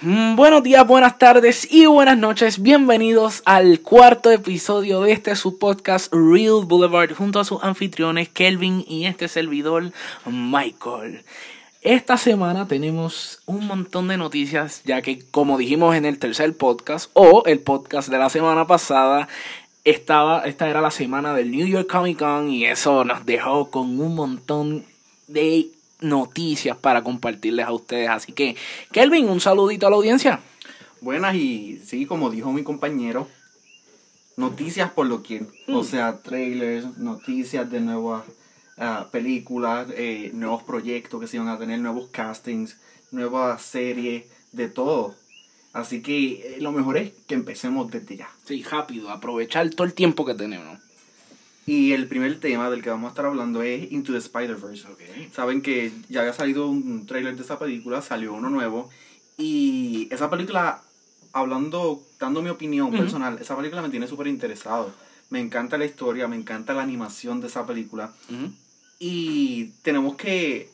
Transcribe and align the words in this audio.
Mm, 0.00 0.36
Buenos 0.36 0.62
días, 0.62 0.86
buenas 0.86 1.18
tardes 1.18 1.66
y 1.72 1.86
buenas 1.86 2.16
noches. 2.16 2.62
Bienvenidos 2.62 3.42
al 3.44 3.80
cuarto 3.80 4.30
episodio 4.30 5.00
de 5.00 5.10
este 5.10 5.34
su 5.34 5.58
podcast 5.58 6.12
Real 6.12 6.64
Boulevard 6.64 7.14
junto 7.14 7.40
a 7.40 7.44
sus 7.44 7.64
anfitriones 7.64 8.28
Kelvin 8.28 8.84
y 8.86 9.06
este 9.06 9.26
servidor 9.26 9.90
Michael. 10.24 11.24
Esta 11.82 12.16
semana 12.16 12.68
tenemos 12.68 13.40
un 13.46 13.66
montón 13.66 14.06
de 14.06 14.16
noticias 14.18 14.82
ya 14.84 15.02
que 15.02 15.18
como 15.32 15.58
dijimos 15.58 15.96
en 15.96 16.04
el 16.04 16.20
tercer 16.20 16.56
podcast 16.56 17.10
o 17.14 17.42
el 17.46 17.58
podcast 17.58 18.08
de 18.08 18.18
la 18.18 18.30
semana 18.30 18.68
pasada 18.68 19.26
estaba 19.82 20.42
esta 20.42 20.68
era 20.68 20.80
la 20.80 20.92
semana 20.92 21.34
del 21.34 21.50
New 21.50 21.66
York 21.66 21.90
Comic 21.90 22.20
Con 22.20 22.52
y 22.52 22.66
eso 22.66 23.04
nos 23.04 23.26
dejó 23.26 23.68
con 23.68 23.98
un 23.98 24.14
montón 24.14 24.84
de 25.26 25.70
noticias 26.00 26.76
para 26.76 27.02
compartirles 27.02 27.66
a 27.66 27.72
ustedes. 27.72 28.08
Así 28.08 28.32
que, 28.32 28.56
Kelvin, 28.92 29.28
un 29.28 29.40
saludito 29.40 29.86
a 29.86 29.90
la 29.90 29.96
audiencia. 29.96 30.40
Buenas 31.00 31.34
y 31.34 31.80
sí, 31.84 32.06
como 32.06 32.30
dijo 32.30 32.52
mi 32.52 32.62
compañero, 32.62 33.28
noticias 34.36 34.90
por 34.90 35.06
lo 35.06 35.22
que, 35.22 35.46
o 35.68 35.84
sea, 35.84 36.22
trailers, 36.22 36.98
noticias 36.98 37.70
de 37.70 37.80
nuevas 37.80 38.24
ah, 38.78 39.08
películas, 39.12 39.88
eh, 39.96 40.30
nuevos 40.34 40.62
proyectos 40.64 41.20
que 41.20 41.26
se 41.26 41.38
van 41.38 41.48
a 41.48 41.58
tener, 41.58 41.78
nuevos 41.78 42.08
castings, 42.10 42.76
nuevas 43.12 43.62
series, 43.62 44.24
de 44.52 44.68
todo. 44.68 45.14
Así 45.72 46.02
que 46.02 46.56
eh, 46.56 46.60
lo 46.60 46.72
mejor 46.72 46.96
es 46.96 47.12
que 47.26 47.34
empecemos 47.34 47.90
desde 47.90 48.16
ya. 48.16 48.30
Sí, 48.44 48.62
rápido, 48.62 49.10
aprovechar 49.10 49.68
todo 49.70 49.86
el 49.86 49.94
tiempo 49.94 50.24
que 50.24 50.34
tenemos. 50.34 50.78
Y 51.68 51.92
el 51.92 52.08
primer 52.08 52.40
tema 52.40 52.70
del 52.70 52.80
que 52.80 52.88
vamos 52.88 53.08
a 53.08 53.10
estar 53.10 53.26
hablando 53.26 53.62
es 53.62 53.92
Into 53.92 54.12
the 54.12 54.18
Spider-Verse. 54.18 54.86
Saben 55.34 55.60
que 55.60 55.92
ya 56.08 56.20
había 56.20 56.32
salido 56.32 56.66
un 56.66 57.04
trailer 57.04 57.36
de 57.36 57.42
esa 57.42 57.58
película, 57.58 58.00
salió 58.00 58.32
uno 58.32 58.48
nuevo. 58.48 58.88
Y 59.36 60.08
esa 60.10 60.30
película, 60.30 60.80
hablando, 61.34 62.02
dando 62.18 62.40
mi 62.40 62.48
opinión 62.48 62.90
personal, 62.90 63.36
esa 63.38 63.54
película 63.54 63.82
me 63.82 63.90
tiene 63.90 64.06
súper 64.06 64.28
interesado. 64.28 64.94
Me 65.28 65.40
encanta 65.40 65.76
la 65.76 65.84
historia, 65.84 66.26
me 66.26 66.36
encanta 66.36 66.72
la 66.72 66.82
animación 66.82 67.42
de 67.42 67.48
esa 67.48 67.66
película. 67.66 68.14
Ujú. 68.30 68.50
Y 68.98 69.72
tenemos 69.82 70.16
que, 70.16 70.70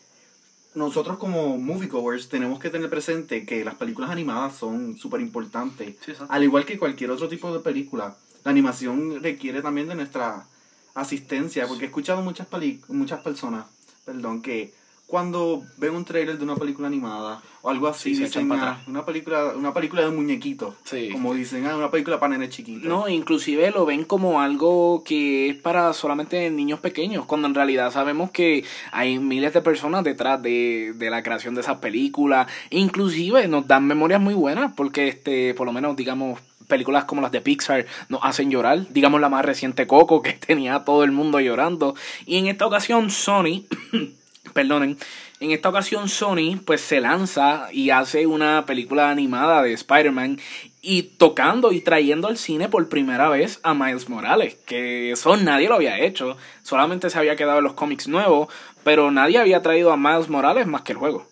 nosotros 0.77 1.18
como 1.18 1.58
moviegoers, 1.58 2.28
tenemos 2.28 2.61
que 2.61 2.70
tener 2.70 2.88
presente 2.88 3.44
que 3.44 3.64
las 3.64 3.74
películas 3.74 4.11
animadas 4.11 4.56
son 4.56 4.96
súper 4.96 5.20
importantes. 5.22 5.96
Sí. 6.06 6.12
Al 6.28 6.44
igual 6.44 6.64
que 6.64 6.78
cualquier 6.78 7.11
otro 7.11 7.28
tipo 7.28 7.52
de 7.52 7.58
película, 7.58 8.16
la 8.44 8.50
animación 8.52 9.20
requiere 9.24 9.61
también 9.61 9.88
de 9.88 9.96
nuestra 9.96 10.46
asistencia, 10.94 11.66
porque 11.66 11.84
he 11.84 11.86
escuchado 11.88 12.22
muchas, 12.22 12.46
muchas 12.88 13.20
personas, 13.20 13.66
perdón, 14.04 14.42
que 14.42 14.72
cuando 15.06 15.62
ven 15.76 15.94
un 15.94 16.04
trailer 16.06 16.38
de 16.38 16.44
una 16.44 16.56
película 16.56 16.88
animada 16.88 17.42
o 17.60 17.68
algo 17.68 17.88
así, 17.88 18.14
Sí, 18.14 18.24
dicen 18.24 18.50
"Ah, 18.52 18.54
atrás". 18.56 18.78
una 18.88 19.04
película, 19.04 19.52
una 19.54 19.72
película 19.74 20.02
de 20.02 20.10
muñequitos, 20.10 20.74
Sí. 20.84 21.10
como 21.12 21.34
dicen, 21.34 21.66
"Ah, 21.66 21.76
una 21.76 21.90
película 21.90 22.18
para 22.18 22.32
nenes 22.32 22.54
chiquitos. 22.54 22.84
No, 22.84 23.06
inclusive 23.08 23.70
lo 23.70 23.84
ven 23.84 24.04
como 24.04 24.40
algo 24.40 25.04
que 25.04 25.50
es 25.50 25.56
para 25.56 25.92
solamente 25.92 26.50
niños 26.50 26.80
pequeños, 26.80 27.26
cuando 27.26 27.48
en 27.48 27.54
realidad 27.54 27.92
sabemos 27.92 28.30
que 28.30 28.64
hay 28.92 29.18
miles 29.18 29.52
de 29.52 29.60
personas 29.60 30.04
detrás 30.04 30.40
de, 30.42 30.94
de 30.96 31.10
la 31.10 31.22
creación 31.22 31.54
de 31.54 31.60
esas 31.60 31.78
películas. 31.78 32.50
Inclusive 32.70 33.46
nos 33.46 33.66
dan 33.66 33.86
memorias 33.86 34.20
muy 34.22 34.34
buenas, 34.34 34.72
porque 34.74 35.08
este, 35.08 35.54
por 35.54 35.66
lo 35.66 35.72
menos, 35.72 35.96
digamos, 35.96 36.40
películas 36.68 37.04
como 37.04 37.22
las 37.22 37.32
de 37.32 37.40
Pixar 37.40 37.86
nos 38.08 38.20
hacen 38.22 38.50
llorar. 38.50 38.86
Digamos 38.90 39.20
la 39.20 39.28
más 39.28 39.44
reciente 39.44 39.86
Coco, 39.86 40.22
que 40.22 40.32
tenía 40.46 40.76
a 40.76 40.84
todo 40.84 41.04
el 41.04 41.12
mundo 41.12 41.40
llorando. 41.40 41.94
Y 42.26 42.38
en 42.38 42.46
esta 42.46 42.66
ocasión 42.66 43.10
Sony, 43.10 43.64
perdonen, 44.52 44.98
en 45.40 45.50
esta 45.50 45.68
ocasión 45.68 46.08
Sony 46.08 46.58
pues 46.64 46.80
se 46.80 47.00
lanza 47.00 47.68
y 47.72 47.90
hace 47.90 48.26
una 48.26 48.64
película 48.66 49.10
animada 49.10 49.62
de 49.62 49.72
Spider-Man 49.72 50.38
y 50.80 51.02
tocando 51.02 51.72
y 51.72 51.80
trayendo 51.80 52.28
al 52.28 52.36
cine 52.36 52.68
por 52.68 52.88
primera 52.88 53.28
vez 53.28 53.58
a 53.62 53.74
Miles 53.74 54.08
Morales, 54.08 54.56
que 54.66 55.10
eso 55.12 55.36
nadie 55.36 55.68
lo 55.68 55.74
había 55.76 55.98
hecho, 55.98 56.36
solamente 56.62 57.10
se 57.10 57.18
había 57.18 57.36
quedado 57.36 57.58
en 57.58 57.64
los 57.64 57.72
cómics 57.72 58.06
nuevos, 58.06 58.48
pero 58.84 59.10
nadie 59.10 59.39
había 59.39 59.62
traído 59.62 59.92
a 59.92 59.96
Miles 59.96 60.28
Morales 60.28 60.66
más 60.66 60.83
que 60.83 60.92
el 60.92 60.98
juego. 60.98 61.27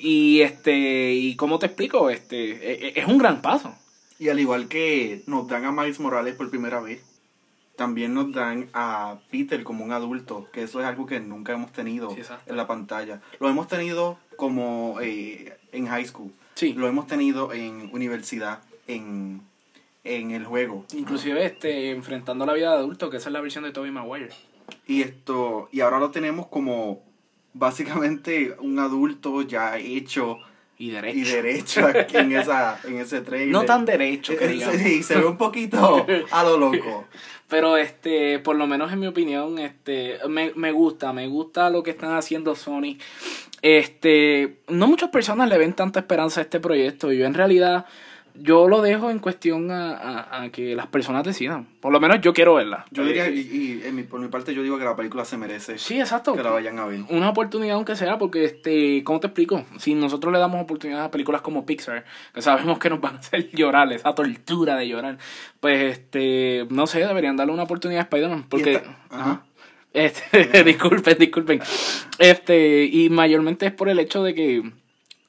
Y 0.00 0.42
este, 0.42 1.12
y 1.14 1.36
cómo 1.36 1.58
te 1.58 1.66
explico, 1.66 2.10
este, 2.10 2.36
e- 2.50 2.88
e- 2.88 3.00
es 3.00 3.06
un 3.06 3.18
gran 3.18 3.40
paso. 3.40 3.74
Y 4.18 4.28
al 4.28 4.40
igual 4.40 4.68
que 4.68 5.22
nos 5.26 5.46
dan 5.48 5.64
a 5.64 5.72
Miles 5.72 6.00
Morales 6.00 6.34
por 6.34 6.50
primera 6.50 6.80
vez, 6.80 7.02
también 7.76 8.14
nos 8.14 8.32
dan 8.32 8.68
a 8.72 9.18
Peter 9.30 9.62
como 9.62 9.84
un 9.84 9.92
adulto, 9.92 10.48
que 10.52 10.62
eso 10.64 10.80
es 10.80 10.86
algo 10.86 11.06
que 11.06 11.20
nunca 11.20 11.52
hemos 11.52 11.72
tenido 11.72 12.10
Sí, 12.10 12.22
en 12.46 12.56
la 12.56 12.66
pantalla. 12.66 13.20
Lo 13.38 13.48
hemos 13.48 13.68
tenido 13.68 14.18
como 14.36 14.96
eh, 15.00 15.56
en 15.72 15.86
high 15.86 16.04
school, 16.04 16.32
Sí. 16.54 16.72
lo 16.72 16.88
hemos 16.88 17.06
tenido 17.06 17.52
en 17.52 17.88
universidad, 17.92 18.60
en, 18.88 19.42
en 20.02 20.32
el 20.32 20.44
juego. 20.44 20.84
Inclusive 20.92 21.44
este, 21.44 21.90
enfrentando 21.90 22.44
la 22.46 22.54
vida 22.54 22.72
de 22.72 22.78
adulto, 22.78 23.10
que 23.10 23.18
esa 23.18 23.28
es 23.28 23.32
la 23.32 23.40
versión 23.40 23.62
de 23.62 23.70
Tobey 23.70 23.92
Maguire. 23.92 24.30
Y 24.86 25.02
esto, 25.02 25.68
y 25.70 25.80
ahora 25.80 26.00
lo 26.00 26.10
tenemos 26.10 26.48
como 26.48 27.02
básicamente 27.54 28.56
un 28.60 28.78
adulto 28.80 29.42
ya 29.42 29.78
hecho 29.78 30.38
Y 30.78 30.90
derecho. 30.90 31.18
y 31.18 31.22
derecho 31.24 31.86
aquí 31.86 32.16
en 32.16 32.36
esa, 32.36 32.78
en 32.84 32.98
ese 32.98 33.20
trailer. 33.20 33.48
No 33.48 33.64
tan 33.64 33.84
derecho, 33.84 34.36
que 34.36 34.44
Eh, 34.44 34.48
digamos. 34.48 34.76
Sí, 34.76 35.02
se 35.02 35.16
ve 35.16 35.26
un 35.26 35.36
poquito 35.36 36.06
a 36.30 36.44
lo 36.44 36.56
loco. 36.56 37.06
Pero 37.48 37.76
este, 37.78 38.38
por 38.38 38.56
lo 38.56 38.66
menos 38.66 38.92
en 38.92 39.00
mi 39.00 39.06
opinión, 39.06 39.58
este, 39.58 40.18
me, 40.28 40.52
me 40.54 40.70
gusta, 40.70 41.12
me 41.12 41.26
gusta 41.26 41.70
lo 41.70 41.82
que 41.82 41.90
están 41.90 42.12
haciendo 42.14 42.54
Sony. 42.54 42.98
Este, 43.62 44.58
no 44.68 44.86
muchas 44.86 45.08
personas 45.10 45.48
le 45.48 45.58
ven 45.58 45.72
tanta 45.72 46.00
esperanza 46.00 46.40
a 46.40 46.44
este 46.44 46.60
proyecto. 46.60 47.10
Yo 47.10 47.26
en 47.26 47.34
realidad, 47.34 47.86
yo 48.40 48.68
lo 48.68 48.82
dejo 48.82 49.10
en 49.10 49.18
cuestión 49.18 49.70
a, 49.70 49.92
a, 49.96 50.42
a 50.42 50.48
que 50.50 50.74
las 50.74 50.86
personas 50.86 51.24
decidan. 51.24 51.66
Por 51.80 51.92
lo 51.92 52.00
menos 52.00 52.20
yo 52.20 52.32
quiero 52.32 52.54
verla. 52.54 52.84
Yo 52.90 53.04
diría, 53.04 53.28
y, 53.28 53.38
y 53.40 53.82
en 53.86 53.94
mi- 53.96 54.02
por 54.02 54.20
mi 54.20 54.28
parte, 54.28 54.54
yo 54.54 54.62
digo 54.62 54.78
que 54.78 54.84
la 54.84 54.96
película 54.96 55.24
se 55.24 55.36
merece 55.36 55.78
Sí, 55.78 55.98
exacto. 56.00 56.34
que 56.34 56.42
la 56.42 56.50
vayan 56.50 56.78
a 56.78 56.86
ver. 56.86 57.00
Una 57.10 57.30
oportunidad 57.30 57.76
aunque 57.76 57.96
sea, 57.96 58.18
porque 58.18 58.44
este, 58.44 59.02
¿cómo 59.04 59.20
te 59.20 59.26
explico? 59.28 59.64
Si 59.78 59.94
nosotros 59.94 60.32
le 60.32 60.38
damos 60.38 60.62
oportunidad 60.62 61.04
a 61.04 61.10
películas 61.10 61.40
como 61.42 61.66
Pixar, 61.66 62.04
que 62.34 62.42
sabemos 62.42 62.78
que 62.78 62.90
nos 62.90 63.00
van 63.00 63.16
a 63.16 63.18
hacer 63.18 63.50
llorar, 63.52 63.92
esa 63.92 64.14
tortura 64.14 64.76
de 64.76 64.88
llorar, 64.88 65.18
pues 65.60 65.92
este, 65.98 66.66
no 66.70 66.86
sé, 66.86 67.00
deberían 67.06 67.36
darle 67.36 67.52
una 67.52 67.64
oportunidad 67.64 68.00
a 68.00 68.04
Spider-Man, 68.04 68.46
porque 68.48 68.74
esta- 68.74 68.96
ajá. 69.10 69.44
Este, 69.94 70.62
disculpen, 70.64 71.16
disculpen. 71.18 71.60
Este, 72.18 72.84
y 72.84 73.08
mayormente 73.10 73.66
es 73.66 73.72
por 73.72 73.88
el 73.88 73.98
hecho 73.98 74.22
de 74.22 74.34
que 74.34 74.62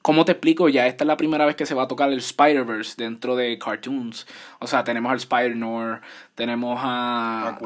¿Cómo 0.02 0.24
te 0.24 0.32
explico? 0.32 0.70
Ya 0.70 0.86
esta 0.86 1.04
es 1.04 1.08
la 1.08 1.18
primera 1.18 1.44
vez 1.44 1.56
que 1.56 1.66
se 1.66 1.74
va 1.74 1.82
a 1.82 1.88
tocar 1.88 2.10
el 2.10 2.18
Spider-Verse 2.18 2.94
dentro 2.96 3.36
de 3.36 3.58
cartoons. 3.58 4.26
O 4.58 4.66
sea, 4.66 4.82
tenemos 4.82 5.12
al 5.12 5.18
Spider-Nor, 5.18 6.00
tenemos 6.34 6.80
a, 6.82 7.48
A 7.48 7.58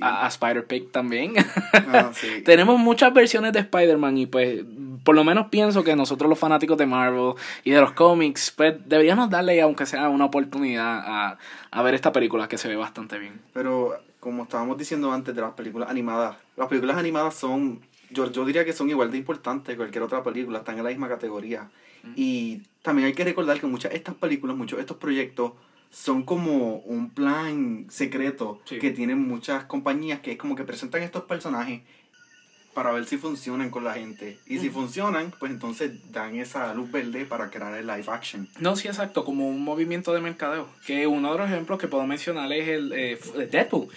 a, 0.00 0.24
a 0.24 0.28
Spider-Pig 0.28 0.90
también. 0.90 1.34
Ah, 1.74 2.10
sí. 2.14 2.42
Tenemos 2.44 2.78
muchas 2.78 3.12
versiones 3.12 3.52
de 3.52 3.60
Spider-Man 3.60 4.16
y 4.16 4.26
pues 4.26 4.64
por 5.04 5.14
lo 5.14 5.22
menos 5.22 5.48
pienso 5.48 5.84
que 5.84 5.94
nosotros 5.94 6.30
los 6.30 6.38
fanáticos 6.38 6.78
de 6.78 6.86
Marvel 6.86 7.34
y 7.62 7.72
de 7.72 7.80
los 7.80 7.92
cómics 7.92 8.50
pues 8.56 8.74
deberíamos 8.86 9.28
darle 9.28 9.60
aunque 9.60 9.84
sea 9.84 10.08
una 10.08 10.24
oportunidad 10.24 11.02
a, 11.04 11.38
a 11.70 11.82
ver 11.82 11.94
esta 11.94 12.10
película 12.10 12.48
que 12.48 12.56
se 12.56 12.68
ve 12.68 12.76
bastante 12.76 13.18
bien. 13.18 13.40
Pero 13.52 14.00
como 14.26 14.42
estábamos 14.42 14.76
diciendo 14.76 15.12
antes 15.12 15.36
de 15.36 15.40
las 15.40 15.52
películas 15.52 15.88
animadas, 15.88 16.36
las 16.56 16.68
películas 16.68 16.96
animadas 16.96 17.34
son, 17.34 17.80
yo, 18.10 18.30
yo 18.30 18.44
diría 18.44 18.64
que 18.64 18.72
son 18.72 18.88
igual 18.90 19.10
de 19.10 19.18
importantes 19.18 19.72
que 19.72 19.76
cualquier 19.76 20.02
otra 20.02 20.22
película, 20.22 20.58
están 20.58 20.78
en 20.78 20.84
la 20.84 20.90
misma 20.90 21.08
categoría. 21.08 21.70
Y 22.14 22.62
también 22.82 23.06
hay 23.06 23.14
que 23.14 23.24
recordar 23.24 23.58
que 23.58 23.66
muchas 23.66 23.90
de 23.90 23.96
estas 23.98 24.14
películas, 24.14 24.56
muchos 24.56 24.76
de 24.76 24.82
estos 24.82 24.96
proyectos 24.98 25.52
son 25.90 26.22
como 26.24 26.76
un 26.78 27.10
plan 27.10 27.86
secreto 27.88 28.60
Sí. 28.64 28.78
que 28.78 28.90
tienen 28.90 29.26
muchas 29.26 29.64
compañías 29.64 30.20
que 30.20 30.32
es 30.32 30.38
como 30.38 30.54
que 30.54 30.64
presentan 30.64 31.02
estos 31.02 31.24
personajes 31.24 31.80
para 32.74 32.92
ver 32.92 33.06
si 33.06 33.16
funcionan 33.16 33.70
con 33.70 33.84
la 33.84 33.94
gente. 33.94 34.38
Y 34.46 34.58
si 34.58 34.68
funcionan, 34.68 35.32
pues 35.38 35.50
entonces 35.50 36.12
dan 36.12 36.36
esa 36.36 36.74
luz 36.74 36.90
verde 36.92 37.24
para 37.24 37.50
crear 37.50 37.74
el 37.74 37.86
live 37.86 38.04
action. 38.08 38.46
No, 38.60 38.76
sí, 38.76 38.86
exacto, 38.86 39.24
como 39.24 39.48
un 39.48 39.64
movimiento 39.64 40.12
de 40.12 40.20
mercadeo. 40.20 40.68
Que 40.86 41.06
uno 41.06 41.32
de 41.32 41.38
los 41.38 41.48
ejemplos 41.50 41.78
que 41.80 41.88
puedo 41.88 42.06
mencionar 42.06 42.52
es 42.52 42.68
el 42.68 42.92
eh, 42.92 43.18
Deadpool. 43.50 43.88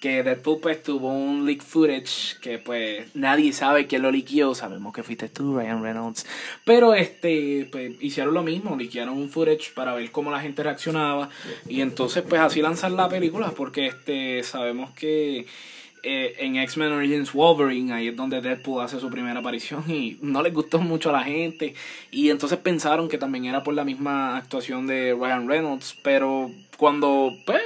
Que 0.00 0.22
Deadpool 0.22 0.60
pues 0.60 0.82
tuvo 0.82 1.08
un 1.08 1.46
leak 1.46 1.62
footage 1.62 2.38
que 2.40 2.58
pues 2.58 3.14
nadie 3.14 3.52
sabe 3.52 3.86
quién 3.86 4.02
lo 4.02 4.10
liqueó. 4.10 4.54
Sabemos 4.54 4.92
que 4.92 5.02
fuiste 5.02 5.28
tú, 5.28 5.58
Ryan 5.58 5.82
Reynolds. 5.82 6.26
Pero 6.64 6.94
este, 6.94 7.68
pues 7.72 7.92
hicieron 8.00 8.34
lo 8.34 8.42
mismo, 8.42 8.76
liquearon 8.76 9.16
un 9.16 9.30
footage 9.30 9.72
para 9.74 9.94
ver 9.94 10.10
cómo 10.10 10.30
la 10.30 10.40
gente 10.40 10.62
reaccionaba. 10.62 11.30
Y 11.68 11.80
entonces 11.80 12.24
pues 12.28 12.40
así 12.40 12.60
lanzar 12.60 12.92
la 12.92 13.08
película. 13.08 13.52
Porque 13.56 13.86
este, 13.86 14.42
sabemos 14.42 14.90
que 14.90 15.46
eh, 16.08 16.36
en 16.38 16.54
X-Men 16.54 16.92
Origins 16.92 17.32
Wolverine, 17.32 17.92
ahí 17.92 18.06
es 18.06 18.16
donde 18.16 18.40
Deadpool 18.40 18.80
hace 18.80 19.00
su 19.00 19.10
primera 19.10 19.40
aparición 19.40 19.82
y 19.90 20.18
no 20.22 20.40
les 20.40 20.54
gustó 20.54 20.78
mucho 20.78 21.10
a 21.10 21.12
la 21.12 21.24
gente. 21.24 21.74
Y 22.12 22.30
entonces 22.30 22.58
pensaron 22.58 23.08
que 23.08 23.18
también 23.18 23.46
era 23.46 23.64
por 23.64 23.74
la 23.74 23.84
misma 23.84 24.36
actuación 24.36 24.86
de 24.86 25.16
Ryan 25.18 25.48
Reynolds, 25.48 25.96
pero 26.04 26.52
cuando 26.76 27.36
pues, 27.44 27.60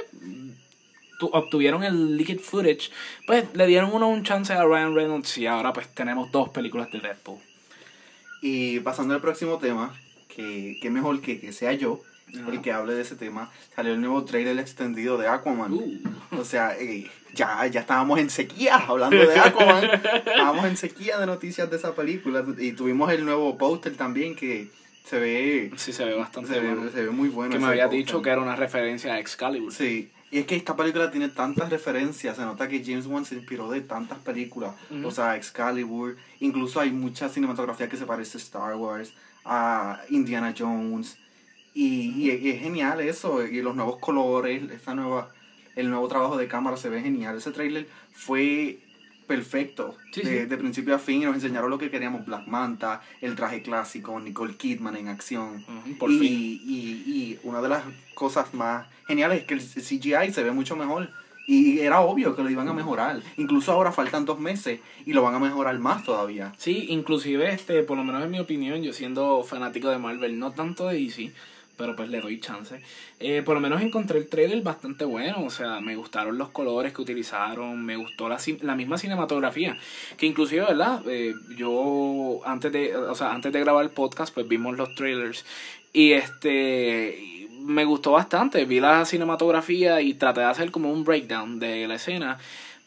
obtuvieron 1.27 1.83
el 1.83 2.17
leaked 2.17 2.39
footage, 2.39 2.91
pues 3.27 3.45
le 3.53 3.67
dieron 3.67 3.91
uno 3.93 4.09
un 4.09 4.23
chance 4.23 4.53
a 4.53 4.63
Ryan 4.63 4.95
Reynolds 4.95 5.37
y 5.37 5.47
ahora 5.47 5.73
pues 5.73 5.87
tenemos 5.93 6.31
dos 6.31 6.49
películas 6.49 6.91
de 6.91 6.99
Deadpool. 6.99 7.39
Y 8.41 8.79
pasando 8.79 9.13
al 9.13 9.21
próximo 9.21 9.57
tema, 9.59 9.93
que, 10.27 10.77
que 10.81 10.89
mejor 10.89 11.21
que, 11.21 11.39
que 11.39 11.51
sea 11.53 11.73
yo 11.73 12.01
el 12.33 12.61
que 12.61 12.71
hable 12.71 12.93
de 12.93 13.01
ese 13.01 13.15
tema. 13.15 13.51
Salió 13.75 13.93
el 13.93 14.01
nuevo 14.01 14.23
trailer 14.23 14.57
extendido 14.59 15.17
de 15.17 15.27
Aquaman. 15.27 15.73
Uh. 15.73 15.99
O 16.39 16.45
sea, 16.45 16.77
eh, 16.79 17.09
ya, 17.33 17.65
ya 17.67 17.81
estábamos 17.81 18.19
en 18.19 18.29
sequía 18.29 18.77
hablando 18.77 19.17
de 19.17 19.39
Aquaman. 19.39 19.83
estábamos 20.25 20.65
en 20.65 20.77
sequía 20.77 21.17
de 21.17 21.25
noticias 21.25 21.69
de 21.69 21.77
esa 21.77 21.93
película. 21.93 22.45
Y 22.57 22.73
tuvimos 22.73 23.11
el 23.11 23.25
nuevo 23.25 23.57
póster 23.57 23.95
también 23.95 24.35
que 24.35 24.69
se 25.05 25.19
ve... 25.19 25.71
Sí, 25.75 25.93
se 25.93 26.05
ve 26.05 26.15
bastante 26.15 26.53
Se 26.53 26.59
bueno. 26.59 26.83
ve, 26.83 26.91
se 26.91 27.03
ve 27.03 27.09
muy 27.09 27.29
bueno. 27.29 27.51
que 27.51 27.59
me 27.59 27.67
había 27.67 27.87
dicho 27.87 28.21
que 28.21 28.29
era 28.29 28.41
una 28.41 28.55
referencia 28.55 29.13
a 29.13 29.19
Excalibur. 29.19 29.73
Sí, 29.73 30.09
y 30.31 30.39
es 30.39 30.45
que 30.45 30.55
esta 30.55 30.75
película 30.75 31.11
tiene 31.11 31.27
tantas 31.29 31.69
referencias, 31.69 32.37
se 32.37 32.43
nota 32.43 32.67
que 32.67 32.83
James 32.83 33.05
Wan 33.05 33.25
se 33.25 33.35
inspiró 33.35 33.69
de 33.69 33.81
tantas 33.81 34.17
películas, 34.19 34.73
o 35.05 35.11
sea, 35.11 35.35
Excalibur, 35.35 36.15
incluso 36.39 36.79
hay 36.79 36.91
mucha 36.91 37.27
cinematografía 37.29 37.89
que 37.89 37.97
se 37.97 38.05
parece 38.05 38.37
a 38.37 38.41
Star 38.41 38.75
Wars, 38.75 39.13
a 39.45 39.99
Indiana 40.09 40.53
Jones, 40.57 41.17
y, 41.73 42.11
y 42.11 42.29
es- 42.31 42.41
y 42.41 42.49
es 42.49 42.59
genial 42.61 43.01
eso, 43.01 43.45
y 43.45 43.61
los 43.61 43.75
nuevos 43.75 43.97
colores, 43.99 44.71
esta 44.71 44.93
nueva, 44.95 45.31
el 45.75 45.89
nuevo 45.89 46.07
trabajo 46.07 46.37
de 46.37 46.47
cámara 46.47 46.77
se 46.77 46.89
ve 46.89 47.01
genial, 47.01 47.37
ese 47.37 47.51
trailer 47.51 47.87
fue 48.13 48.79
perfecto, 49.35 49.95
Sí, 50.11 50.21
de, 50.21 50.41
sí. 50.41 50.45
de 50.45 50.57
principio 50.57 50.95
a 50.95 50.99
fin, 50.99 51.21
y 51.21 51.25
nos 51.25 51.35
enseñaron 51.35 51.69
lo 51.69 51.77
que 51.77 51.89
queríamos, 51.89 52.25
Black 52.25 52.47
Manta, 52.47 53.01
el 53.21 53.35
traje 53.35 53.61
clásico, 53.61 54.19
Nicole 54.19 54.55
Kidman 54.55 54.95
en 54.97 55.07
acción, 55.07 55.65
por 55.99 56.11
y, 56.11 56.19
fin. 56.19 56.33
Y, 56.65 56.77
y 57.11 57.39
una 57.43 57.61
de 57.61 57.69
las 57.69 57.83
cosas 58.13 58.53
más 58.53 58.87
geniales 59.07 59.39
es 59.39 59.45
que 59.45 59.53
el 59.53 59.61
CGI 59.61 60.33
se 60.33 60.43
ve 60.43 60.51
mucho 60.51 60.75
mejor. 60.75 61.09
Y 61.47 61.79
era 61.79 62.01
obvio 62.01 62.35
que 62.35 62.43
lo 62.43 62.49
iban 62.49 62.69
a 62.69 62.73
mejorar. 62.73 63.19
Incluso 63.35 63.71
ahora 63.71 63.91
faltan 63.91 64.25
dos 64.25 64.39
meses 64.39 64.79
y 65.05 65.11
lo 65.11 65.23
van 65.23 65.33
a 65.33 65.39
mejorar 65.39 65.77
más 65.79 66.03
todavía. 66.05 66.53
Sí, 66.57 66.85
inclusive, 66.89 67.51
este, 67.51 67.83
por 67.83 67.97
lo 67.97 68.03
menos 68.03 68.23
en 68.23 68.31
mi 68.31 68.39
opinión, 68.39 68.81
yo 68.83 68.93
siendo 68.93 69.43
fanático 69.43 69.89
de 69.89 69.97
Marvel, 69.97 70.37
no 70.37 70.51
tanto 70.51 70.87
de 70.87 70.99
DC, 71.01 71.33
pero 71.81 71.95
pues 71.95 72.09
le 72.09 72.21
doy 72.21 72.39
chance. 72.39 72.79
Eh, 73.19 73.41
por 73.43 73.55
lo 73.55 73.59
menos 73.59 73.81
encontré 73.81 74.19
el 74.19 74.29
trailer 74.29 74.61
bastante 74.61 75.03
bueno, 75.03 75.43
o 75.43 75.49
sea, 75.49 75.81
me 75.81 75.95
gustaron 75.95 76.37
los 76.37 76.49
colores 76.49 76.93
que 76.93 77.01
utilizaron, 77.01 77.83
me 77.83 77.95
gustó 77.95 78.29
la, 78.29 78.37
la 78.61 78.75
misma 78.75 78.99
cinematografía, 78.99 79.75
que 80.15 80.27
inclusive, 80.27 80.61
¿verdad? 80.61 81.01
Eh, 81.07 81.33
yo 81.57 82.41
antes 82.45 82.71
de, 82.71 82.95
o 82.95 83.15
sea, 83.15 83.33
antes 83.33 83.51
de 83.51 83.59
grabar 83.61 83.83
el 83.83 83.89
podcast, 83.89 84.31
pues 84.31 84.47
vimos 84.47 84.77
los 84.77 84.93
trailers 84.93 85.43
y 85.91 86.11
este 86.11 87.49
me 87.61 87.83
gustó 87.83 88.11
bastante, 88.11 88.65
vi 88.65 88.79
la 88.79 89.03
cinematografía 89.05 90.01
y 90.01 90.13
traté 90.13 90.41
de 90.41 90.47
hacer 90.47 90.69
como 90.69 90.91
un 90.91 91.03
breakdown 91.03 91.59
de 91.59 91.87
la 91.87 91.95
escena 91.95 92.37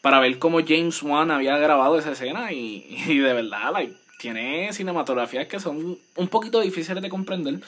para 0.01 0.21
ver 0.21 0.39
cómo 0.39 0.59
James 0.65 1.03
Wan 1.03 1.31
había 1.31 1.57
grabado 1.57 1.99
esa 1.99 2.13
escena 2.13 2.53
y, 2.53 2.85
y 3.07 3.17
de 3.17 3.33
verdad, 3.33 3.73
like, 3.73 3.93
tiene 4.19 4.71
cinematografías 4.71 5.47
que 5.47 5.59
son 5.59 5.97
un 6.15 6.27
poquito 6.29 6.61
difíciles 6.61 7.01
de 7.01 7.09
comprender, 7.09 7.59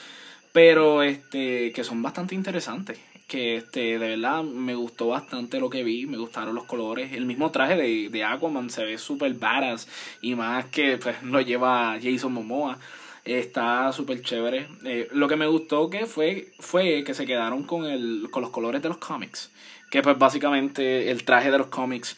pero 0.58 1.04
este 1.04 1.70
que 1.70 1.84
son 1.84 2.02
bastante 2.02 2.34
interesantes. 2.34 2.98
Que 3.28 3.58
este, 3.58 3.96
de 3.96 4.16
verdad 4.16 4.42
me 4.42 4.74
gustó 4.74 5.06
bastante 5.06 5.60
lo 5.60 5.70
que 5.70 5.84
vi, 5.84 6.04
me 6.06 6.16
gustaron 6.18 6.56
los 6.56 6.64
colores. 6.64 7.12
El 7.12 7.26
mismo 7.26 7.52
traje 7.52 7.76
de, 7.76 8.08
de 8.08 8.24
Aquaman 8.24 8.68
se 8.68 8.84
ve 8.84 8.98
súper 8.98 9.34
badass 9.34 9.86
y 10.20 10.34
más 10.34 10.64
que 10.64 10.98
pues, 10.98 11.22
lo 11.22 11.40
lleva 11.42 11.96
Jason 12.02 12.32
Momoa. 12.32 12.76
Está 13.24 13.92
súper 13.92 14.20
chévere. 14.22 14.66
Eh, 14.84 15.06
lo 15.12 15.28
que 15.28 15.36
me 15.36 15.46
gustó 15.46 15.88
que 15.90 16.06
fue, 16.06 16.48
fue 16.58 17.04
que 17.04 17.14
se 17.14 17.24
quedaron 17.24 17.62
con, 17.62 17.84
el, 17.84 18.26
con 18.32 18.42
los 18.42 18.50
colores 18.50 18.82
de 18.82 18.88
los 18.88 18.98
cómics. 18.98 19.52
Que 19.92 20.02
pues 20.02 20.18
básicamente 20.18 21.12
el 21.12 21.22
traje 21.22 21.52
de 21.52 21.58
los 21.58 21.68
cómics 21.68 22.16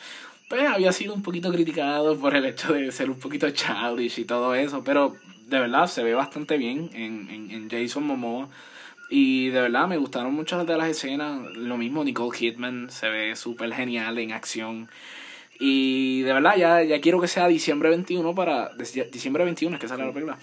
pues 0.49 0.67
había 0.67 0.93
sido 0.93 1.13
un 1.13 1.23
poquito 1.23 1.53
criticado 1.53 2.19
por 2.19 2.35
el 2.35 2.47
hecho 2.47 2.73
de 2.73 2.91
ser 2.91 3.11
un 3.11 3.19
poquito 3.19 3.51
childish 3.51 4.19
y 4.19 4.25
todo 4.25 4.55
eso. 4.55 4.83
Pero 4.83 5.19
de 5.51 5.59
verdad 5.59 5.87
se 5.89 6.03
ve 6.03 6.15
bastante 6.15 6.57
bien 6.57 6.91
en, 6.95 7.29
en, 7.29 7.51
en 7.51 7.69
Jason 7.69 8.05
Momoa. 8.05 8.49
Y 9.11 9.49
de 9.49 9.61
verdad 9.61 9.89
me 9.89 9.97
gustaron 9.97 10.33
muchas 10.33 10.65
de 10.67 10.77
las 10.77 10.89
escenas. 10.89 11.41
Lo 11.57 11.77
mismo 11.77 12.05
Nicole 12.05 12.37
Kidman 12.37 12.91
se 12.91 13.09
ve 13.09 13.35
súper 13.35 13.73
genial 13.75 14.17
en 14.19 14.33
acción. 14.33 14.89
Y 15.59 16.23
de 16.23 16.33
verdad 16.33 16.57
ya, 16.57 16.83
ya 16.85 17.01
quiero 17.01 17.21
que 17.21 17.27
sea 17.27 17.49
diciembre 17.49 17.91
21 17.91 18.35
para... 18.37 18.71
Diciembre 18.77 19.45
21 19.45 19.77
es 19.77 19.81
que 19.81 19.89
sale 19.89 20.07
la 20.07 20.13
película. 20.13 20.39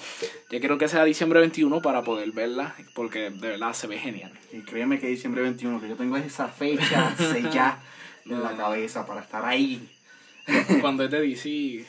Ya 0.51 0.59
quiero 0.59 0.77
que 0.77 0.89
sea 0.89 1.05
diciembre 1.05 1.39
21 1.39 1.81
para 1.81 2.03
poder 2.03 2.31
verla. 2.33 2.75
Porque 2.93 3.29
de 3.29 3.47
verdad 3.47 3.71
se 3.71 3.87
ve 3.87 3.97
genial. 3.97 4.33
Y 4.51 4.59
créeme 4.59 4.99
que 4.99 5.07
diciembre 5.07 5.41
21, 5.43 5.79
que 5.79 5.87
yo 5.87 5.95
tengo 5.95 6.17
esa 6.17 6.49
fecha 6.49 7.15
sellada 7.15 7.81
en 8.25 8.43
la 8.43 8.51
cabeza 8.57 9.07
para 9.07 9.21
estar 9.21 9.45
ahí. 9.45 9.89
Cuando 10.81 11.05
es 11.05 11.11
de 11.11 11.21
DC, 11.21 11.85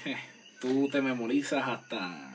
tú 0.61 0.88
te 0.88 1.03
memorizas 1.03 1.67
hasta... 1.67 2.28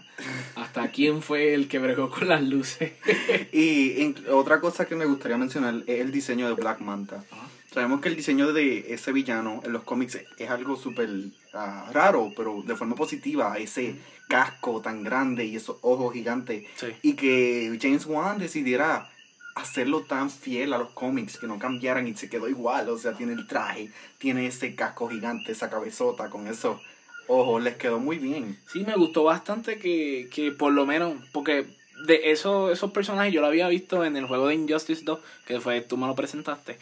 Hasta 0.56 0.90
quién 0.92 1.22
fue 1.22 1.54
el 1.54 1.68
que 1.68 1.80
bregó 1.80 2.10
con 2.10 2.28
las 2.28 2.44
luces. 2.44 2.94
Y 3.52 4.16
otra 4.30 4.60
cosa 4.60 4.86
que 4.86 4.96
me 4.96 5.06
gustaría 5.06 5.38
mencionar 5.38 5.84
es 5.88 6.02
el 6.02 6.12
diseño 6.12 6.48
de 6.48 6.54
Black 6.54 6.80
Manta. 6.80 7.24
Sabemos 7.72 8.02
que 8.02 8.10
el 8.10 8.16
diseño 8.16 8.54
de 8.54 8.94
ese 8.94 9.12
villano 9.12 9.62
en 9.64 9.74
los 9.74 9.84
cómics 9.84 10.20
es 10.38 10.50
algo 10.50 10.76
súper 10.76 11.10
ah, 11.54 11.90
raro, 11.92 12.32
pero 12.36 12.62
de 12.62 12.76
forma 12.76 12.96
positiva. 12.96 13.58
Ese 13.58 13.96
casco 14.28 14.82
tan 14.82 15.04
grande 15.04 15.46
y 15.46 15.56
esos 15.56 15.78
ojos 15.82 16.14
gigantes. 16.14 16.66
Sí. 16.76 16.88
Y 17.02 17.14
que 17.14 17.78
James 17.82 18.06
Wan 18.06 18.38
decidiera 18.38 19.10
hacerlo 19.56 20.02
tan 20.02 20.30
fiel 20.30 20.74
a 20.74 20.78
los 20.78 20.92
cómics, 20.92 21.38
que 21.38 21.48
no 21.48 21.60
cambiaran 21.60 22.08
y 22.08 22.16
se 22.16 22.30
quedó 22.30 22.48
igual. 22.48 22.90
O 22.90 22.98
sea, 22.98 23.14
tiene 23.14 23.34
el 23.34 23.48
traje, 23.48 23.92
tiene 24.18 24.46
ese 24.48 24.76
casco 24.76 25.10
gigante, 25.10 25.52
esa 25.52 25.70
cabezota 25.70 26.30
con 26.30 26.48
esos 26.48 26.80
ojos. 27.28 27.64
Les 27.64 27.76
quedó 27.76 28.00
muy 28.00 28.18
bien. 28.18 28.58
Sí, 28.72 28.84
me 28.86 28.96
gustó 28.96 29.24
bastante 29.24 29.78
que, 29.80 30.30
que 30.32 30.52
por 30.52 30.74
lo 30.74 30.86
menos, 30.86 31.16
porque 31.32 31.66
de 32.06 32.32
eso, 32.32 32.72
esos 32.72 32.92
personajes 32.92 33.34
yo 33.34 33.42
lo 33.42 33.48
había 33.48 33.68
visto 33.68 34.04
en 34.04 34.18
el 34.18 34.26
juego 34.26 34.48
de 34.48 34.56
Injustice 34.56 35.04
2, 35.06 35.20
que 35.46 35.60
fue, 35.60 35.82
tú 35.82 35.98
me 35.98 36.08
lo 36.08 36.16
presentaste. 36.16 36.78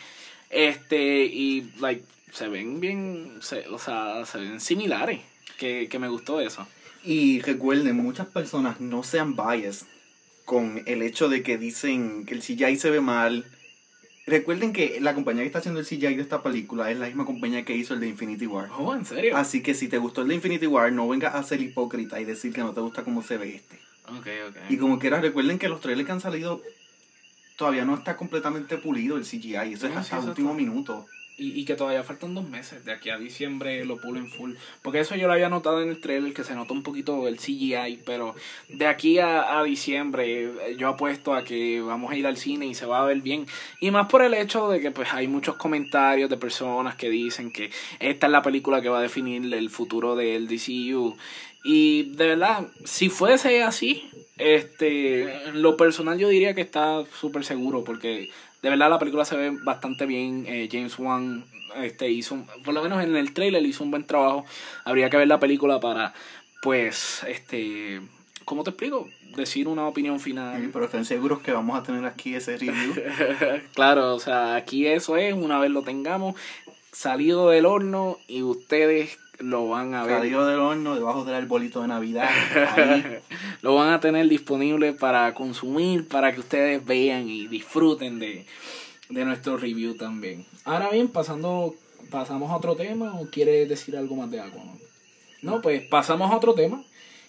Este, 0.50 1.26
y 1.26 1.72
like, 1.80 2.04
se 2.32 2.48
ven 2.48 2.80
bien, 2.80 3.38
se- 3.42 3.68
o 3.70 3.78
sea, 3.78 4.26
se 4.26 4.40
ven 4.40 4.60
similares, 4.60 5.22
que, 5.58 5.88
que 5.90 6.00
me 6.00 6.08
gustó 6.10 6.42
eso. 6.42 6.68
Y 7.04 7.40
recuerden, 7.42 7.96
muchas 7.98 8.28
personas 8.28 8.80
no 8.80 9.04
sean 9.04 9.36
biased 9.36 9.88
con 10.46 10.84
el 10.86 11.02
hecho 11.02 11.30
de 11.30 11.44
que 11.44 11.58
dicen 11.58 12.26
que 12.26 12.34
el 12.34 12.42
CGI 12.42 12.76
se 12.78 12.90
ve 12.90 13.02
mal. 13.02 13.46
Recuerden 14.28 14.72
que 14.72 15.00
la 15.02 15.16
compañía 15.16 15.42
que 15.42 15.48
está 15.48 15.60
haciendo 15.60 15.80
el 15.80 15.86
CGI 15.86 16.16
de 16.16 16.22
esta 16.22 16.44
película 16.44 16.92
es 16.92 16.98
la 16.98 17.08
misma 17.08 17.26
compañía 17.26 17.66
que 17.66 17.76
hizo 17.76 17.96
el 17.96 18.00
de 18.00 18.08
Infinity 18.08 18.46
War. 18.46 18.70
Oh, 18.78 18.94
¿en 18.94 19.06
serio? 19.06 19.36
Así 19.36 19.64
que 19.64 19.74
si 19.74 19.88
te 19.88 19.98
gustó 19.98 20.22
el 20.22 20.28
de 20.28 20.36
Infinity 20.36 20.68
War, 20.68 20.92
no 20.92 21.08
vengas 21.08 21.34
a 21.34 21.44
ser 21.44 21.62
hipócrita 21.62 22.20
y 22.20 22.26
decir 22.26 22.54
que 22.54 22.62
no 22.62 22.72
te 22.72 22.82
gusta 22.82 23.04
cómo 23.04 23.24
se 23.24 23.38
ve 23.38 23.56
este. 23.56 23.80
Ok, 24.08 24.28
ok. 24.50 24.58
Y 24.70 24.78
como 24.78 25.00
quieras, 25.00 25.22
recuerden 25.22 25.58
que 25.58 25.70
los 25.70 25.82
trailers 25.82 26.06
que 26.06 26.12
han 26.12 26.22
salido 26.22 26.62
todavía 27.56 27.86
no 27.86 27.96
está 27.96 28.16
completamente 28.16 28.78
pulido 28.78 29.18
el 29.18 29.24
CGI. 29.24 29.74
Eso 29.74 29.88
es 29.88 29.94
sí, 29.94 29.98
hasta 29.98 30.20
el 30.20 30.30
último 30.30 30.54
minuto. 30.54 31.06
Y, 31.44 31.66
que 31.66 31.76
todavía 31.76 32.04
faltan 32.04 32.36
dos 32.36 32.48
meses, 32.48 32.86
de 32.86 32.92
aquí 32.92 33.10
a 33.10 33.18
diciembre 33.18 33.84
lo 33.84 33.98
pulen 33.98 34.30
full. 34.30 34.54
Porque 34.84 35.00
eso 35.00 35.16
yo 35.16 35.26
lo 35.26 35.34
había 35.34 35.50
notado 35.50 35.82
en 35.82 35.90
el 35.90 36.00
trailer, 36.00 36.34
que 36.34 36.44
se 36.44 36.54
nota 36.54 36.74
un 36.74 36.84
poquito 36.84 37.28
el 37.28 37.38
CGI, 37.38 38.02
pero 38.06 38.36
de 38.70 38.86
aquí 38.86 39.18
a, 39.18 39.60
a 39.60 39.64
diciembre 39.64 40.44
eh, 40.44 40.76
yo 40.78 40.88
apuesto 40.88 41.34
a 41.34 41.44
que 41.44 41.82
vamos 41.82 42.12
a 42.12 42.16
ir 42.16 42.28
al 42.28 42.38
cine 42.38 42.68
y 42.68 42.76
se 42.76 42.86
va 42.86 43.02
a 43.02 43.06
ver 43.06 43.22
bien. 43.22 43.48
Y 43.80 43.90
más 43.90 44.08
por 44.08 44.22
el 44.22 44.36
hecho 44.36 44.70
de 44.70 44.82
que 44.82 44.92
pues 44.92 45.12
hay 45.14 45.28
muchos 45.28 45.56
comentarios 45.56 46.30
de 46.30 46.38
personas 46.38 46.96
que 46.96 47.10
dicen 47.10 47.52
que 47.52 47.72
esta 48.00 48.28
es 48.28 48.32
la 48.32 48.44
película 48.44 48.82
que 48.82 48.90
va 48.90 49.00
a 49.00 49.02
definir 49.02 49.52
el 49.52 49.70
futuro 49.72 50.16
del 50.16 50.48
DCU. 50.48 51.18
Y 51.64 52.04
de 52.16 52.28
verdad, 52.28 52.68
si 52.86 53.10
fuese 53.10 53.64
así, 53.64 54.10
este, 54.38 55.52
lo 55.54 55.78
personal 55.78 56.18
yo 56.18 56.30
diría 56.30 56.56
que 56.56 56.62
está 56.62 57.04
súper 57.20 57.46
seguro 57.46 57.84
porque 57.84 58.30
de 58.62 58.70
verdad 58.70 58.90
la 58.90 59.00
película 59.00 59.26
se 59.26 59.36
ve 59.38 59.52
bastante 59.64 60.06
bien. 60.06 60.46
Eh, 60.48 60.70
James 60.72 60.98
Wan 61.00 61.46
este, 61.82 62.10
hizo, 62.10 62.36
un- 62.36 62.48
por 62.64 62.74
lo 62.74 62.84
menos 62.84 63.04
en 63.04 63.16
el 63.16 63.34
trailer 63.34 63.66
hizo 63.66 63.84
un 63.84 63.92
buen 63.92 64.06
trabajo. 64.06 64.46
Habría 64.86 65.10
que 65.10 65.18
ver 65.18 65.28
la 65.28 65.40
película 65.40 65.80
para, 65.80 66.14
pues, 66.62 67.24
este, 67.28 68.02
¿cómo 68.46 68.64
te 68.64 68.72
explico? 68.72 69.08
Decir 69.36 69.70
una 69.70 69.88
opinión 69.88 70.20
Sí, 70.20 70.26
final. 70.26 70.70
Pero 70.74 70.86
estén 70.86 71.06
seguros 71.06 71.40
que 71.40 71.54
vamos 71.54 71.80
a 71.80 71.84
tener 71.84 72.04
aquí 72.06 72.36
ese 72.36 72.58
review. 72.58 72.94
claro, 73.74 74.14
o 74.16 74.20
sea, 74.20 74.56
aquí 74.56 74.86
eso 74.86 75.16
es, 75.16 75.34
una 75.34 75.58
vez 75.58 75.72
lo 75.72 75.84
tengamos 75.84 76.36
salido 76.92 77.50
del 77.50 77.66
horno 77.66 78.18
y 78.28 78.44
ustedes 78.44 79.18
lo 79.40 79.68
van 79.70 79.94
a 79.96 80.04
ver. 80.04 80.18
Salido 80.18 80.46
del 80.46 80.60
horno, 80.60 80.96
debajo 80.96 81.24
del 81.26 81.36
arbolito 81.36 81.82
de 81.82 81.88
Navidad. 81.88 82.30
Ahí. 82.76 83.20
lo 83.62 83.76
van 83.76 83.94
a 83.94 84.00
tener 84.00 84.28
disponible 84.28 84.94
para 84.94 85.34
consumir, 85.34 86.08
para 86.08 86.34
que 86.34 86.40
ustedes 86.40 86.86
vean 86.86 87.28
y 87.28 87.48
disfruten 87.48 88.20
de, 88.20 88.46
de 89.10 89.26
nuestro 89.26 89.58
review 89.58 89.96
también. 89.96 90.46
Ahora 90.64 90.90
bien, 90.90 91.08
pasando, 91.08 91.76
pasamos 92.10 92.52
a 92.52 92.58
otro 92.58 92.76
tema 92.76 93.20
o 93.20 93.30
quieres 93.30 93.68
decir 93.68 93.98
algo 93.98 94.16
más 94.16 94.30
de 94.30 94.42
Aquaman? 94.42 94.80
No, 95.42 95.62
pues 95.62 95.82
pasamos 95.88 96.32
a 96.32 96.38
otro 96.38 96.54
tema. 96.54 96.84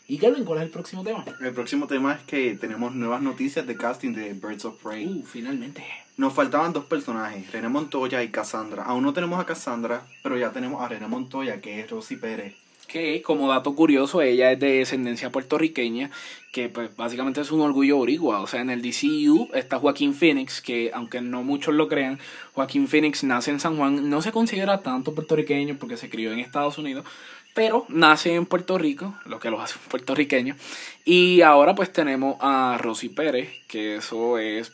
¿Y 0.08 0.18
Kelvin, 0.18 0.44
cuál 0.44 0.58
es 0.58 0.64
el 0.64 0.70
próximo 0.70 1.04
tema? 1.04 1.24
El 1.40 1.52
próximo 1.52 1.86
tema 1.86 2.14
es 2.14 2.22
que 2.22 2.54
tenemos 2.54 2.94
nuevas 2.94 3.22
noticias 3.22 3.66
de 3.66 3.76
casting 3.76 4.12
de 4.12 4.32
Birds 4.34 4.64
of 4.64 4.82
Prey. 4.82 5.06
Uh, 5.06 5.24
finalmente. 5.24 5.84
Nos 6.16 6.34
faltaban 6.34 6.72
dos 6.72 6.84
personajes, 6.84 7.50
René 7.52 7.68
Montoya 7.68 8.22
y 8.22 8.28
Cassandra. 8.28 8.82
Aún 8.82 9.04
no 9.04 9.12
tenemos 9.12 9.40
a 9.40 9.46
Cassandra, 9.46 10.02
pero 10.22 10.36
ya 10.36 10.50
tenemos 10.52 10.82
a 10.82 10.88
René 10.88 11.06
Montoya, 11.06 11.60
que 11.60 11.80
es 11.80 11.90
Rosy 11.90 12.16
Pérez. 12.16 12.54
que 12.88 13.22
como 13.22 13.48
dato 13.48 13.74
curioso, 13.74 14.20
ella 14.20 14.52
es 14.52 14.60
de 14.60 14.78
descendencia 14.80 15.30
puertorriqueña, 15.32 16.10
que 16.52 16.68
pues 16.68 16.94
básicamente 16.94 17.40
es 17.40 17.50
un 17.50 17.62
orgullo 17.62 17.96
boricua. 17.96 18.40
O 18.42 18.46
sea, 18.46 18.60
en 18.60 18.68
el 18.68 18.82
DCU 18.82 19.48
está 19.54 19.78
Joaquín 19.78 20.12
Phoenix, 20.12 20.60
que 20.60 20.90
aunque 20.92 21.22
no 21.22 21.42
muchos 21.42 21.74
lo 21.74 21.88
crean, 21.88 22.18
Joaquín 22.52 22.88
Phoenix 22.88 23.24
nace 23.24 23.50
en 23.50 23.60
San 23.60 23.78
Juan, 23.78 24.10
no 24.10 24.20
se 24.20 24.32
considera 24.32 24.82
tanto 24.82 25.14
puertorriqueño 25.14 25.78
porque 25.78 25.96
se 25.96 26.10
crió 26.10 26.32
en 26.32 26.40
Estados 26.40 26.76
Unidos, 26.76 27.06
pero 27.54 27.84
nace 27.88 28.34
en 28.34 28.46
Puerto 28.46 28.78
Rico, 28.78 29.14
lo 29.26 29.38
que 29.38 29.50
lo 29.50 29.60
hace 29.60 29.78
puertorriqueño. 29.88 30.56
Y 31.04 31.42
ahora 31.42 31.74
pues 31.74 31.92
tenemos 31.92 32.36
a 32.40 32.78
Rosy 32.80 33.08
Pérez, 33.08 33.50
que 33.66 33.96
eso 33.96 34.38
es 34.38 34.72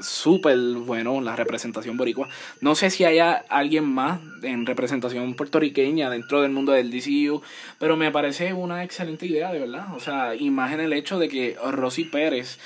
súper 0.00 0.56
bueno 0.58 1.20
la 1.20 1.36
representación 1.36 1.96
boricua. 1.96 2.28
No 2.60 2.74
sé 2.74 2.90
si 2.90 3.04
haya 3.04 3.44
alguien 3.48 3.84
más 3.84 4.20
en 4.42 4.66
representación 4.66 5.34
puertorriqueña 5.34 6.10
dentro 6.10 6.42
del 6.42 6.52
mundo 6.52 6.72
del 6.72 6.90
DCU, 6.90 7.42
pero 7.78 7.96
me 7.96 8.10
parece 8.10 8.52
una 8.52 8.84
excelente 8.84 9.26
idea, 9.26 9.52
de 9.52 9.60
verdad. 9.60 9.94
O 9.94 10.00
sea, 10.00 10.34
imagen 10.34 10.80
el 10.80 10.92
hecho 10.92 11.18
de 11.18 11.28
que 11.28 11.56
Rosy 11.70 12.04
Pérez 12.04 12.58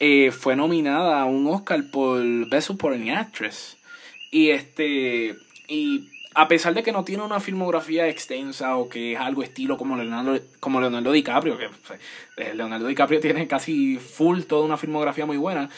eh, 0.00 0.30
fue 0.30 0.56
nominada 0.56 1.20
a 1.20 1.24
un 1.24 1.46
Oscar 1.46 1.84
por 1.90 2.22
Best 2.48 2.68
Supporting 2.68 3.10
Actress. 3.10 3.76
Y 4.30 4.50
este. 4.50 5.36
Y 5.68 6.08
a 6.36 6.48
pesar 6.48 6.74
de 6.74 6.82
que 6.82 6.92
no 6.92 7.02
tiene 7.02 7.22
una 7.22 7.40
filmografía 7.40 8.08
extensa 8.08 8.76
o 8.76 8.90
que 8.90 9.14
es 9.14 9.18
algo 9.18 9.42
estilo 9.42 9.78
como 9.78 9.96
Leonardo, 9.96 10.38
como 10.60 10.82
Leonardo 10.82 11.10
DiCaprio, 11.10 11.56
que 11.56 11.70
eh, 12.36 12.52
Leonardo 12.54 12.86
DiCaprio 12.86 13.20
tiene 13.22 13.48
casi 13.48 13.96
full 13.96 14.42
toda 14.42 14.66
una 14.66 14.76
filmografía 14.76 15.24
muy 15.24 15.38
buena, 15.38 15.70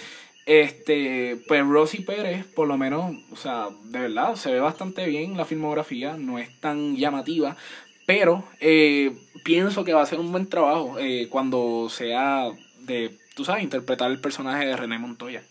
este, 0.47 1.41
pues 1.47 1.65
Rosy 1.65 2.01
Pérez, 2.01 2.45
por 2.45 2.67
lo 2.67 2.77
menos, 2.77 3.15
o 3.31 3.37
sea, 3.37 3.69
de 3.85 4.01
verdad, 4.01 4.35
se 4.35 4.51
ve 4.51 4.59
bastante 4.59 5.07
bien 5.07 5.37
la 5.37 5.45
filmografía, 5.45 6.17
no 6.17 6.41
es 6.41 6.49
tan 6.59 6.97
llamativa, 6.97 7.57
pero 8.05 8.43
eh, 8.59 9.17
pienso 9.45 9.85
que 9.85 9.93
va 9.93 10.03
a 10.03 10.07
ser 10.07 10.19
un 10.19 10.33
buen 10.33 10.49
trabajo 10.49 10.99
eh, 10.99 11.29
cuando 11.31 11.89
sea 11.89 12.51
de, 12.81 13.17
tú 13.37 13.45
sabes, 13.45 13.63
interpretar 13.63 14.11
el 14.11 14.21
personaje 14.21 14.67
de 14.67 14.77
René 14.77 14.99
Montoya. 14.99 15.45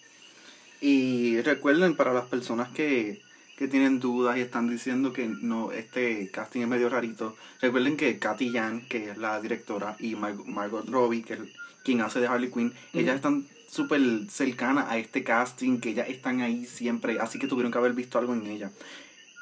Y 0.82 1.40
recuerden 1.42 1.96
para 1.96 2.14
las 2.14 2.26
personas 2.26 2.70
que, 2.70 3.22
que 3.58 3.68
tienen 3.68 4.00
dudas 4.00 4.38
y 4.38 4.42
están 4.42 4.70
diciendo 4.70 5.12
que 5.12 5.28
no 5.28 5.72
este 5.72 6.30
casting 6.32 6.62
es 6.62 6.68
medio 6.68 6.90
rarito, 6.90 7.36
recuerden 7.60 7.98
que 7.98 8.20
Katy 8.20 8.52
Jan, 8.52 8.88
que 8.88 9.10
es 9.10 9.18
la 9.18 9.42
directora, 9.42 9.98
y 10.00 10.16
Margot 10.16 10.88
Robbie, 10.88 11.24
que 11.24 11.34
es 11.34 11.40
quien 11.84 12.02
hace 12.02 12.20
de 12.20 12.28
Harley 12.28 12.52
Quinn, 12.52 12.74
ellas 12.94 13.16
están 13.16 13.48
súper 13.68 14.02
cercana 14.30 14.90
a 14.90 14.98
este 15.00 15.24
casting, 15.24 15.80
que 15.80 15.96
ya 15.96 16.04
están 16.04 16.42
ahí 16.42 16.66
siempre, 16.66 17.20
así 17.20 17.40
que 17.40 17.48
tuvieron 17.48 17.72
que 17.72 17.80
haber 17.80 17.94
visto 17.94 18.20
algo 18.20 18.36
en 18.36 18.46
ella. 18.46 18.72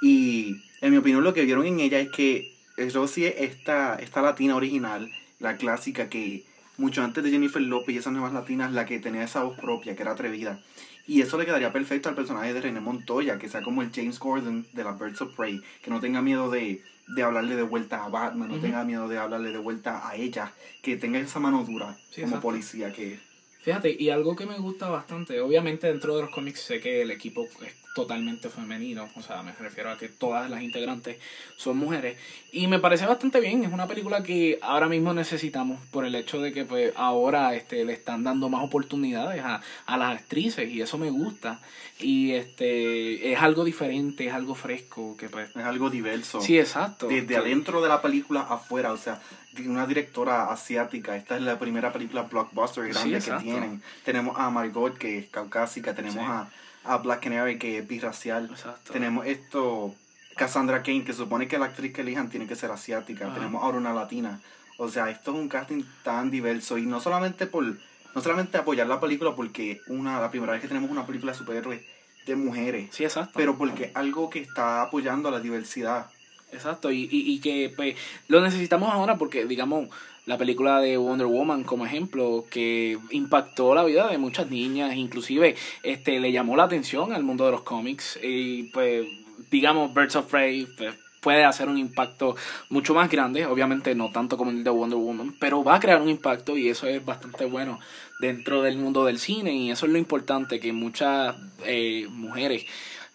Y 0.02 0.62
en 0.80 0.92
mi 0.92 0.98
opinión 0.98 1.24
lo 1.24 1.34
que 1.34 1.44
vieron 1.44 1.66
en 1.66 1.82
ella 1.82 2.00
es 2.00 2.10
que 2.10 2.54
Rosie 2.94 3.28
es 3.28 3.52
esta, 3.52 3.96
esta 3.96 4.22
latina 4.22 4.56
original, 4.56 5.12
la 5.40 5.58
clásica 5.58 6.10
que 6.10 6.46
mucho 6.78 7.04
antes 7.04 7.24
de 7.24 7.32
Jennifer 7.32 7.62
Lopez 7.62 7.96
y 7.96 7.98
esas 8.00 8.14
nuevas 8.14 8.34
latinas, 8.34 8.72
la 8.72 8.86
que 8.86 9.00
tenía 9.00 9.24
esa 9.24 9.44
voz 9.44 9.58
propia, 9.58 9.96
que 9.96 10.02
era 10.04 10.12
atrevida. 10.12 10.62
Y 11.08 11.22
eso 11.22 11.38
le 11.38 11.46
quedaría 11.46 11.72
perfecto 11.72 12.10
al 12.10 12.16
personaje 12.16 12.54
de 12.54 12.62
René 12.62 12.80
Montoya, 12.80 13.38
que 13.38 13.50
sea 13.50 13.62
como 13.62 13.82
el 13.82 13.92
James 13.94 14.18
Gordon 14.20 14.66
de 14.74 14.84
la 14.84 14.94
Birds 14.94 15.22
of 15.22 15.36
Prey, 15.36 15.62
que 15.84 15.92
no 15.92 16.00
tenga 16.00 16.22
miedo 16.22 16.50
de, 16.50 16.82
de 17.08 17.24
hablarle 17.24 17.56
de 17.56 17.64
vuelta 17.64 18.04
a 18.04 18.10
Batman, 18.10 18.50
no 18.50 18.60
tenga 18.60 18.84
miedo 18.84 19.08
de 19.08 19.18
hablarle 19.18 19.52
de 19.52 19.60
vuelta 19.60 20.08
a 20.08 20.16
ella, 20.16 20.52
que 20.82 20.98
tenga 20.98 21.20
esa 21.20 21.40
mano 21.40 21.64
dura 21.64 21.96
como 22.20 22.42
policía 22.42 22.92
que 22.92 23.20
Fíjate, 23.66 23.96
y 23.98 24.12
algo 24.12 24.36
que 24.36 24.46
me 24.46 24.60
gusta 24.60 24.90
bastante, 24.90 25.42
obviamente 25.42 25.88
dentro 25.88 26.16
de 26.16 26.22
los 26.22 26.30
cómics 26.30 26.60
sé 26.60 26.80
que 26.80 27.02
el 27.02 27.10
equipo 27.10 27.48
es 27.66 27.74
totalmente 27.96 28.50
femenino, 28.50 29.10
o 29.16 29.22
sea, 29.22 29.42
me 29.42 29.54
refiero 29.54 29.90
a 29.90 29.98
que 29.98 30.10
todas 30.10 30.50
las 30.50 30.62
integrantes 30.62 31.18
son 31.56 31.78
mujeres, 31.78 32.18
y 32.52 32.68
me 32.68 32.78
parece 32.78 33.06
bastante 33.06 33.40
bien, 33.40 33.64
es 33.64 33.72
una 33.72 33.88
película 33.88 34.22
que 34.22 34.60
ahora 34.62 34.90
mismo 34.90 35.14
necesitamos 35.14 35.80
por 35.92 36.06
el 36.06 36.14
hecho 36.14 36.42
de 36.42 36.52
que 36.52 36.66
pues 36.66 36.92
ahora 36.98 37.56
este, 37.56 37.86
le 37.86 37.94
están 37.94 38.26
dando 38.26 38.50
más 38.50 38.64
oportunidades 38.64 39.42
a, 39.42 39.62
a 39.86 39.98
las 39.98 40.20
actrices, 40.20 40.70
y 40.70 40.82
eso 40.82 40.98
me 40.98 41.10
gusta, 41.10 41.62
y 41.98 42.34
este 42.34 43.32
es 43.32 43.40
algo 43.40 43.64
diferente, 43.64 44.28
es 44.28 44.34
algo 44.34 44.56
fresco, 44.56 45.16
que 45.18 45.30
pues... 45.30 45.50
Es 45.56 45.64
algo 45.64 45.90
diverso. 45.90 46.42
Sí, 46.42 46.60
exacto. 46.60 47.08
Desde 47.08 47.38
adentro 47.38 47.82
de 47.82 47.88
la 47.88 48.02
película 48.02 48.42
afuera, 48.42 48.92
o 48.92 48.98
sea, 48.98 49.22
una 49.66 49.88
directora 49.88 50.52
asiática. 50.52 51.16
Esta 51.16 51.38
es 51.38 51.42
la 51.42 51.58
primera 51.58 51.94
película 51.94 52.24
blockbuster 52.24 52.90
grande 52.90 53.20
que 53.20 53.32
tienen. 53.42 53.82
Tenemos 54.04 54.38
a 54.38 54.50
Margot, 54.50 54.98
que 54.98 55.18
es 55.20 55.30
caucásica. 55.30 55.96
Tenemos 55.96 56.18
a, 56.20 56.50
a, 56.86 56.98
Black 56.98 57.24
Canary, 57.24 57.58
que 57.58 57.80
es 57.80 57.88
birracial. 57.88 58.50
Tenemos 58.92 59.26
esto, 59.26 59.94
Cassandra 60.36 60.84
Kane, 60.84 61.04
que 61.04 61.14
supone 61.14 61.48
que 61.48 61.58
la 61.58 61.66
actriz 61.66 61.94
que 61.94 62.02
elijan 62.02 62.30
tiene 62.30 62.48
que 62.48 62.56
ser 62.56 62.72
asiática. 62.72 63.34
Tenemos 63.34 63.64
ahora 63.64 63.78
una 63.78 63.94
latina. 63.94 64.40
O 64.78 64.90
sea, 64.90 65.10
esto 65.10 65.32
es 65.32 65.38
un 65.38 65.48
casting 65.48 65.84
tan 66.04 66.32
diverso. 66.32 66.78
Y 66.78 66.86
no 66.86 67.00
solamente 67.00 67.48
por 67.48 67.64
no 67.66 68.22
solamente 68.22 68.58
apoyar 68.58 68.88
la 68.88 69.00
película 69.00 69.36
porque 69.36 69.82
una 69.88 70.22
la 70.22 70.32
primera 70.32 70.54
vez 70.54 70.62
que 70.62 70.68
tenemos 70.68 70.90
una 70.90 71.06
película 71.06 71.34
de 71.34 71.38
superhéroes 71.38 71.82
de 72.26 72.36
mujeres. 72.36 72.90
Sí, 72.92 73.04
exacto. 73.04 73.34
Pero 73.36 73.58
porque 73.58 73.92
algo 73.94 74.30
que 74.30 74.40
está 74.40 74.82
apoyando 74.82 75.30
a 75.30 75.32
la 75.32 75.40
diversidad 75.40 76.08
Exacto, 76.56 76.92
y, 76.92 77.04
y, 77.12 77.34
y 77.34 77.40
que 77.40 77.74
pues, 77.76 77.96
lo 78.28 78.42
necesitamos 78.42 78.92
ahora 78.92 79.18
porque, 79.18 79.46
digamos, 79.46 79.90
la 80.26 80.38
película 80.38 80.80
de 80.80 80.98
Wonder 80.98 81.28
Woman 81.28 81.64
como 81.64 81.86
ejemplo 81.86 82.46
que 82.50 82.98
impactó 83.12 83.76
la 83.76 83.84
vida 83.84 84.10
de 84.10 84.18
muchas 84.18 84.50
niñas 84.50 84.96
inclusive 84.96 85.56
este 85.84 86.20
le 86.20 86.32
llamó 86.32 86.56
la 86.56 86.64
atención 86.64 87.14
al 87.14 87.24
mundo 87.24 87.46
de 87.46 87.52
los 87.52 87.62
cómics 87.62 88.20
y 88.22 88.64
pues 88.72 89.06
digamos 89.52 89.94
Birds 89.94 90.16
of 90.16 90.26
Prey 90.26 90.68
pues, 90.78 90.96
puede 91.22 91.44
hacer 91.44 91.70
un 91.70 91.78
impacto 91.78 92.36
mucho 92.70 92.94
más 92.94 93.10
grande 93.10 93.46
obviamente 93.46 93.94
no 93.96 94.12
tanto 94.12 94.38
como 94.38 94.52
el 94.52 94.64
de 94.64 94.70
Wonder 94.70 94.98
Woman 94.98 95.36
pero 95.40 95.64
va 95.64 95.76
a 95.76 95.80
crear 95.80 96.02
un 96.02 96.10
impacto 96.10 96.58
y 96.58 96.70
eso 96.70 96.88
es 96.88 97.04
bastante 97.04 97.46
bueno 97.46 97.80
dentro 98.20 98.62
del 98.62 98.78
mundo 98.78 99.06
del 99.06 99.20
cine 99.20 99.54
y 99.56 99.72
eso 99.72 99.86
es 99.86 99.92
lo 99.92 99.98
importante 99.98 100.60
que 100.60 100.74
muchas 100.74 101.36
eh, 101.66 102.08
mujeres 102.10 102.66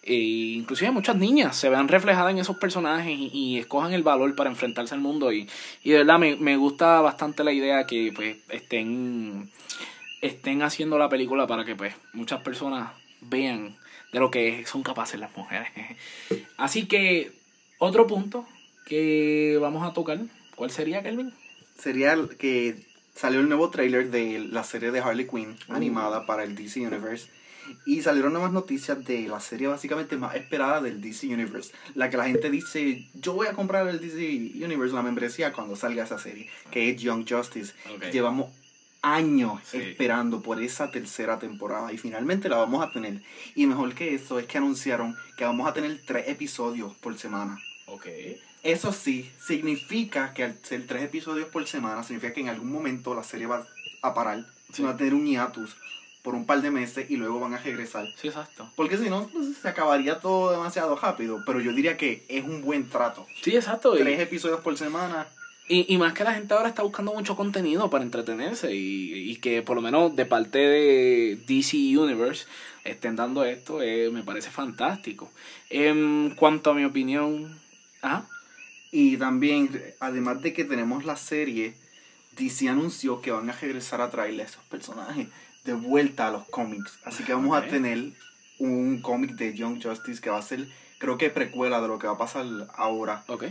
e 0.03 0.15
inclusive 0.55 0.91
muchas 0.91 1.15
niñas 1.15 1.55
se 1.55 1.69
vean 1.69 1.87
reflejadas 1.87 2.31
en 2.31 2.39
esos 2.39 2.57
personajes 2.57 3.15
y, 3.15 3.59
escojan 3.59 3.93
el 3.93 4.01
valor 4.01 4.35
para 4.35 4.49
enfrentarse 4.49 4.95
al 4.95 5.01
mundo 5.01 5.31
y, 5.31 5.47
y 5.83 5.91
de 5.91 5.99
verdad 5.99 6.17
me, 6.17 6.35
me 6.37 6.57
gusta 6.57 7.01
bastante 7.01 7.43
la 7.43 7.51
idea 7.51 7.85
que 7.85 8.11
pues 8.15 8.37
estén 8.49 9.51
estén 10.21 10.63
haciendo 10.63 10.97
la 10.97 11.09
película 11.09 11.45
para 11.45 11.65
que 11.65 11.75
pues 11.75 11.93
muchas 12.13 12.41
personas 12.41 12.91
vean 13.21 13.75
de 14.11 14.19
lo 14.19 14.31
que 14.31 14.65
son 14.65 14.81
capaces 14.81 15.19
las 15.19 15.35
mujeres 15.37 15.69
así 16.57 16.87
que 16.87 17.31
otro 17.77 18.07
punto 18.07 18.47
que 18.85 19.57
vamos 19.61 19.87
a 19.87 19.93
tocar 19.93 20.19
¿cuál 20.55 20.71
sería 20.71 21.03
Kelvin? 21.03 21.31
sería 21.77 22.17
que 22.39 22.75
salió 23.13 23.39
el 23.39 23.49
nuevo 23.49 23.69
trailer 23.69 24.09
de 24.09 24.39
la 24.39 24.63
serie 24.63 24.89
de 24.89 24.99
Harley 24.99 25.27
Quinn 25.27 25.57
uh. 25.69 25.73
animada 25.73 26.25
para 26.25 26.43
el 26.43 26.55
DC 26.55 26.79
Universe 26.79 27.29
y 27.85 28.01
salieron 28.01 28.33
nuevas 28.33 28.51
noticias 28.51 29.03
de 29.05 29.27
la 29.27 29.39
serie 29.39 29.67
básicamente 29.67 30.17
más 30.17 30.35
esperada 30.35 30.81
del 30.81 31.01
DC 31.01 31.27
Universe. 31.27 31.73
La 31.95 32.09
que 32.09 32.17
la 32.17 32.25
gente 32.25 32.49
dice, 32.49 33.07
yo 33.13 33.33
voy 33.33 33.47
a 33.47 33.53
comprar 33.53 33.87
el 33.87 33.99
DC 33.99 34.63
Universe, 34.63 34.93
la 34.93 35.01
membresía, 35.01 35.53
cuando 35.53 35.75
salga 35.75 36.03
esa 36.03 36.19
serie, 36.19 36.49
que 36.69 36.89
es 36.89 37.01
Young 37.01 37.25
Justice. 37.27 37.73
Llevamos 38.11 38.51
años 39.01 39.61
esperando 39.73 40.41
por 40.41 40.61
esa 40.61 40.91
tercera 40.91 41.39
temporada 41.39 41.91
y 41.91 41.97
finalmente 41.97 42.49
la 42.49 42.57
vamos 42.57 42.85
a 42.85 42.91
tener. 42.91 43.21
Y 43.55 43.65
mejor 43.65 43.93
que 43.95 44.13
eso 44.13 44.39
es 44.39 44.45
que 44.45 44.57
anunciaron 44.57 45.15
que 45.37 45.43
vamos 45.43 45.67
a 45.67 45.73
tener 45.73 46.01
tres 46.05 46.27
episodios 46.27 46.93
por 46.95 47.17
semana. 47.17 47.57
Eso 48.63 48.93
sí, 48.93 49.29
significa 49.43 50.33
que 50.33 50.43
al 50.43 50.57
ser 50.61 50.85
tres 50.85 51.03
episodios 51.03 51.49
por 51.49 51.65
semana, 51.67 52.03
significa 52.03 52.33
que 52.33 52.41
en 52.41 52.49
algún 52.49 52.71
momento 52.71 53.15
la 53.15 53.23
serie 53.23 53.47
va 53.47 53.65
a 54.03 54.13
parar, 54.13 54.45
va 54.83 54.89
a 54.91 54.97
tener 54.97 55.15
un 55.15 55.25
hiatus 55.25 55.75
por 56.21 56.35
un 56.35 56.45
par 56.45 56.61
de 56.61 56.71
meses 56.71 57.09
y 57.09 57.17
luego 57.17 57.39
van 57.39 57.53
a 57.53 57.57
regresar. 57.57 58.07
Sí, 58.15 58.27
exacto. 58.27 58.69
Porque 58.75 58.97
si 58.97 59.09
no, 59.09 59.27
pues, 59.27 59.57
se 59.61 59.67
acabaría 59.67 60.19
todo 60.19 60.51
demasiado 60.51 60.95
rápido. 60.95 61.43
Pero 61.45 61.59
yo 61.59 61.73
diría 61.73 61.97
que 61.97 62.23
es 62.27 62.43
un 62.43 62.61
buen 62.61 62.89
trato. 62.89 63.25
Sí, 63.41 63.55
exacto. 63.55 63.93
Tres 63.93 64.19
episodios 64.19 64.59
por 64.61 64.77
semana. 64.77 65.27
Y, 65.67 65.91
y 65.93 65.97
más 65.97 66.13
que 66.13 66.23
la 66.23 66.33
gente 66.33 66.53
ahora 66.53 66.69
está 66.69 66.83
buscando 66.83 67.13
mucho 67.13 67.35
contenido 67.35 67.89
para 67.89 68.03
entretenerse 68.03 68.75
y, 68.75 69.31
y 69.31 69.35
que 69.37 69.61
por 69.61 69.75
lo 69.75 69.81
menos 69.81 70.15
de 70.15 70.25
parte 70.25 70.59
de 70.59 71.39
DC 71.47 71.77
Universe 71.97 72.45
estén 72.83 73.15
dando 73.15 73.45
esto, 73.45 73.81
eh, 73.81 74.09
me 74.11 74.23
parece 74.23 74.49
fantástico. 74.49 75.31
En 75.69 76.35
cuanto 76.35 76.71
a 76.71 76.73
mi 76.73 76.83
opinión... 76.83 77.59
¿ah? 78.01 78.25
Y 78.91 79.15
también, 79.17 79.81
además 80.01 80.41
de 80.41 80.51
que 80.51 80.65
tenemos 80.65 81.05
la 81.05 81.15
serie, 81.15 81.75
DC 82.37 82.67
anunció 82.67 83.21
que 83.21 83.31
van 83.31 83.49
a 83.49 83.53
regresar 83.53 84.01
a 84.01 84.09
traerle 84.09 84.43
a 84.43 84.47
esos 84.47 84.63
personajes 84.65 85.27
de 85.63 85.73
vuelta 85.73 86.27
a 86.27 86.31
los 86.31 86.47
cómics. 86.49 86.99
Así 87.03 87.23
que 87.23 87.33
vamos 87.33 87.57
a 87.57 87.67
tener 87.67 88.11
un 88.59 89.01
cómic 89.01 89.31
de 89.31 89.53
Young 89.55 89.81
Justice 89.81 90.21
que 90.21 90.29
va 90.29 90.37
a 90.37 90.41
ser, 90.41 90.67
creo 90.99 91.17
que 91.17 91.29
precuela 91.29 91.81
de 91.81 91.87
lo 91.87 91.99
que 91.99 92.07
va 92.07 92.13
a 92.13 92.17
pasar 92.17 92.45
ahora. 92.75 93.23
Ok. 93.27 93.45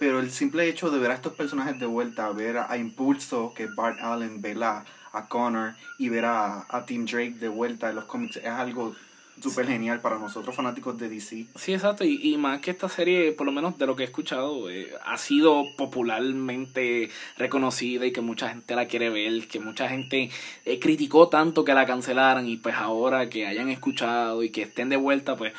Pero 0.00 0.18
el 0.18 0.30
simple 0.30 0.68
hecho 0.68 0.90
de 0.90 0.98
ver 0.98 1.12
a 1.12 1.14
estos 1.14 1.34
personajes 1.34 1.78
de 1.78 1.86
vuelta, 1.86 2.28
ver 2.30 2.58
a, 2.58 2.76
Impulso, 2.76 3.54
que 3.54 3.66
Bart 3.66 4.00
Allen, 4.00 4.40
ver 4.40 4.62
a, 4.62 4.84
Connor 5.28 5.74
y 5.98 6.10
ver 6.10 6.26
a, 6.26 6.66
a 6.68 6.84
Tim 6.84 7.06
Drake 7.06 7.36
de 7.38 7.48
vuelta 7.48 7.88
en 7.88 7.96
los 7.96 8.04
cómics 8.04 8.36
es 8.36 8.46
algo 8.46 8.94
súper 9.40 9.66
genial 9.66 10.00
para 10.00 10.18
nosotros 10.18 10.54
fanáticos 10.54 10.98
de 10.98 11.08
DC. 11.08 11.46
Sí, 11.54 11.74
exacto. 11.74 12.04
Y, 12.04 12.20
y 12.22 12.36
más 12.36 12.60
que 12.60 12.70
esta 12.70 12.88
serie, 12.88 13.32
por 13.32 13.46
lo 13.46 13.52
menos 13.52 13.78
de 13.78 13.86
lo 13.86 13.96
que 13.96 14.02
he 14.02 14.06
escuchado, 14.06 14.70
eh, 14.70 14.92
ha 15.04 15.18
sido 15.18 15.64
popularmente 15.76 17.10
reconocida 17.36 18.06
y 18.06 18.12
que 18.12 18.20
mucha 18.20 18.48
gente 18.48 18.74
la 18.74 18.86
quiere 18.86 19.10
ver, 19.10 19.46
que 19.48 19.60
mucha 19.60 19.88
gente 19.88 20.30
eh, 20.64 20.78
criticó 20.78 21.28
tanto 21.28 21.64
que 21.64 21.74
la 21.74 21.86
cancelaran 21.86 22.48
y 22.48 22.56
pues 22.56 22.74
ahora 22.76 23.28
que 23.28 23.46
hayan 23.46 23.68
escuchado 23.68 24.42
y 24.42 24.50
que 24.50 24.62
estén 24.62 24.88
de 24.88 24.96
vuelta, 24.96 25.36
pues 25.36 25.52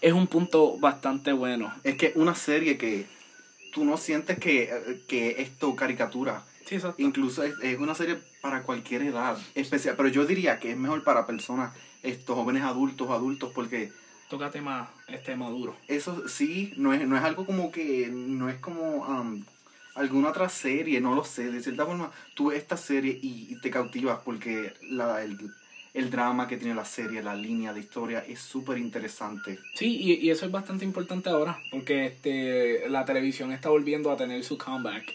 es 0.00 0.12
un 0.12 0.26
punto 0.26 0.78
bastante 0.78 1.32
bueno. 1.32 1.72
Es 1.82 1.96
que 1.96 2.12
una 2.14 2.34
serie 2.34 2.78
que 2.78 3.06
tú 3.72 3.84
no 3.84 3.96
sientes 3.96 4.38
que, 4.38 4.64
eh, 4.64 5.02
que 5.08 5.42
esto 5.42 5.74
caricatura. 5.74 6.44
Sí, 6.64 6.76
exacto. 6.76 7.02
Incluso 7.02 7.42
es, 7.42 7.54
es 7.62 7.78
una 7.78 7.94
serie 7.94 8.18
para 8.40 8.62
cualquier 8.62 9.02
edad 9.02 9.36
especial, 9.54 9.96
pero 9.96 10.08
yo 10.08 10.24
diría 10.24 10.58
que 10.58 10.70
es 10.70 10.76
mejor 10.76 11.02
para 11.02 11.26
personas, 11.26 11.74
estos 12.04 12.36
jóvenes 12.36 12.62
adultos, 12.62 13.10
adultos, 13.10 13.50
porque 13.54 13.90
Toca 14.28 14.50
tema 14.50 14.90
este 15.08 15.36
maduro. 15.36 15.76
eso 15.86 16.28
sí, 16.28 16.72
no 16.76 16.92
es, 16.94 17.06
no 17.06 17.16
es 17.16 17.22
algo 17.24 17.44
como 17.44 17.70
que, 17.70 18.08
no 18.10 18.48
es 18.48 18.56
como 18.56 19.04
um, 19.06 19.44
alguna 19.94 20.30
otra 20.30 20.48
serie, 20.48 21.00
no 21.00 21.14
lo 21.14 21.24
sé, 21.24 21.50
de 21.50 21.62
cierta 21.62 21.84
forma 21.84 22.10
tú 22.34 22.46
ves 22.48 22.58
esta 22.58 22.76
serie 22.76 23.18
y, 23.20 23.48
y 23.50 23.60
te 23.60 23.70
cautivas 23.70 24.20
porque 24.24 24.72
la, 24.90 25.22
el, 25.22 25.38
el 25.92 26.10
drama 26.10 26.48
que 26.48 26.56
tiene 26.56 26.74
la 26.74 26.84
serie, 26.84 27.22
la 27.22 27.36
línea 27.36 27.72
de 27.72 27.80
historia 27.80 28.24
es 28.26 28.40
súper 28.40 28.78
interesante. 28.78 29.58
Sí, 29.74 29.96
y, 30.00 30.14
y 30.14 30.30
eso 30.30 30.46
es 30.46 30.50
bastante 30.52 30.84
importante 30.84 31.28
ahora, 31.28 31.58
porque 31.70 32.06
este 32.06 32.88
la 32.88 33.04
televisión 33.04 33.52
está 33.52 33.68
volviendo 33.68 34.10
a 34.10 34.16
tener 34.16 34.42
su 34.42 34.56
comeback, 34.58 35.14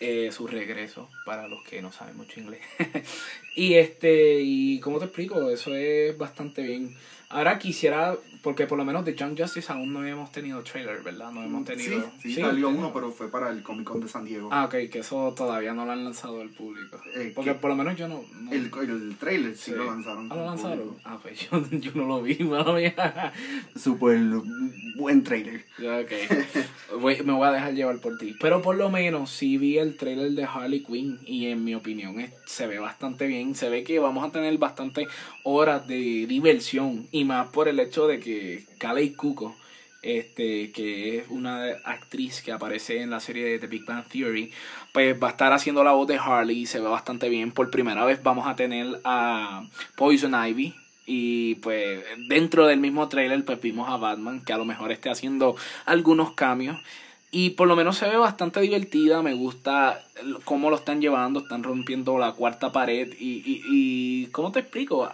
eh, 0.00 0.30
su 0.32 0.46
regreso, 0.46 1.08
para 1.24 1.48
los 1.48 1.62
que 1.64 1.82
no 1.82 1.92
saben 1.92 2.16
mucho 2.16 2.40
inglés. 2.40 2.60
y 3.56 3.74
este, 3.74 4.40
y 4.40 4.80
cómo 4.80 4.98
te 4.98 5.06
explico, 5.06 5.50
eso 5.50 5.74
es 5.74 6.16
bastante 6.16 6.62
bien. 6.62 6.96
Ahora 7.28 7.58
quisiera, 7.58 8.16
porque 8.46 8.68
por 8.68 8.78
lo 8.78 8.84
menos 8.84 9.04
de 9.04 9.16
Young 9.16 9.36
Justice 9.36 9.72
aún 9.72 9.92
no 9.92 10.06
hemos 10.06 10.30
tenido 10.30 10.62
trailer, 10.62 11.02
¿verdad? 11.02 11.32
No 11.32 11.42
hemos 11.42 11.64
tenido. 11.64 12.00
sí, 12.22 12.32
sí, 12.32 12.40
salió 12.40 12.68
uno, 12.68 12.92
pero 12.94 13.10
fue 13.10 13.28
para 13.28 13.50
el 13.50 13.60
Comic 13.64 13.88
Con 13.88 14.00
de 14.00 14.06
San 14.06 14.24
Diego. 14.24 14.50
Ah, 14.52 14.66
ok, 14.66 14.88
que 14.88 15.00
eso 15.00 15.34
todavía 15.36 15.74
no 15.74 15.84
lo 15.84 15.90
han 15.90 16.04
lanzado 16.04 16.40
al 16.40 16.50
público. 16.50 16.96
Eh, 17.16 17.32
porque 17.34 17.50
¿qué? 17.50 17.56
por 17.58 17.70
lo 17.70 17.74
menos 17.76 17.96
yo 17.96 18.06
no. 18.06 18.22
no- 18.40 18.52
El, 18.52 18.70
el 18.88 19.16
trailer 19.18 19.56
sí, 19.56 19.72
Sí. 19.72 19.76
lo 19.76 19.86
lanzaron. 19.86 20.28
Ah, 20.30 20.36
lo 20.36 20.44
lanzaron. 20.46 20.78
público. 20.78 21.00
Ah, 21.04 21.18
pues 21.20 21.50
yo, 21.50 21.60
yo 21.72 21.90
no 21.96 22.06
lo 22.06 22.22
vi, 22.22 22.36
mala 22.44 22.72
mía. 22.72 23.32
Súper 23.74 24.16
buen 24.96 25.24
trailer. 25.24 25.64
Ok. 25.80 26.12
Voy- 27.00 27.20
me 27.24 27.32
voy 27.32 27.48
a 27.48 27.50
dejar 27.50 27.74
llevar 27.74 27.98
por 28.00 28.16
ti. 28.16 28.36
Pero 28.40 28.62
por 28.62 28.76
lo 28.76 28.90
menos 28.90 29.28
sí 29.30 29.58
vi 29.58 29.78
el 29.78 29.96
trailer 29.96 30.30
de 30.30 30.44
Harley 30.44 30.84
Quinn 30.84 31.18
y 31.26 31.46
en 31.46 31.64
mi 31.64 31.74
opinión 31.74 32.20
es- 32.20 32.30
se 32.46 32.68
ve 32.68 32.78
bastante 32.78 33.26
bien. 33.26 33.56
Se 33.56 33.68
ve 33.68 33.82
que 33.82 33.98
vamos 33.98 34.24
a 34.24 34.30
tener 34.30 34.56
bastante 34.56 35.08
horas 35.42 35.86
de 35.88 36.26
diversión 36.28 37.08
y 37.10 37.24
más 37.24 37.48
por 37.48 37.66
el 37.66 37.80
hecho 37.80 38.06
de 38.06 38.20
que 38.20 38.35
Kalei 38.78 39.10
Kuko, 39.10 39.56
este, 40.02 40.70
que 40.72 41.18
es 41.18 41.24
una 41.30 41.64
actriz 41.84 42.42
que 42.42 42.52
aparece 42.52 43.00
en 43.00 43.10
la 43.10 43.20
serie 43.20 43.44
de 43.46 43.58
The 43.58 43.66
Big 43.66 43.84
Bang 43.84 44.04
Theory, 44.06 44.52
pues 44.92 45.20
va 45.20 45.28
a 45.28 45.30
estar 45.30 45.52
haciendo 45.52 45.82
la 45.82 45.92
voz 45.92 46.06
de 46.06 46.18
Harley 46.18 46.60
y 46.60 46.66
se 46.66 46.80
ve 46.80 46.88
bastante 46.88 47.28
bien. 47.28 47.52
Por 47.52 47.70
primera 47.70 48.04
vez 48.04 48.22
vamos 48.22 48.46
a 48.46 48.56
tener 48.56 49.00
a 49.04 49.64
Poison 49.96 50.34
Ivy, 50.34 50.74
y 51.06 51.54
pues 51.56 52.04
dentro 52.28 52.66
del 52.66 52.80
mismo 52.80 53.08
trailer 53.08 53.44
pues 53.44 53.60
vimos 53.60 53.88
a 53.88 53.96
Batman 53.96 54.44
que 54.44 54.52
a 54.52 54.58
lo 54.58 54.64
mejor 54.64 54.90
esté 54.90 55.08
haciendo 55.08 55.56
algunos 55.86 56.32
cambios. 56.32 56.76
Y 57.30 57.50
por 57.50 57.68
lo 57.68 57.76
menos 57.76 57.96
se 57.96 58.08
ve 58.08 58.16
bastante 58.16 58.60
divertida, 58.60 59.20
me 59.20 59.34
gusta 59.34 60.04
cómo 60.44 60.70
lo 60.70 60.76
están 60.76 61.00
llevando, 61.00 61.40
están 61.40 61.62
rompiendo 61.62 62.18
la 62.18 62.32
cuarta 62.32 62.72
pared 62.72 63.12
y, 63.18 63.42
y, 63.44 63.62
y 63.68 64.26
¿cómo 64.26 64.52
te 64.52 64.60
explico? 64.60 65.08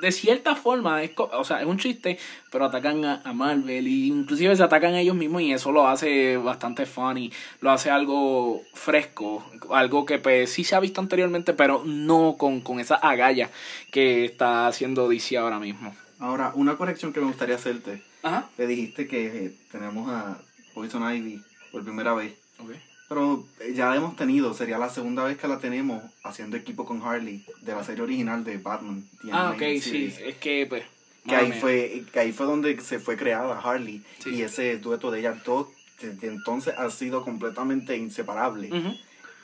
De 0.00 0.12
cierta 0.12 0.54
forma, 0.56 1.02
es, 1.02 1.10
co- 1.12 1.30
o 1.32 1.42
sea, 1.44 1.60
es 1.60 1.66
un 1.66 1.78
chiste, 1.78 2.18
pero 2.52 2.66
atacan 2.66 3.04
a, 3.04 3.22
a 3.24 3.32
Marvel 3.32 3.88
y 3.88 4.08
inclusive 4.08 4.54
se 4.54 4.62
atacan 4.62 4.92
a 4.94 5.00
ellos 5.00 5.16
mismos 5.16 5.40
y 5.42 5.52
eso 5.52 5.72
lo 5.72 5.88
hace 5.88 6.36
bastante 6.36 6.84
funny, 6.84 7.32
lo 7.62 7.70
hace 7.70 7.90
algo 7.90 8.60
fresco, 8.74 9.44
algo 9.70 10.04
que 10.04 10.18
pues 10.18 10.52
sí 10.52 10.64
se 10.64 10.74
ha 10.76 10.80
visto 10.80 11.00
anteriormente, 11.00 11.54
pero 11.54 11.82
no 11.86 12.36
con, 12.38 12.60
con 12.60 12.78
esa 12.78 12.96
agalla 12.96 13.50
que 13.90 14.26
está 14.26 14.66
haciendo 14.66 15.08
DC 15.08 15.38
ahora 15.38 15.58
mismo. 15.58 15.94
Ahora, 16.18 16.52
una 16.54 16.76
corrección 16.76 17.12
que 17.12 17.20
me 17.20 17.26
gustaría 17.26 17.54
hacerte. 17.56 18.02
Ajá. 18.22 18.48
Le 18.58 18.66
dijiste 18.66 19.06
que 19.06 19.46
eh, 19.46 19.54
tenemos 19.72 20.08
a 20.10 20.38
Poison 20.74 21.02
Ivy 21.14 21.42
por 21.72 21.84
primera 21.84 22.12
vez. 22.14 22.34
Okay. 22.58 22.80
Pero 23.08 23.44
eh, 23.60 23.72
ya 23.74 23.90
la 23.90 23.96
hemos 23.96 24.16
tenido, 24.16 24.52
sería 24.54 24.78
la 24.78 24.88
segunda 24.88 25.24
vez 25.24 25.38
que 25.38 25.48
la 25.48 25.58
tenemos 25.58 26.02
haciendo 26.24 26.56
equipo 26.56 26.84
con 26.84 27.02
Harley 27.02 27.44
de 27.62 27.72
la 27.72 27.84
serie 27.84 28.02
original 28.02 28.42
de 28.42 28.58
Batman. 28.58 29.08
The 29.22 29.30
Ah, 29.32 29.52
ok, 29.54 29.62
sí, 29.80 30.12
es 30.24 30.36
que 30.36 30.66
pues... 30.68 30.84
Que 31.26 31.34
ahí, 31.34 31.50
mía. 31.50 31.58
fue, 31.60 32.04
que 32.12 32.20
ahí 32.20 32.32
fue 32.32 32.46
donde 32.46 32.80
se 32.80 33.00
fue 33.00 33.16
creada 33.16 33.58
Harley. 33.58 34.00
Sí. 34.22 34.30
Y 34.30 34.42
ese 34.42 34.78
dueto 34.78 35.10
de 35.10 35.20
ellas 35.20 35.42
dos 35.44 35.66
desde 36.00 36.28
entonces 36.28 36.74
ha 36.76 36.90
sido 36.90 37.22
completamente 37.22 37.96
inseparable. 37.96 38.70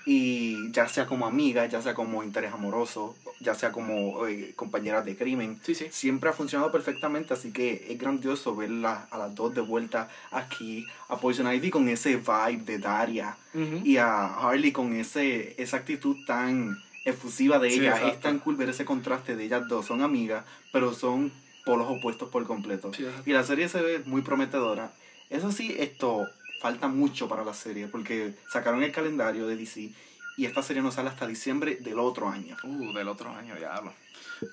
Y 0.04 0.70
ya 0.72 0.88
sea 0.88 1.06
como 1.06 1.26
amiga, 1.26 1.66
ya 1.66 1.80
sea 1.80 1.94
como 1.94 2.22
interés 2.24 2.52
amoroso, 2.52 3.14
ya 3.40 3.54
sea 3.54 3.70
como 3.72 4.26
eh, 4.26 4.52
compañeras 4.56 5.04
de 5.04 5.16
crimen, 5.16 5.60
Sí, 5.62 5.74
sí. 5.74 5.86
siempre 5.90 6.30
ha 6.30 6.32
funcionado 6.32 6.72
perfectamente, 6.72 7.34
así 7.34 7.52
que 7.52 7.86
es 7.88 7.98
grandioso 7.98 8.54
verla 8.56 9.06
a 9.10 9.18
las 9.18 9.34
dos 9.34 9.54
de 9.54 9.60
vuelta 9.60 10.08
aquí, 10.30 10.86
a 11.08 11.16
Poison 11.18 11.52
Ivy 11.52 11.70
con 11.70 11.88
ese 11.88 12.16
vibe 12.16 12.62
de 12.64 12.78
Daria 12.78 13.36
Ujú. 13.54 13.80
y 13.84 13.96
a 13.98 14.26
Harley 14.38 14.72
con 14.72 14.92
ese 14.94 15.54
esa 15.62 15.76
actitud 15.78 16.16
tan 16.26 16.76
efusiva 17.04 17.58
de 17.58 17.70
Sí, 17.70 17.80
ella. 17.80 17.90
exacto. 17.92 18.08
es 18.08 18.20
tan 18.20 18.38
cool 18.40 18.56
ver 18.56 18.70
ese 18.70 18.84
contraste 18.84 19.36
de 19.36 19.44
ellas 19.44 19.66
dos, 19.68 19.86
son 19.86 20.02
amigas, 20.02 20.44
pero 20.72 20.92
son 20.94 21.32
polos 21.64 21.86
opuestos 21.88 22.28
por 22.28 22.44
completo. 22.46 22.92
Sí, 22.92 23.06
y 23.26 23.32
la 23.32 23.44
serie 23.44 23.68
se 23.68 23.80
ve 23.80 24.02
muy 24.04 24.22
prometedora. 24.22 24.92
Eso 25.30 25.50
sí, 25.52 25.74
esto 25.78 26.26
falta 26.62 26.86
mucho 26.88 27.28
para 27.28 27.44
la 27.44 27.52
serie, 27.54 27.88
porque 27.88 28.32
sacaron 28.50 28.82
el 28.82 28.92
calendario 28.92 29.46
de 29.48 29.56
DC 29.56 29.90
y 30.38 30.46
esta 30.46 30.62
serie 30.62 30.80
no 30.82 30.90
sale 30.92 31.08
hasta 31.10 31.26
diciembre 31.26 31.76
del 31.80 31.98
otro 31.98 32.28
año. 32.28 32.56
Uh, 32.62 32.92
del 32.94 33.08
otro 33.08 33.28
año, 33.34 33.54
diablo. 33.56 33.92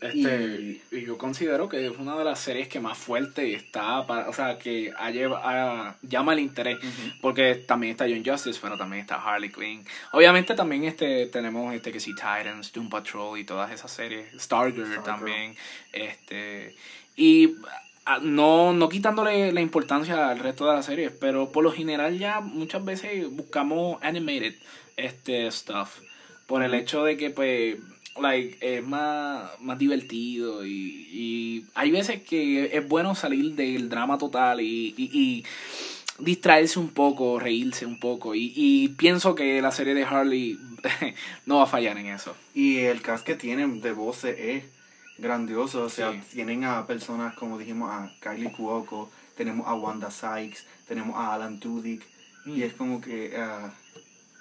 Este, 0.02 0.82
y... 0.91 1.02
yo 1.06 1.17
considero 1.17 1.67
que 1.67 1.88
es 1.88 1.98
una 1.98 2.15
de 2.17 2.24
las 2.24 2.39
series 2.39 2.67
que 2.67 2.80
más 2.80 2.95
fuerte 2.98 3.56
está, 3.56 4.06
para, 4.06 4.30
o 4.30 4.34
sea, 4.34 4.58
que 4.60 4.93
ha 4.98 5.10
lleva- 5.10 5.41
ha- 5.43 5.95
llama 6.04 6.34
el 6.34 6.39
interés, 6.39 6.78
porque 7.22 7.56
también 7.56 7.91
está 7.91 8.06
John 8.08 8.24
Justice, 8.26 8.60
pero 8.62 8.78
también 8.78 9.02
está 9.02 9.15
Harley 9.15 9.52
Quinn. 9.52 9.84
Obviamente 10.12 10.54
también 10.54 10.84
este 10.84 11.26
tenemos 11.28 11.74
este 11.74 11.91
que 11.91 12.00
sí 12.00 12.13
Titans, 12.13 12.72
Doom 12.72 12.89
Patrol 12.89 13.39
y 13.39 13.43
todas 13.45 13.72
esas 13.72 13.89
series, 13.91 14.28
Stargirl 14.39 14.86
Stargirl. 14.86 15.04
también, 15.04 15.56
este 15.91 16.76
y 17.15 17.56
no, 18.22 18.74
no 18.74 18.89
quitándole 18.89 19.52
la 19.52 19.62
importancia 19.62 20.30
al 20.30 20.39
resto 20.39 20.67
de 20.67 20.74
las 20.74 20.86
series, 20.86 21.12
pero 21.12 21.52
por 21.52 21.63
lo 21.63 21.72
general 21.72 22.17
ya 22.17 22.41
muchas 22.41 22.84
veces 22.84 23.30
buscamos 23.30 24.02
animated 24.02 24.56
este 24.98 25.50
stuff. 25.52 26.00
Por 26.48 26.63
el 26.63 26.74
hecho 26.74 27.04
de 27.04 27.15
que 27.15 27.30
pues 27.30 27.78
like 28.19 28.58
es 28.62 28.84
más, 28.84 29.52
más 29.62 29.78
divertido 29.78 30.65
y, 30.65 31.08
y 31.12 31.65
hay 31.76 31.91
veces 31.91 32.24
que 32.24 32.76
es 32.76 32.88
bueno 32.88 33.15
salir 33.15 33.56
del 33.56 33.89
drama 33.89 34.17
total 34.17 34.62
y, 34.62 34.93
y, 34.98 35.10
y 35.13 35.45
distraerse 36.19 36.80
un 36.80 36.89
poco, 36.89 37.39
reírse 37.39 37.86
un 37.86 38.00
poco. 38.00 38.36
Y, 38.36 38.54
y 38.56 38.89
pienso 38.89 39.36
que 39.36 39.62
la 39.62 39.72
serie 39.72 39.93
de 39.93 40.04
Harley 40.04 40.58
no 41.45 41.58
va 41.58 41.63
a 41.63 41.67
fallar 41.67 41.98
en 41.98 42.08
eso. 42.08 42.36
Y 42.54 42.78
el 42.80 43.02
cast 43.02 43.26
que 43.26 43.36
tienen 43.36 43.82
de 43.82 43.91
voces 43.91 44.36
es 44.39 44.63
grandioso. 45.22 45.84
O 45.84 45.90
sea, 45.90 46.12
Sí. 46.12 46.20
tienen 46.34 46.64
a 46.64 46.86
personas 46.86 47.36
como 47.36 47.58
dijimos, 47.58 47.92
a 47.92 48.12
Kylie 48.22 48.52
Cuoco, 48.52 49.10
tenemos 49.36 49.68
a 49.68 49.74
Wanda 49.76 50.12
Sykes, 50.12 50.66
tenemos 50.88 51.16
a 51.16 51.34
Alan 51.34 51.60
Tudyk. 51.60 52.04
Mm. 52.46 52.56
Y 52.56 52.64
es 52.64 52.74
como 52.74 53.00
que 53.02 53.36
ah, 53.38 53.72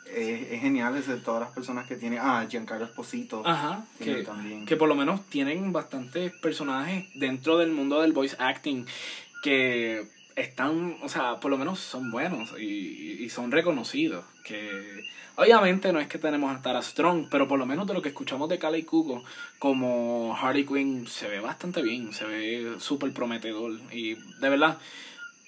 es, 0.07 0.53
es 0.53 0.61
genial 0.61 0.97
ese, 0.97 1.17
todas 1.17 1.41
las 1.41 1.51
personas 1.51 1.87
que 1.87 1.97
tiene. 1.97 2.19
Ah, 2.19 2.47
Giancarlo 2.49 2.87
Esposito. 2.87 3.43
Ajá, 3.47 3.85
que, 3.99 4.23
también. 4.23 4.64
que 4.67 4.77
por 4.77 4.88
lo 4.88 4.95
menos 4.95 5.25
tienen 5.27 5.73
bastantes 5.73 6.33
personajes 6.41 7.07
dentro 7.14 7.59
del 7.59 7.71
mundo 7.73 8.01
del 8.01 8.12
voice 8.12 8.37
acting 8.38 8.87
que 9.43 10.09
están, 10.40 10.96
o 11.03 11.09
sea, 11.09 11.40
por 11.40 11.51
lo 11.51 11.59
menos 11.59 11.79
son 11.81 12.11
buenos 12.11 12.51
y, 12.59 13.24
y 13.24 13.29
son 13.31 13.51
reconocidos. 13.51 14.24
Que 14.44 15.03
obviamente 15.37 15.92
no 15.92 16.01
es 16.01 16.09
que 16.09 16.18
tenemos 16.18 16.55
a 16.57 16.62
Tara 16.62 16.83
Strong, 16.83 17.27
pero 17.31 17.46
por 17.48 17.59
lo 17.59 17.66
menos 17.66 17.87
de 17.87 17.94
lo 17.94 18.03
que 18.03 18.09
escuchamos 18.11 18.48
de 18.48 18.59
Kale 18.59 18.85
Kuko 18.85 19.22
como 19.59 20.37
Harley 20.40 20.64
Quinn 20.64 21.07
se 21.07 21.29
ve 21.29 21.40
bastante 21.40 21.83
bien, 21.83 22.12
se 22.12 22.24
ve 22.24 22.77
súper 22.79 23.12
prometedor 23.12 23.79
y 23.92 24.14
de 24.14 24.48
verdad. 24.48 24.79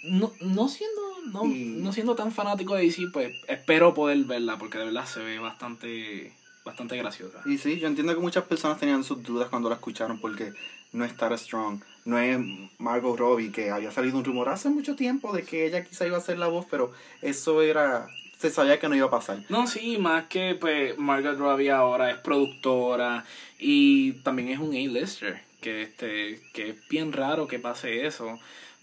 No, 0.02 0.32
no 0.40 0.68
siendo 0.68 1.00
no, 1.32 1.44
Y- 1.44 1.76
no 1.82 1.92
siendo 1.92 2.14
tan 2.14 2.32
fanático 2.32 2.74
de 2.74 2.82
DC, 2.84 3.02
pues 3.12 3.32
espero 3.48 3.92
poder 3.94 4.24
verla 4.24 4.56
porque 4.58 4.78
de 4.78 4.86
verdad 4.86 5.04
se 5.06 5.20
ve 5.22 5.38
bastante 5.38 6.32
bastante 6.64 6.96
graciosa. 6.96 7.40
Y 7.46 7.58
sí, 7.58 7.78
yo 7.78 7.86
entiendo 7.86 8.14
que 8.14 8.20
muchas 8.20 8.44
personas 8.44 8.78
tenían 8.78 9.02
sus 9.04 9.22
dudas 9.22 9.48
cuando 9.48 9.68
la 9.68 9.74
escucharon 9.76 10.20
porque 10.20 10.52
no 10.92 11.04
es 11.04 11.16
Tara 11.16 11.36
Strong, 11.36 11.82
no 12.04 12.18
es 12.18 12.38
Margot 12.78 13.18
Robbie, 13.18 13.52
que 13.52 13.70
había 13.70 13.90
salido 13.90 14.18
un 14.18 14.24
rumor 14.24 14.48
hace 14.48 14.68
mucho 14.68 14.96
tiempo 14.96 15.32
de 15.32 15.42
que 15.42 15.66
ella 15.66 15.84
quizá 15.84 16.06
iba 16.06 16.18
a 16.18 16.22
ser 16.22 16.38
la 16.38 16.48
voz, 16.48 16.66
pero 16.70 16.92
eso 17.22 17.62
era, 17.62 18.08
se 18.38 18.50
sabía 18.50 18.78
que 18.78 18.88
no 18.88 18.96
iba 18.96 19.06
a 19.06 19.10
pasar. 19.10 19.44
No, 19.48 19.66
sí, 19.66 19.98
más 19.98 20.26
que 20.26 20.54
pues 20.54 20.96
Margaret 20.98 21.38
Robbie 21.38 21.70
ahora 21.70 22.10
es 22.10 22.18
productora 22.18 23.24
y 23.58 24.12
también 24.22 24.48
es 24.48 24.58
un 24.58 24.70
A-lister, 24.70 25.42
que, 25.60 25.82
este, 25.82 26.40
que 26.52 26.70
es 26.70 26.88
bien 26.88 27.12
raro 27.12 27.46
que 27.46 27.58
pase 27.58 28.06
eso. 28.06 28.38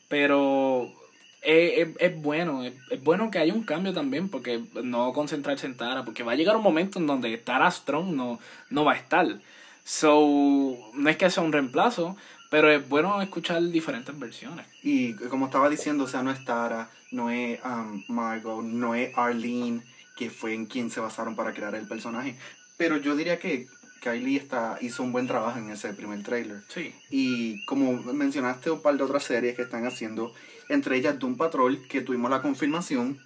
Pero 0.07 0.93
es, 1.41 1.89
es, 1.99 2.21
bueno, 2.21 2.63
es, 2.63 3.03
bueno 3.03 3.31
que 3.31 3.39
haya 3.39 3.53
un 3.53 3.63
cambio 3.63 3.93
también, 3.93 4.29
porque 4.29 4.61
no 4.83 5.13
concentrarse 5.13 5.65
en 5.65 5.77
Tara, 5.77 6.05
porque 6.05 6.23
va 6.23 6.33
a 6.33 6.35
llegar 6.35 6.55
un 6.55 6.63
momento 6.63 6.99
en 6.99 7.07
donde 7.07 7.37
Tara 7.37 7.71
Strong 7.71 8.13
no, 8.13 8.39
no 8.69 8.85
va 8.85 8.93
a 8.93 8.97
estar. 8.97 9.39
So, 9.83 10.91
no 10.93 11.09
es 11.09 11.15
que 11.15 11.29
sea 11.29 11.43
un 11.43 11.53
reemplazo, 11.53 12.17
pero 12.49 12.71
es 12.71 12.87
bueno 12.87 13.21
escuchar 13.21 13.61
diferentes 13.63 14.17
versiones. 14.17 14.65
Y 14.83 15.13
como 15.13 15.45
estaba 15.45 15.69
diciendo, 15.69 16.05
o 16.05 16.07
sea, 16.07 16.23
no 16.23 16.31
es 16.31 16.43
Tara, 16.45 16.89
no 17.11 17.29
es 17.29 17.59
um, 17.63 18.03
Margot, 18.07 18.63
no 18.63 18.95
es 18.95 19.17
Arlene, 19.17 19.81
que 20.15 20.29
fue 20.29 20.53
en 20.53 20.65
quien 20.65 20.89
se 20.89 20.99
basaron 20.99 21.35
para 21.35 21.53
crear 21.53 21.75
el 21.75 21.87
personaje. 21.87 22.37
Pero 22.77 22.97
yo 22.97 23.15
diría 23.15 23.39
que 23.39 23.67
Kylie 24.01 24.37
está, 24.37 24.77
hizo 24.81 25.03
un 25.03 25.11
buen 25.11 25.27
trabajo 25.27 25.59
en 25.59 25.69
ese 25.69 25.93
primer 25.93 26.23
trailer. 26.23 26.61
Sí. 26.69 26.93
Y 27.09 27.65
como 27.65 27.93
mencionaste 28.13 28.71
un 28.71 28.81
par 28.81 28.97
de 28.97 29.03
otras 29.03 29.23
series 29.23 29.55
que 29.55 29.63
están 29.63 29.85
haciendo, 29.85 30.33
entre 30.69 30.97
ellas 30.97 31.19
Doom 31.19 31.37
Patrol, 31.37 31.87
que 31.87 32.01
tuvimos 32.01 32.31
la 32.31 32.41
confirmación 32.41 33.19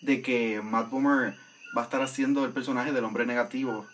de 0.00 0.22
que 0.22 0.60
Matt 0.62 0.90
Boomer 0.90 1.34
va 1.76 1.82
a 1.82 1.84
estar 1.84 2.02
haciendo 2.02 2.44
el 2.44 2.52
personaje 2.52 2.92
del 2.92 3.04
hombre 3.04 3.26
negativo. 3.26 3.86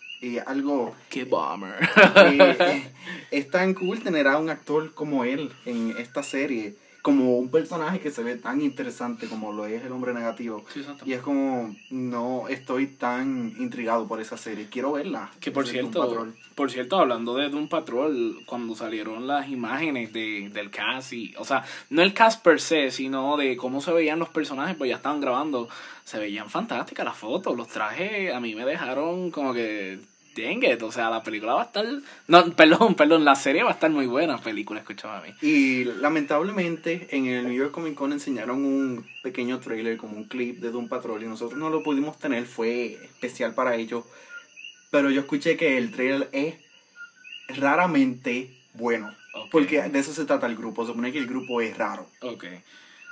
Algo... 0.45 0.95
¡Qué 1.09 1.23
bummer! 1.23 1.75
Eh, 2.17 2.91
es 3.31 3.49
tan 3.49 3.73
cool 3.73 4.01
tener 4.01 4.27
a 4.27 4.37
un 4.37 4.49
actor 4.49 4.93
como 4.93 5.23
él 5.23 5.51
en 5.65 5.95
esta 5.97 6.23
serie 6.23 6.75
como 7.05 7.37
un 7.37 7.51
personaje 7.51 7.99
que 7.99 8.09
se 8.09 8.23
ve 8.23 8.35
tan 8.35 8.61
interesante 8.63 9.27
como 9.27 9.53
lo 9.53 9.67
es 9.67 9.85
el 9.85 9.91
hombre 9.91 10.11
negativo. 10.11 10.65
y 11.05 11.13
es 11.13 11.21
como, 11.21 11.75
no 11.91 12.47
estoy 12.47 12.87
tan 12.87 13.53
intrigado 13.59 14.07
por 14.07 14.19
esa 14.19 14.37
serie. 14.37 14.69
Quiero 14.71 14.93
verla. 14.93 15.29
Que 15.39 15.51
por 15.51 15.67
cierto, 15.67 16.27
por 16.55 16.71
cierto, 16.71 16.97
hablando 16.97 17.35
de 17.35 17.49
Doom 17.49 17.67
Patrol, 17.67 18.39
cuando 18.47 18.73
salieron 18.73 19.27
las 19.27 19.49
imágenes 19.49 20.13
de, 20.13 20.49
del 20.51 20.71
cast, 20.71 21.13
y, 21.13 21.35
o 21.37 21.45
sea, 21.45 21.63
no 21.91 22.01
el 22.01 22.15
cast 22.15 22.43
per 22.43 22.59
se, 22.59 22.89
sino 22.89 23.37
de 23.37 23.55
cómo 23.55 23.81
se 23.81 23.91
veían 23.91 24.17
los 24.17 24.29
personajes, 24.29 24.75
pues 24.75 24.89
ya 24.89 24.95
estaban 24.95 25.21
grabando, 25.21 25.69
se 26.05 26.17
veían 26.17 26.49
fantásticas 26.49 27.05
las 27.05 27.17
fotos, 27.17 27.55
los 27.55 27.67
trajes 27.67 28.33
a 28.33 28.39
mí 28.39 28.55
me 28.55 28.65
dejaron 28.65 29.29
como 29.29 29.53
que 29.53 29.99
o 30.81 30.91
sea, 30.91 31.09
la 31.09 31.23
película 31.23 31.53
va 31.53 31.61
a 31.61 31.65
estar. 31.65 31.85
No, 32.27 32.51
perdón, 32.55 32.95
perdón, 32.95 33.23
la 33.23 33.35
serie 33.35 33.63
va 33.63 33.69
a 33.69 33.73
estar 33.73 33.89
muy 33.89 34.05
buena, 34.05 34.37
película, 34.37 34.79
escúchame 34.79 35.17
a 35.17 35.21
mí. 35.21 35.29
Y 35.41 35.85
lamentablemente 35.85 37.07
en 37.11 37.27
el 37.27 37.45
New 37.45 37.53
York 37.53 37.71
Comic 37.71 37.95
Con 37.95 38.11
enseñaron 38.11 38.65
un 38.65 39.05
pequeño 39.23 39.59
trailer, 39.59 39.97
como 39.97 40.17
un 40.17 40.25
clip 40.25 40.59
de 40.59 40.71
Doom 40.71 40.89
Patrol, 40.89 41.23
y 41.23 41.27
nosotros 41.27 41.59
no 41.59 41.69
lo 41.69 41.83
pudimos 41.83 42.19
tener, 42.19 42.45
fue 42.45 42.93
especial 42.93 43.53
para 43.53 43.75
ellos. 43.75 44.03
Pero 44.91 45.09
yo 45.09 45.21
escuché 45.21 45.57
que 45.57 45.77
el 45.77 45.91
trailer 45.91 46.29
es 46.31 46.55
raramente 47.57 48.51
bueno. 48.73 49.13
Porque 49.51 49.81
de 49.81 49.99
eso 49.99 50.13
se 50.13 50.25
trata 50.25 50.47
el 50.47 50.55
grupo, 50.55 50.83
se 50.83 50.91
supone 50.91 51.11
que 51.11 51.19
el 51.19 51.27
grupo 51.27 51.61
es 51.61 51.77
raro. 51.77 52.07
Ok. 52.21 52.45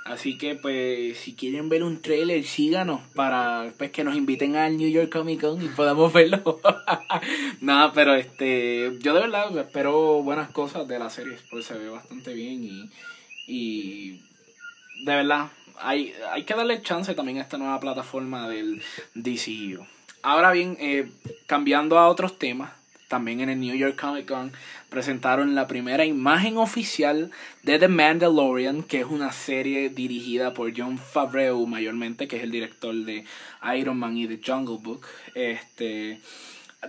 Así 0.04 0.36
que 0.36 0.54
pues 0.54 1.16
si 1.16 1.34
quieren 1.34 1.70
ver 1.70 1.82
un 1.82 2.02
trailer, 2.02 2.44
síganos 2.44 3.00
para 3.14 3.72
pues, 3.78 3.90
que 3.90 4.04
nos 4.04 4.14
inviten 4.14 4.54
al 4.54 4.76
New 4.76 4.90
York 4.90 5.10
Comic 5.10 5.40
Con 5.40 5.64
y 5.64 5.68
podamos 5.68 6.12
verlo. 6.12 6.60
Nada, 7.62 7.92
pero 7.94 8.14
este 8.14 8.92
yo 9.00 9.14
de 9.14 9.20
verdad 9.20 9.56
espero 9.58 10.22
buenas 10.22 10.50
cosas 10.50 10.86
de 10.86 10.98
la 10.98 11.08
serie, 11.08 11.38
porque 11.50 11.64
se 11.64 11.78
ve 11.78 11.88
bastante 11.88 12.34
bien 12.34 12.62
y, 12.64 12.90
y 13.46 14.20
de 15.04 15.16
verdad 15.16 15.48
hay, 15.80 16.12
hay 16.30 16.44
que 16.44 16.54
darle 16.54 16.82
chance 16.82 17.14
también 17.14 17.38
a 17.38 17.42
esta 17.42 17.56
nueva 17.56 17.80
plataforma 17.80 18.48
del 18.48 18.82
DCU. 19.14 19.86
Ahora 20.22 20.52
bien, 20.52 20.76
eh, 20.80 21.10
cambiando 21.46 21.98
a 21.98 22.08
otros 22.08 22.38
temas, 22.38 22.72
también 23.14 23.38
en 23.38 23.48
el 23.48 23.60
New 23.60 23.76
York 23.76 23.94
Comic 23.94 24.26
Con 24.26 24.50
presentaron 24.88 25.54
la 25.54 25.68
primera 25.68 26.04
imagen 26.04 26.56
oficial 26.56 27.30
de 27.62 27.78
The 27.78 27.86
Mandalorian, 27.86 28.82
que 28.82 28.98
es 29.02 29.06
una 29.06 29.30
serie 29.30 29.88
dirigida 29.88 30.52
por 30.52 30.72
John 30.76 30.98
Favreau 30.98 31.64
mayormente, 31.64 32.26
que 32.26 32.38
es 32.38 32.42
el 32.42 32.50
director 32.50 32.92
de 32.92 33.24
Iron 33.78 33.98
Man 33.98 34.16
y 34.16 34.26
The 34.26 34.40
Jungle 34.44 34.78
Book. 34.82 35.06
Este, 35.36 36.18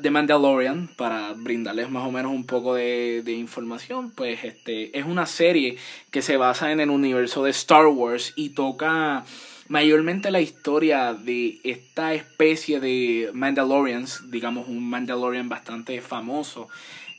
The 0.01 0.09
Mandalorian, 0.09 0.89
para 0.95 1.33
brindarles 1.33 1.91
más 1.91 2.07
o 2.07 2.11
menos 2.11 2.31
un 2.31 2.47
poco 2.47 2.73
de, 2.73 3.21
de, 3.23 3.33
información, 3.33 4.09
pues 4.09 4.43
este, 4.43 4.97
es 4.97 5.05
una 5.05 5.27
serie 5.27 5.77
que 6.09 6.23
se 6.23 6.37
basa 6.37 6.71
en 6.71 6.79
el 6.79 6.89
universo 6.89 7.43
de 7.43 7.51
Star 7.51 7.85
Wars 7.85 8.33
y 8.35 8.49
toca 8.49 9.25
mayormente 9.67 10.31
la 10.31 10.41
historia 10.41 11.13
de 11.13 11.59
esta 11.63 12.13
especie 12.13 12.79
de 12.79 13.31
Mandalorians, 13.33 14.29
digamos 14.31 14.67
un 14.67 14.89
Mandalorian 14.89 15.49
bastante 15.49 16.01
famoso, 16.01 16.69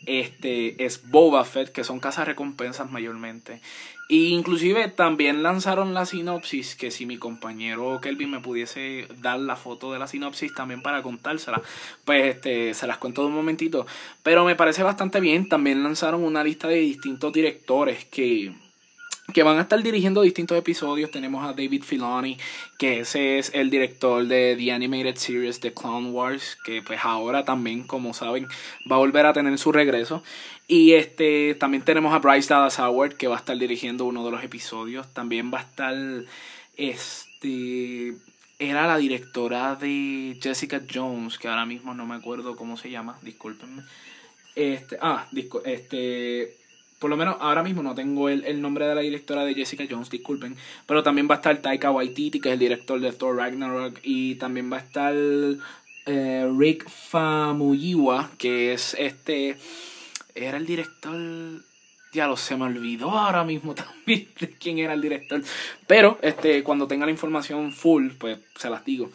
este 0.07 0.85
es 0.85 1.11
Boba 1.11 1.45
Fett, 1.45 1.73
que 1.73 1.83
son 1.83 1.99
casas 1.99 2.27
recompensas 2.27 2.91
mayormente. 2.91 3.61
E 4.09 4.15
inclusive 4.15 4.87
también 4.87 5.43
lanzaron 5.43 5.93
la 5.93 6.07
sinopsis, 6.07 6.77
que 6.77 6.93
si 6.93 7.07
mi 7.07 7.17
compañero 7.17 8.01
Kelvin 8.01 8.31
me 8.31 8.39
pudiese 8.39 9.09
dar 9.21 9.41
la 9.41 9.57
foto 9.57 9.93
de 9.93 9.99
la 9.99 10.07
sinopsis 10.07 10.55
también 10.55 10.81
para 10.81 11.03
contársela, 11.03 11.61
pues 12.05 12.37
este, 12.37 12.73
se 12.75 12.87
las 12.87 12.99
cuento 12.99 13.23
de 13.23 13.29
un 13.29 13.35
momentito. 13.35 13.85
Pero 14.23 14.45
me 14.45 14.55
parece 14.55 14.85
bastante 14.85 15.19
bien, 15.19 15.49
también 15.49 15.83
lanzaron 15.83 16.23
una 16.23 16.45
lista 16.45 16.69
de 16.69 16.77
distintos 16.77 17.33
directores 17.33 18.05
que 18.05 18.53
que 19.33 19.43
van 19.43 19.59
a 19.59 19.63
estar 19.63 19.83
dirigiendo 19.83 20.23
distintos 20.23 20.57
episodios. 20.57 21.11
Tenemos 21.11 21.45
a 21.45 21.53
David 21.53 21.83
Filoni, 21.83 22.39
que 22.79 23.01
ese 23.01 23.39
es 23.39 23.51
el 23.55 23.71
director 23.71 24.25
de 24.27 24.57
The 24.57 24.73
Animated 24.73 25.17
Series 25.17 25.61
de 25.61 25.73
Clone 25.73 26.11
Wars, 26.11 26.57
que 26.65 26.83
pues 26.83 27.01
ahora 27.03 27.45
también, 27.45 27.85
como 27.85 28.15
saben, 28.15 28.47
va 28.91 28.97
a 28.97 29.01
volver 29.01 29.27
a 29.27 29.33
tener 29.33 29.59
su 29.59 29.73
regreso. 29.73 30.23
Y 30.69 30.93
este 30.93 31.55
también 31.55 31.85
tenemos 31.85 32.13
a 32.15 32.19
Bryce 32.19 32.53
Dallas 32.53 32.79
Howard, 32.79 33.15
que 33.15 33.29
va 33.29 33.37
a 33.37 33.39
estar 33.39 33.57
dirigiendo 33.57 34.05
uno 34.05 34.25
de 34.25 34.31
los 34.31 34.43
episodios. 34.43 35.13
También 35.13 35.53
va 35.53 35.59
a 35.59 35.63
estar 35.63 35.95
este 36.77 38.15
era 38.59 38.87
la 38.87 38.97
directora 38.97 39.75
de 39.75 40.39
Jessica 40.43 40.81
Jones, 40.93 41.39
que 41.39 41.49
ahora 41.49 41.67
mismo 41.67 41.95
no 41.95 42.07
me 42.07 42.15
acuerdo 42.15 42.57
cómo 42.57 42.77
se 42.77 42.91
llama, 42.91 43.19
discúlpenme. 43.23 43.83
Este, 44.55 44.97
ah, 45.03 45.27
este 45.67 46.57
por 46.99 47.11
lo 47.11 47.17
menos 47.17 47.37
ahora 47.41 47.63
mismo 47.63 47.83
no 47.83 47.95
tengo 47.95 48.29
el, 48.29 48.45
el, 48.45 48.63
nombre 48.63 48.87
de 48.87 48.95
la 48.95 49.03
directora 49.03 49.45
de 49.45 49.55
Jessica 49.55 49.85
Jones, 49.89 50.09
disculpen. 50.09 50.57
Pero 50.87 51.03
también 51.03 51.29
va 51.29 51.35
a 51.35 51.39
estar 51.39 51.57
Taika 51.59 51.91
Waititi, 51.91 52.41
que 52.41 52.49
es 52.49 52.53
el 52.55 52.59
director 52.59 53.01
de 53.01 53.13
Thor 53.13 53.37
Ragnarok. 53.37 53.99
Y 54.03 54.37
también 54.37 54.73
va 54.73 54.79
a 54.79 54.81
estar 54.81 55.15
eh, 56.07 56.51
Rick 56.57 56.89
Famuyiwa, 56.89 58.31
que 58.39 58.73
es 58.73 58.95
este. 58.99 59.59
Era 60.35 60.57
el 60.57 60.67
director. 60.67 61.17
Ya 62.13 62.27
lo 62.27 62.39
se 62.39 62.57
me 62.57 62.65
olvidó 62.65 63.11
ahora 63.11 63.45
mismo 63.45 63.75
también 63.75 64.29
de 64.41 64.51
quién 64.53 64.79
era 64.79 64.95
el 64.95 65.03
director. 65.03 65.43
Pero 65.87 66.19
este, 66.23 66.63
cuando 66.63 66.87
tenga 66.87 67.05
la 67.05 67.13
información 67.13 67.73
full, 67.73 68.13
pues 68.19 68.39
se 68.57 68.71
las 68.71 68.85
digo. 68.87 69.11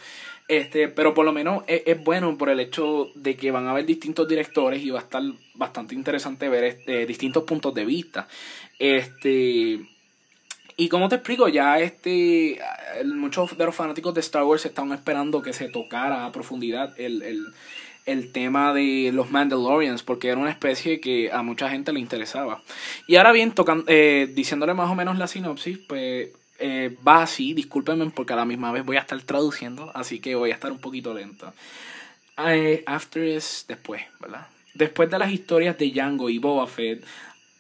Este, 0.52 0.90
pero 0.90 1.14
por 1.14 1.24
lo 1.24 1.32
menos 1.32 1.64
es, 1.66 2.04
bueno 2.04 2.38
por 2.38 2.50
el 2.50 2.60
hecho 2.60 3.08
de 3.16 3.38
que 3.38 3.52
van 3.52 3.68
a 3.68 3.72
haber 3.72 3.86
distintos 3.86 4.28
directores 4.28 4.84
y 4.84 4.90
va 4.90 5.00
a 5.00 5.04
estar 5.04 5.24
bastante 5.54 5.96
interesante 5.96 6.50
ver 6.50 6.66
este, 6.66 7.06
distintos 7.06 7.46
puntos 7.46 7.74
de 7.74 7.86
vista. 7.86 8.28
Este, 8.78 9.80
y 10.76 10.90
como 10.90 11.08
te 11.08 11.16
explico, 11.16 11.48
ya 11.48 11.80
este, 11.80 12.60
muchos 13.06 13.58
de 13.58 13.64
los 13.64 13.74
fanáticos 13.74 14.14
de 14.14 14.20
Star 14.20 14.44
Wars 14.44 14.66
estaban 14.66 14.92
esperando 14.92 15.42
que 15.42 15.54
se 15.54 15.70
tocara 15.70 16.26
a 16.26 16.34
profundidad 16.34 17.00
el, 17.00 17.22
el, 17.22 17.46
el 18.06 18.34
tema 18.34 18.74
de 18.74 19.12
los 19.14 19.32
Mandalorians, 19.32 20.04
porque 20.04 20.28
era 20.28 20.38
una 20.38 20.52
especie 20.52 21.00
que 21.00 21.32
a 21.32 21.44
mucha 21.44 21.70
gente 21.70 21.94
le 21.94 22.02
interesaba. 22.02 22.62
Y 23.08 23.16
ahora 23.16 23.32
bien, 23.32 23.54
tocan, 23.54 23.86
eh, 23.88 24.30
diciéndole 24.36 24.74
más 24.74 24.90
o 24.90 24.96
menos 24.96 25.18
la 25.18 25.28
sinopsis, 25.28 25.78
pues 25.88 26.32
eh, 26.62 26.96
va 27.06 27.24
así, 27.24 27.54
discúlpenme 27.54 28.10
porque 28.12 28.34
a 28.34 28.36
la 28.36 28.46
misma 28.46 28.72
vez 28.72 28.86
voy 28.86 28.98
a 28.98 29.02
estar 29.02 29.22
traduciendo, 29.24 29.92
así 29.96 30.20
que 30.20 30.36
voy 30.36 30.52
a 30.52 30.54
estar 30.54 30.72
un 30.72 30.80
poquito 30.80 31.14
lento. 31.14 31.52
Eh, 32.38 32.84
after 32.86 33.24
es 33.24 33.66
después, 33.68 34.04
¿verdad? 34.20 34.48
Después 34.74 35.10
de 35.10 35.20
las 35.20 35.32
historias 35.32 35.78
de 35.78 35.92
Django 35.92 36.30
y 36.30 36.38
Boba 36.38 36.68
Fett, 36.68 37.04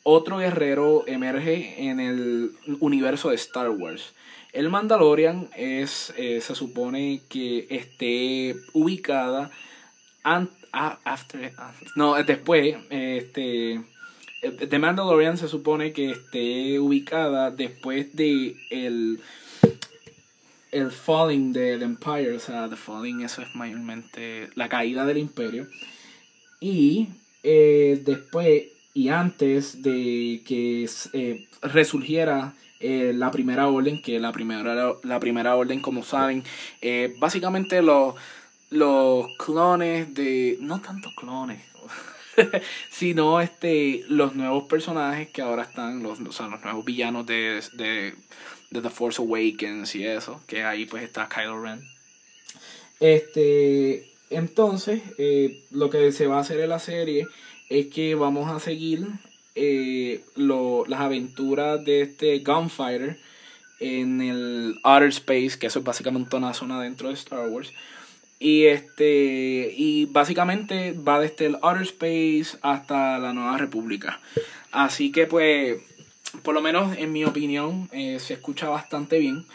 otro 0.03 0.37
guerrero 0.37 1.03
emerge 1.07 1.89
en 1.89 1.99
el 1.99 2.51
universo 2.79 3.29
de 3.29 3.35
Star 3.35 3.69
Wars. 3.69 4.13
El 4.53 4.69
Mandalorian 4.69 5.49
es, 5.55 6.13
eh, 6.17 6.39
se 6.41 6.55
supone 6.55 7.21
que 7.27 7.67
esté 7.69 8.55
ubicada 8.73 9.51
after, 10.23 11.53
no, 11.95 12.21
después, 12.23 12.77
este, 12.89 13.81
The 14.41 14.79
Mandalorian 14.79 15.37
se 15.37 15.47
supone 15.47 15.93
que 15.93 16.11
esté 16.11 16.79
ubicada 16.79 17.51
después 17.51 18.15
de 18.15 18.55
el, 18.71 19.19
el 20.71 20.89
falling 20.89 21.53
del 21.53 21.83
Empire, 21.83 22.33
o 22.33 22.39
sea, 22.39 22.67
the 22.67 22.75
falling, 22.75 23.21
eso 23.21 23.43
es 23.43 23.53
mayormente 23.53 24.49
la 24.55 24.67
caída 24.67 25.05
del 25.05 25.19
imperio. 25.19 25.67
Y 26.59 27.09
eh, 27.43 28.01
después 28.03 28.63
y 28.95 29.09
antes 29.09 29.83
de 29.83 30.41
que 30.43 30.89
eh, 31.13 31.47
resurgiera 31.61 32.55
eh, 32.79 33.13
la 33.15 33.29
primera 33.29 33.67
orden, 33.67 34.01
que 34.01 34.19
la 34.19 34.31
primera, 34.31 34.95
la 35.03 35.19
primera 35.19 35.55
orden, 35.55 35.81
como 35.81 36.03
saben, 36.03 36.43
básicamente 37.19 37.83
los, 37.83 38.15
los 38.71 39.27
clones 39.37 40.13
de... 40.15 40.57
No 40.61 40.81
tanto 40.81 41.11
clones, 41.15 41.61
sino 42.89 43.41
este, 43.41 44.03
los 44.07 44.35
nuevos 44.35 44.67
personajes 44.67 45.29
que 45.29 45.41
ahora 45.41 45.63
están, 45.63 46.03
los, 46.03 46.19
o 46.19 46.31
sea, 46.31 46.47
los 46.47 46.61
nuevos 46.63 46.85
villanos 46.85 47.25
de, 47.25 47.61
de, 47.73 48.13
de 48.69 48.81
The 48.81 48.89
Force 48.89 49.21
Awakens 49.21 49.95
y 49.95 50.05
eso, 50.05 50.41
que 50.47 50.63
ahí 50.63 50.85
pues 50.85 51.03
está 51.03 51.27
Kylo 51.29 51.61
Ren. 51.61 51.81
Este, 52.99 54.11
entonces, 54.29 55.01
eh, 55.17 55.63
lo 55.71 55.89
que 55.89 56.11
se 56.11 56.27
va 56.27 56.37
a 56.37 56.41
hacer 56.41 56.59
en 56.59 56.69
la 56.69 56.79
serie 56.79 57.27
es 57.69 57.87
que 57.87 58.15
vamos 58.15 58.49
a 58.49 58.59
seguir 58.59 59.07
eh, 59.55 60.23
lo, 60.35 60.85
las 60.87 61.01
aventuras 61.01 61.83
de 61.83 62.01
este 62.01 62.39
Gunfighter 62.39 63.17
en 63.79 64.21
el 64.21 64.79
Outer 64.83 65.09
Space, 65.09 65.57
que 65.59 65.67
eso 65.67 65.79
es 65.79 65.85
básicamente 65.85 66.35
una 66.35 66.53
zona 66.53 66.81
dentro 66.81 67.09
de 67.09 67.15
Star 67.15 67.49
Wars. 67.49 67.73
Y 68.43 68.65
este 68.65 69.71
y 69.77 70.05
básicamente 70.07 70.93
va 70.93 71.19
desde 71.19 71.45
el 71.45 71.57
Outer 71.61 71.83
Space 71.83 72.57
hasta 72.63 73.19
la 73.19 73.33
Nueva 73.33 73.55
República. 73.59 74.19
Así 74.71 75.11
que 75.11 75.27
pues, 75.27 75.77
por 76.41 76.55
lo 76.55 76.61
menos 76.61 76.97
en 76.97 77.13
mi 77.13 77.23
opinión, 77.23 77.87
eh, 77.91 78.17
se 78.19 78.33
escucha 78.33 78.67
bastante 78.67 79.19
bien. 79.19 79.45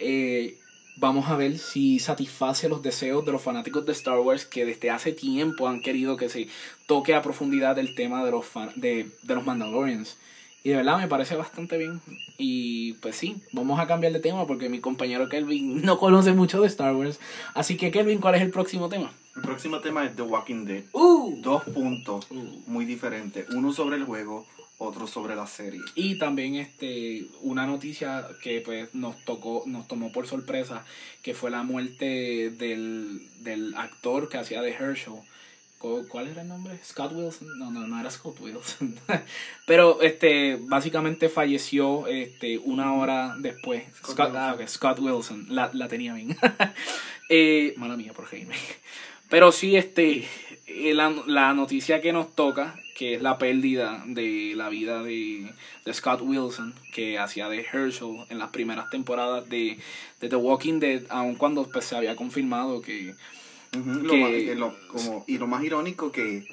Eh, 0.00 0.58
vamos 0.96 1.28
a 1.28 1.36
ver 1.36 1.58
si 1.58 2.00
satisface 2.00 2.68
los 2.68 2.82
deseos 2.82 3.24
de 3.24 3.30
los 3.30 3.40
fanáticos 3.40 3.86
de 3.86 3.92
Star 3.92 4.18
Wars 4.18 4.46
que 4.46 4.64
desde 4.64 4.90
hace 4.90 5.12
tiempo 5.12 5.68
han 5.68 5.80
querido 5.80 6.16
que 6.16 6.28
se 6.28 6.48
toque 6.88 7.14
a 7.14 7.22
profundidad 7.22 7.78
el 7.78 7.94
tema 7.94 8.24
de 8.24 8.32
los, 8.32 8.46
de, 8.74 9.10
de 9.22 9.34
los 9.36 9.46
Mandalorians. 9.46 10.16
Y 10.64 10.70
de 10.70 10.76
verdad 10.76 10.98
me 10.98 11.08
parece 11.08 11.36
bastante 11.36 11.78
bien. 11.78 12.00
Y 12.36 12.94
pues 12.94 13.16
sí, 13.16 13.36
vamos 13.52 13.78
a 13.80 13.86
cambiar 13.86 14.12
de 14.12 14.20
tema 14.20 14.46
porque 14.46 14.68
mi 14.68 14.80
compañero 14.80 15.28
Kelvin 15.28 15.82
no 15.82 15.98
conoce 15.98 16.32
mucho 16.32 16.60
de 16.60 16.66
Star 16.66 16.94
Wars. 16.94 17.20
Así 17.54 17.76
que 17.76 17.90
Kelvin, 17.90 18.18
¿cuál 18.20 18.34
es 18.34 18.42
el 18.42 18.50
próximo 18.50 18.88
tema? 18.88 19.12
El 19.36 19.42
próximo 19.42 19.80
tema 19.80 20.04
es 20.04 20.16
The 20.16 20.22
Walking 20.22 20.64
Dead. 20.64 20.82
Uh. 20.92 21.40
Dos 21.40 21.62
puntos 21.64 22.26
Uh. 22.30 22.60
muy 22.66 22.84
diferentes. 22.84 23.48
Uno 23.50 23.72
sobre 23.72 23.96
el 23.96 24.04
juego, 24.04 24.46
otro 24.78 25.06
sobre 25.06 25.36
la 25.36 25.46
serie. 25.46 25.80
Y 25.94 26.18
también 26.18 26.56
este 26.56 27.26
una 27.40 27.66
noticia 27.66 28.26
que 28.42 28.60
pues 28.60 28.92
nos 28.94 29.16
tocó, 29.24 29.62
nos 29.66 29.86
tomó 29.86 30.10
por 30.10 30.26
sorpresa, 30.26 30.84
que 31.22 31.34
fue 31.34 31.50
la 31.52 31.62
muerte 31.62 32.50
del, 32.50 33.28
del 33.40 33.74
actor 33.76 34.28
que 34.28 34.38
hacía 34.38 34.60
de 34.60 34.72
Herschel. 34.72 35.14
¿Cuál 35.78 36.26
era 36.26 36.42
el 36.42 36.48
nombre? 36.48 36.76
Scott 36.84 37.12
Wilson. 37.14 37.56
No, 37.56 37.70
no, 37.70 37.86
no 37.86 38.00
era 38.00 38.10
Scott 38.10 38.40
Wilson. 38.40 38.98
Pero 39.66 40.02
este 40.02 40.58
básicamente 40.60 41.28
falleció 41.28 42.08
este 42.08 42.58
una 42.58 42.94
hora 42.94 43.36
después. 43.38 43.84
Scott 43.96 44.10
Scott, 44.10 44.26
Wilson. 44.26 44.42
ah, 44.42 44.54
ok, 44.54 44.66
Scott 44.66 44.98
Wilson. 44.98 45.46
La, 45.50 45.70
la 45.72 45.86
tenía 45.86 46.14
bien. 46.14 46.36
eh, 47.28 47.74
mala 47.76 47.96
mía 47.96 48.12
por 48.12 48.26
Jaime. 48.26 48.56
Pero 49.30 49.52
sí, 49.52 49.76
este, 49.76 50.26
eh, 50.66 50.94
la, 50.94 51.14
la 51.26 51.54
noticia 51.54 52.00
que 52.00 52.12
nos 52.12 52.34
toca, 52.34 52.74
que 52.96 53.14
es 53.14 53.22
la 53.22 53.38
pérdida 53.38 54.02
de 54.06 54.54
la 54.56 54.70
vida 54.70 55.02
de, 55.02 55.52
de 55.84 55.94
Scott 55.94 56.22
Wilson, 56.22 56.74
que 56.92 57.18
hacía 57.18 57.48
de 57.48 57.60
Herschel 57.60 58.24
en 58.30 58.38
las 58.38 58.50
primeras 58.50 58.90
temporadas 58.90 59.48
de, 59.48 59.78
de 60.20 60.28
The 60.28 60.36
Walking 60.36 60.80
Dead, 60.80 61.02
aun 61.10 61.36
cuando 61.36 61.68
pues, 61.70 61.84
se 61.84 61.96
había 61.96 62.16
confirmado 62.16 62.82
que... 62.82 63.14
Lo 63.72 64.10
Que- 64.10 64.20
más- 64.20 64.30
que 64.30 64.54
lo- 64.54 64.74
como, 64.88 65.24
y 65.26 65.38
lo 65.38 65.46
más 65.46 65.62
irónico 65.62 66.10
que, 66.10 66.46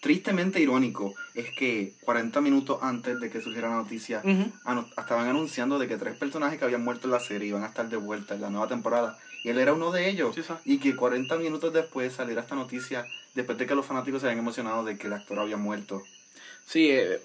tristemente 0.00 0.60
irónico, 0.60 1.14
es 1.34 1.50
que 1.58 1.92
40 2.02 2.40
minutos 2.40 2.78
antes 2.82 3.20
de 3.20 3.30
que 3.30 3.40
surgiera 3.40 3.68
la 3.68 3.76
noticia, 3.76 4.22
anu- 4.64 4.86
estaban 4.96 5.28
anunciando 5.28 5.78
de 5.78 5.88
que 5.88 5.96
tres 5.96 6.16
personajes 6.16 6.58
que 6.58 6.64
habían 6.64 6.82
muerto 6.82 7.06
en 7.06 7.12
la 7.12 7.20
serie 7.20 7.48
iban 7.48 7.64
a 7.64 7.66
estar 7.66 7.88
de 7.88 7.96
vuelta 7.96 8.34
en 8.34 8.40
la 8.40 8.50
nueva 8.50 8.68
temporada. 8.68 9.18
Y 9.44 9.48
él 9.50 9.58
era 9.58 9.72
uno 9.72 9.90
de 9.90 10.08
ellos. 10.08 10.34
Sí. 10.34 10.42
Y 10.64 10.78
que 10.78 10.94
40 10.96 11.36
minutos 11.38 11.72
después 11.72 12.12
saliera 12.12 12.42
esta 12.42 12.54
noticia, 12.54 13.06
después 13.34 13.56
de 13.58 13.66
que 13.66 13.74
los 13.74 13.86
fanáticos 13.86 14.20
se 14.20 14.26
habían 14.28 14.40
emocionado 14.40 14.84
de 14.84 14.96
que 14.98 15.06
el 15.06 15.12
actor 15.14 15.38
había 15.38 15.56
muerto. 15.56 16.02
Sí, 16.70 16.88
eh, 16.88 17.18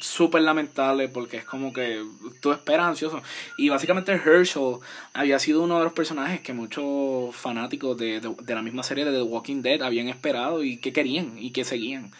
súper 0.00 0.42
lamentable 0.42 1.08
porque 1.08 1.38
es 1.38 1.44
como 1.44 1.72
que 1.72 2.04
tú 2.40 2.52
esperas 2.52 2.86
ansioso. 2.86 3.20
Y 3.58 3.68
básicamente 3.68 4.12
Herschel 4.12 4.76
había 5.12 5.40
sido 5.40 5.64
uno 5.64 5.78
de 5.78 5.82
los 5.82 5.92
personajes 5.92 6.40
que 6.40 6.52
muchos 6.52 7.34
fanáticos 7.34 7.98
de, 7.98 8.20
de, 8.20 8.32
de 8.40 8.54
la 8.54 8.62
misma 8.62 8.84
serie 8.84 9.04
de 9.04 9.10
The 9.10 9.22
Walking 9.22 9.60
Dead 9.60 9.82
habían 9.82 10.06
esperado 10.06 10.62
y 10.62 10.76
que 10.76 10.92
querían 10.92 11.36
y 11.36 11.50
que 11.50 11.64
seguían. 11.64 12.12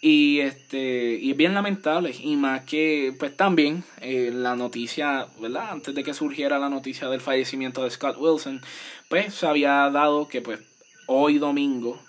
Y 0.00 0.38
este 0.38 1.18
y 1.20 1.32
es 1.32 1.36
bien 1.36 1.54
lamentable 1.54 2.14
y 2.16 2.36
más 2.36 2.62
que 2.66 3.12
pues 3.18 3.36
también 3.36 3.82
eh, 4.00 4.30
la 4.32 4.54
noticia, 4.54 5.26
¿verdad? 5.40 5.72
Antes 5.72 5.92
de 5.92 6.04
que 6.04 6.14
surgiera 6.14 6.60
la 6.60 6.68
noticia 6.68 7.08
del 7.08 7.20
fallecimiento 7.20 7.82
de 7.82 7.90
Scott 7.90 8.16
Wilson, 8.16 8.60
pues 9.08 9.34
se 9.34 9.48
había 9.48 9.90
dado 9.90 10.28
que 10.28 10.40
pues 10.40 10.60
hoy 11.08 11.38
domingo, 11.38 12.00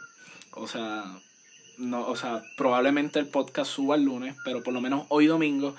o 0.52 0.68
sea, 0.68 1.04
no, 1.78 2.06
o 2.08 2.16
sea, 2.16 2.42
probablemente 2.58 3.20
el 3.20 3.28
podcast 3.28 3.72
suba 3.72 3.96
el 3.96 4.04
lunes, 4.04 4.36
pero 4.44 4.62
por 4.64 4.74
lo 4.74 4.82
menos 4.82 5.06
hoy 5.10 5.26
domingo 5.28 5.76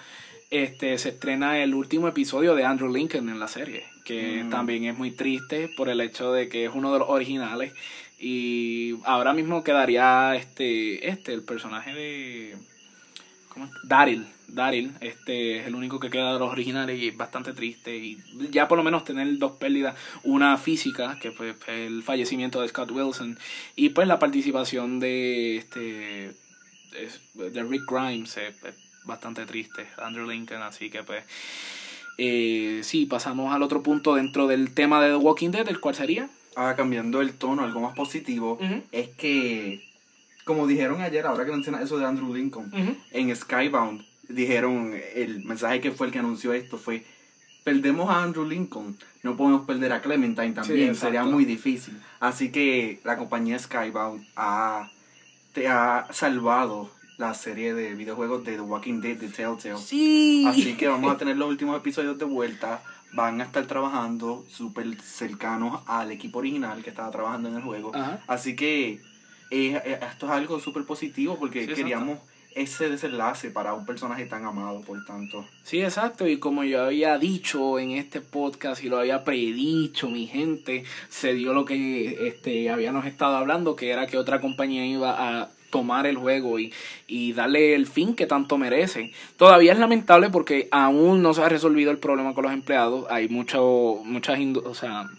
este 0.51 0.99
se 0.99 1.09
estrena 1.11 1.63
el 1.63 1.75
último 1.75 2.07
episodio 2.09 2.55
de 2.55 2.65
Andrew 2.65 2.93
Lincoln 2.93 3.29
en 3.29 3.41
la 3.41 3.49
serie, 3.49 3.85
que 4.05 4.45
Mm. 4.45 4.51
también 4.51 4.85
es 4.85 4.97
muy 4.97 5.11
triste 5.11 5.69
por 5.77 5.89
el 5.89 6.01
hecho 6.01 6.33
de 6.33 6.49
que 6.49 6.65
es 6.67 6.71
uno 6.75 6.93
de 6.93 6.99
los 7.01 7.09
originales 7.09 7.73
y 8.19 8.97
ahora 9.05 9.33
mismo 9.33 9.65
quedaría 9.65 10.35
este 10.37 11.09
este 11.09 11.33
el 11.33 11.43
personaje 11.43 11.93
de 11.95 12.57
¿cómo? 13.49 13.69
Daryl, 13.85 14.27
Daryl, 14.55 14.93
este 15.01 15.59
es 15.61 15.67
el 15.67 15.75
único 15.75 15.99
que 16.01 16.11
queda 16.11 16.33
de 16.35 16.39
los 16.39 16.51
originales 16.51 16.99
y 17.01 17.09
es 17.09 17.17
bastante 17.17 17.53
triste. 17.53 17.97
Y 17.97 18.19
ya 18.51 18.69
por 18.69 18.79
lo 18.79 18.85
menos 18.85 19.05
tener 19.05 19.37
dos 19.39 19.53
pérdidas, 19.53 19.97
una 20.23 20.57
física 20.57 21.19
que 21.21 21.33
fue 21.33 21.55
el 21.69 22.03
fallecimiento 22.03 22.61
de 22.63 22.69
Scott 22.69 22.91
Wilson 22.91 23.39
y 23.77 23.91
pues 23.91 24.07
la 24.09 24.19
participación 24.19 25.01
de 25.01 25.57
este 25.57 26.29
es- 26.29 27.21
de 27.35 27.63
Rick 27.65 27.83
Grimes 27.91 28.37
es, 28.37 28.55
es 28.65 28.75
bastante 29.05 29.45
triste, 29.47 29.87
Andrew 29.99 30.29
Lincoln, 30.29 30.63
así 30.63 30.89
que 30.91 31.03
pues 31.03 31.25
eh, 32.19 32.81
sí, 32.85 33.07
pasamos 33.07 33.53
al 33.53 33.63
otro 33.63 33.83
punto 33.83 34.15
dentro 34.15 34.47
del 34.47 34.73
tema 34.73 35.03
de 35.03 35.11
The 35.11 35.17
Walking 35.17 35.51
Dead, 35.51 35.69
el 35.69 35.81
cual 35.81 35.95
sería. 35.95 36.29
Ahora 36.57 36.77
cambiando 36.77 37.21
el 37.21 37.33
tono, 37.35 37.65
algo 37.65 37.81
más 37.81 37.95
positivo, 37.97 38.59
es 38.93 39.09
que, 39.09 39.83
como 40.45 40.69
dijeron 40.69 41.01
ayer, 41.01 41.27
ahora 41.27 41.45
que 41.45 41.51
mencionas 41.51 41.83
eso 41.83 41.99
de 41.99 42.05
Andrew 42.07 42.33
Lincoln, 42.33 42.67
Ujú. 42.73 42.97
en 43.11 43.35
Skybound 43.35 44.05
dijeron, 44.29 44.95
el 45.15 45.45
mensaje 45.45 45.81
que 45.81 45.91
fue 45.91 46.07
el 46.07 46.13
que 46.13 46.19
anunció 46.19 46.53
esto 46.53 46.79
fue, 46.79 47.05
perdemos 47.65 48.11
a 48.11 48.23
Andrew 48.23 48.45
Lincoln, 48.45 48.97
no 49.23 49.37
podemos 49.37 49.67
perder 49.67 49.93
a 49.93 50.03
Clementine 50.03 50.53
también, 50.53 50.95
sería 50.95 51.25
muy 51.25 51.45
difícil. 51.45 51.99
Así 52.21 52.51
que 52.51 53.01
la 53.05 53.17
compañía 53.17 53.59
Skybound 53.59 54.27
ha, 54.37 54.91
te 55.53 55.69
ha 55.69 56.07
salvado 56.11 56.91
la 57.17 57.33
serie 57.35 57.75
de 57.75 57.95
videojuegos 57.95 58.45
de 58.45 58.57
The 58.57 58.61
Walking 58.61 59.01
Dead 59.01 59.17
de 59.17 59.29
Telltale. 59.29 59.79
Sí. 59.79 60.45
Así 60.47 60.75
que 60.75 60.89
vamos 60.89 61.13
a 61.13 61.17
tener 61.19 61.37
los 61.37 61.49
últimos 61.49 61.77
episodios 61.77 62.19
de 62.19 62.25
vuelta. 62.25 62.83
Van 63.13 63.41
a 63.41 63.45
estar 63.45 63.65
trabajando 63.67 64.45
súper 64.51 65.01
cercanos 65.01 65.83
al 65.87 66.11
equipo 66.11 66.41
original 66.41 66.83
que 66.83 66.91
estaba 66.91 67.11
trabajando 67.13 67.49
en 67.49 67.57
el 67.57 67.63
juego. 67.63 67.93
Ajá. 67.95 68.21
Así 68.27 68.57
que 68.57 69.01
eh, 69.51 69.81
eh, 69.85 70.01
esto 70.11 70.27
es 70.27 70.33
algo 70.33 70.59
súper 70.59 70.85
positivo 70.85 71.39
porque 71.39 71.65
Sí, 71.65 71.71
exacto. 71.71 72.21
Ese 72.55 72.89
desenlace 72.89 73.51
para 73.51 73.75
un 73.75 73.85
personaje 73.85 74.27
tan 74.27 74.45
amado, 74.45 74.81
por 74.83 75.05
tanto. 75.05 75.45
Sí, 75.65 75.83
exacto. 75.83 76.27
Y 76.27 76.39
como 76.39 76.65
yo 76.65 76.85
había 76.85 77.19
dicho 77.19 77.79
en 77.79 77.93
este 77.93 78.21
podcast 78.21 78.83
y 78.85 78.89
lo 78.89 78.99
había 78.99 79.25
predicho, 79.25 80.09
mi 80.09 80.27
gente, 80.27 80.85
se 81.09 81.35
dio 81.35 81.53
lo 81.53 81.65
que 81.65 82.29
este 82.29 82.71
habíamos 82.71 83.07
estado 83.07 83.37
hablando, 83.37 83.77
que 83.77 83.91
era 83.91 84.07
que 84.07 84.19
otra 84.19 84.41
compañía 84.41 84.87
iba 84.87 85.41
a 85.41 85.51
tomar 85.75 86.07
el 86.07 86.17
juego 86.17 86.61
y, 86.61 86.73
y 87.09 87.33
darle 87.33 87.75
el 87.75 87.89
fin 87.89 88.15
que 88.15 88.27
tanto 88.27 88.59
merece. 88.59 89.11
Todavía 89.37 89.73
es 89.73 89.79
lamentable 89.81 90.31
porque 90.31 90.69
aún 90.71 91.21
no 91.21 91.35
se 91.35 91.43
ha 91.43 91.49
resolvido 91.49 91.91
el 91.91 91.99
problema 91.99 92.33
con 92.33 92.45
los 92.45 92.53
empleados. 92.53 93.07
Hay 93.11 93.29
mucho, 93.29 94.01
muchas, 94.05 94.39
o 94.65 94.75
sea, 94.75 95.11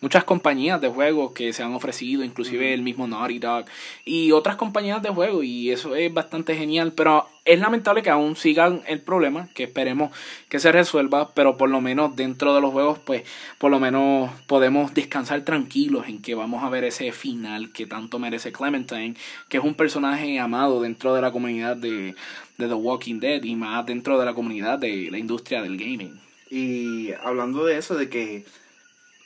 muchas 0.00 0.24
compañías 0.24 0.80
de 0.80 0.88
juegos 0.88 1.32
que 1.32 1.52
se 1.52 1.62
han 1.62 1.74
ofrecido, 1.74 2.24
inclusive 2.24 2.74
el 2.74 2.82
mismo 2.82 3.06
Naughty 3.06 3.38
Dog 3.38 3.66
y 4.04 4.32
otras 4.32 4.56
compañías 4.56 5.02
de 5.02 5.10
juegos 5.10 5.44
y 5.44 5.70
eso 5.70 5.94
es 5.94 6.12
bastante 6.12 6.56
genial, 6.56 6.92
pero 6.96 7.28
es 7.44 7.58
lamentable 7.58 8.02
que 8.02 8.10
aún 8.10 8.36
sigan 8.36 8.82
el 8.86 9.00
problema, 9.00 9.48
que 9.54 9.64
esperemos 9.64 10.10
que 10.48 10.58
se 10.58 10.72
resuelva, 10.72 11.34
pero 11.34 11.56
por 11.56 11.68
lo 11.68 11.80
menos 11.80 12.16
dentro 12.16 12.54
de 12.54 12.60
los 12.60 12.72
juegos 12.72 12.98
pues 13.04 13.24
por 13.58 13.70
lo 13.70 13.80
menos 13.80 14.30
podemos 14.46 14.94
descansar 14.94 15.42
tranquilos 15.42 16.08
en 16.08 16.22
que 16.22 16.34
vamos 16.34 16.64
a 16.64 16.70
ver 16.70 16.84
ese 16.84 17.12
final 17.12 17.72
que 17.72 17.86
tanto 17.86 18.18
merece 18.18 18.52
Clementine, 18.52 19.14
que 19.48 19.58
es 19.58 19.64
un 19.64 19.74
personaje 19.74 20.38
amado 20.38 20.80
dentro 20.80 21.14
de 21.14 21.22
la 21.22 21.32
comunidad 21.32 21.76
de, 21.76 22.14
de 22.58 22.68
The 22.68 22.74
Walking 22.74 23.20
Dead 23.20 23.42
y 23.42 23.56
más 23.56 23.84
dentro 23.86 24.18
de 24.18 24.24
la 24.24 24.34
comunidad 24.34 24.78
de 24.78 25.08
la 25.10 25.18
industria 25.18 25.62
del 25.62 25.76
gaming. 25.76 26.20
Y 26.50 27.12
hablando 27.24 27.64
de 27.64 27.78
eso, 27.78 27.96
de 27.96 28.08
que 28.08 28.44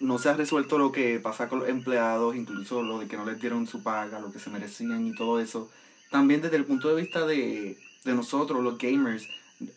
no 0.01 0.19
se 0.19 0.29
ha 0.29 0.35
resuelto 0.35 0.79
lo 0.79 0.93
que 0.93 1.19
pasa 1.19 1.49
con 1.49 1.61
los 1.61 1.69
empleados, 1.69 2.37
incluso 2.37 2.83
lo 2.83 2.99
de 2.99 3.09
que 3.09 3.17
no 3.17 3.25
les 3.25 3.41
dieron 3.41 3.67
su 3.67 3.83
paga, 3.83 4.21
lo 4.21 4.33
que 4.33 4.39
se 4.39 4.51
merecían 4.51 5.07
y 5.07 5.15
todo 5.15 5.41
eso, 5.41 5.71
también 6.11 6.41
desde 6.41 6.57
el 6.57 6.65
punto 6.65 6.89
de 6.89 7.01
vista 7.01 7.27
de, 7.27 7.77
de 8.05 8.15
nosotros, 8.15 8.63
los 8.63 8.79
gamers, 8.79 9.29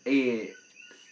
eh, 0.04 0.54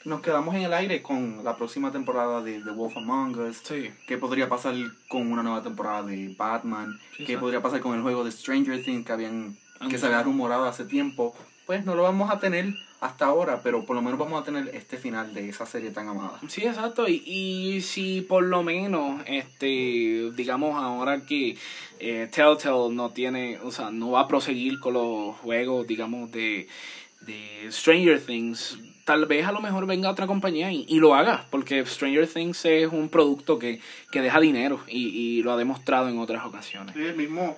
nos 0.05 0.23
quedamos 0.23 0.55
en 0.55 0.63
el 0.63 0.73
aire 0.73 1.03
con 1.03 1.45
la 1.45 1.57
próxima 1.57 1.93
temporada 1.93 2.43
de 2.43 2.61
The 2.61 2.71
Wolf 2.71 2.97
Among 2.97 3.39
Us. 3.39 3.59
Sí. 3.63 3.91
¿Qué 4.07 4.17
podría 4.17 4.49
pasar 4.49 4.75
con 5.09 5.31
una 5.31 5.43
nueva 5.43 5.63
temporada 5.63 6.05
de 6.05 6.35
Batman? 6.39 6.99
Sí, 7.17 7.25
¿Qué 7.25 7.37
podría 7.37 7.61
pasar 7.61 7.81
con 7.81 7.95
el 7.95 8.03
juego 8.03 8.25
de 8.25 8.33
Stranger 8.33 8.83
Things 8.83 9.05
que 9.05 9.13
habían 9.13 9.59
que 9.89 9.99
se 9.99 10.07
había 10.07 10.23
rumorado 10.23 10.65
hace 10.67 10.85
tiempo, 10.85 11.35
pues 11.67 11.87
no 11.87 11.95
lo 11.95 12.03
vamos 12.03 12.31
a 12.31 12.39
tener 12.39 12.75
hasta 13.01 13.25
ahora, 13.25 13.63
pero 13.63 13.85
por 13.87 13.97
lo 13.97 14.03
menos 14.03 14.19
vamos 14.19 14.41
a 14.41 14.45
tener 14.45 14.69
este 14.75 14.99
final 14.99 15.33
de 15.33 15.49
esa 15.49 15.65
serie 15.65 15.91
tan 15.91 16.09
amada. 16.09 16.39
Sí, 16.49 16.67
exacto. 16.67 17.09
Y, 17.09 17.23
y 17.27 17.81
si 17.81 18.21
por 18.21 18.45
lo 18.45 18.63
menos, 18.63 19.23
este, 19.27 20.31
digamos 20.37 20.77
ahora 20.77 21.23
que 21.23 21.57
eh, 21.99 22.29
Telltale 22.31 22.95
no 22.95 23.11
tiene, 23.11 23.59
o 23.63 23.71
sea, 23.71 23.91
no 23.91 24.11
va 24.11 24.21
a 24.21 24.29
proseguir 24.29 24.79
con 24.81 24.95
los 24.95 25.37
juegos, 25.37 25.87
digamos, 25.87 26.31
de, 26.31 26.69
de 27.23 27.67
Stranger 27.71 28.21
Things, 28.21 28.79
tal 29.07 29.25
vez 29.27 29.47
a 29.47 29.53
lo 29.53 29.61
mejor 29.61 29.87
venga 29.87 30.11
otra 30.11 30.27
compañía 30.27 30.71
y, 30.71 30.85
y 30.87 30.99
lo 30.99 31.15
haga, 31.15 31.47
porque 31.51 31.85
Stranger 31.87 32.29
Things 32.29 32.65
es 32.67 32.93
un 32.93 33.09
producto 33.09 33.59
que, 33.59 33.81
que 34.13 34.21
deja 34.21 34.41
dinero 34.41 34.81
y, 34.87 35.09
y 35.09 35.43
lo 35.43 35.53
ha 35.53 35.57
demostrado 35.57 36.09
en 36.09 36.19
otras 36.19 36.45
ocasiones. 36.45 36.95
Sí, 36.95 37.03
el 37.03 37.17
mismo 37.17 37.57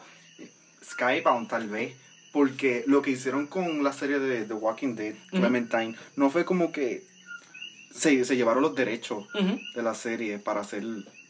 Skybound 0.84 1.48
tal 1.48 1.68
vez, 1.68 1.96
porque 2.32 2.84
lo 2.86 3.02
que 3.02 3.10
hicieron 3.10 3.46
con 3.46 3.84
la 3.84 3.92
serie 3.92 4.18
de 4.18 4.44
The 4.44 4.54
Walking 4.54 4.94
Dead, 4.94 5.14
Clementine, 5.30 5.94
no 6.16 6.30
fue 6.30 6.44
como 6.44 6.72
que 6.72 7.04
se, 7.94 8.24
se 8.24 8.36
llevaron 8.36 8.62
los 8.62 8.74
derechos 8.74 9.26
de 9.74 9.82
la 9.82 9.94
serie 9.94 10.38
para 10.38 10.60
hacer 10.60 10.82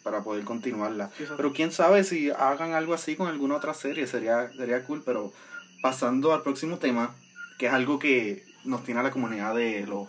para 0.03 0.23
poder 0.23 0.45
continuarla. 0.45 1.11
Exacto. 1.12 1.37
Pero 1.37 1.53
quién 1.53 1.73
sabe 1.73 2.05
si 2.05 2.31
hagan 2.31 2.73
algo 2.73 2.95
así 2.95 3.15
con 3.15 3.29
alguna 3.29 3.57
otra 3.57 3.73
serie, 3.75 4.07
sería, 4.07 4.51
sería 4.53 4.85
cool, 4.85 5.03
pero 5.05 5.33
pasando 5.81 6.33
al 6.35 6.43
próximo 6.43 6.79
tema, 6.79 7.15
que 7.59 7.67
es 7.67 7.73
algo 7.73 7.99
que 7.99 8.45
nos 8.65 8.85
tiene 8.85 9.01
a 9.01 9.05
la 9.05 9.11
comunidad 9.11 9.55
de 9.55 9.87
los 9.87 10.09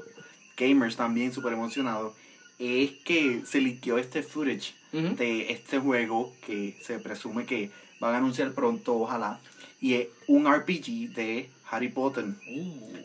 gamers 0.58 0.96
también 0.96 1.32
súper 1.32 1.54
emocionados, 1.54 2.14
es 2.60 2.92
que 3.04 3.44
se 3.46 3.62
liqueó 3.62 3.98
este 3.98 4.24
footage 4.24 4.74
de 4.92 5.52
este 5.52 5.80
juego 5.80 6.36
que 6.46 6.78
se 6.84 7.00
presume 7.00 7.46
que 7.46 7.72
van 8.00 8.14
a 8.14 8.18
anunciar 8.18 8.54
pronto, 8.54 8.96
ojalá, 8.96 9.40
y 9.84 9.96
es 9.96 10.08
un 10.28 10.48
RPG 10.52 11.14
de 11.14 11.50
Harry 11.70 11.90
Potter. 11.90 12.24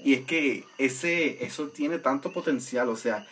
Y 0.05 0.15
es 0.15 0.21
que 0.25 0.65
ese, 0.79 1.45
eso 1.45 1.67
tiene 1.69 1.99
tanto 1.99 2.33
potencial, 2.33 2.89
o 2.89 2.95
sea, 2.97 3.27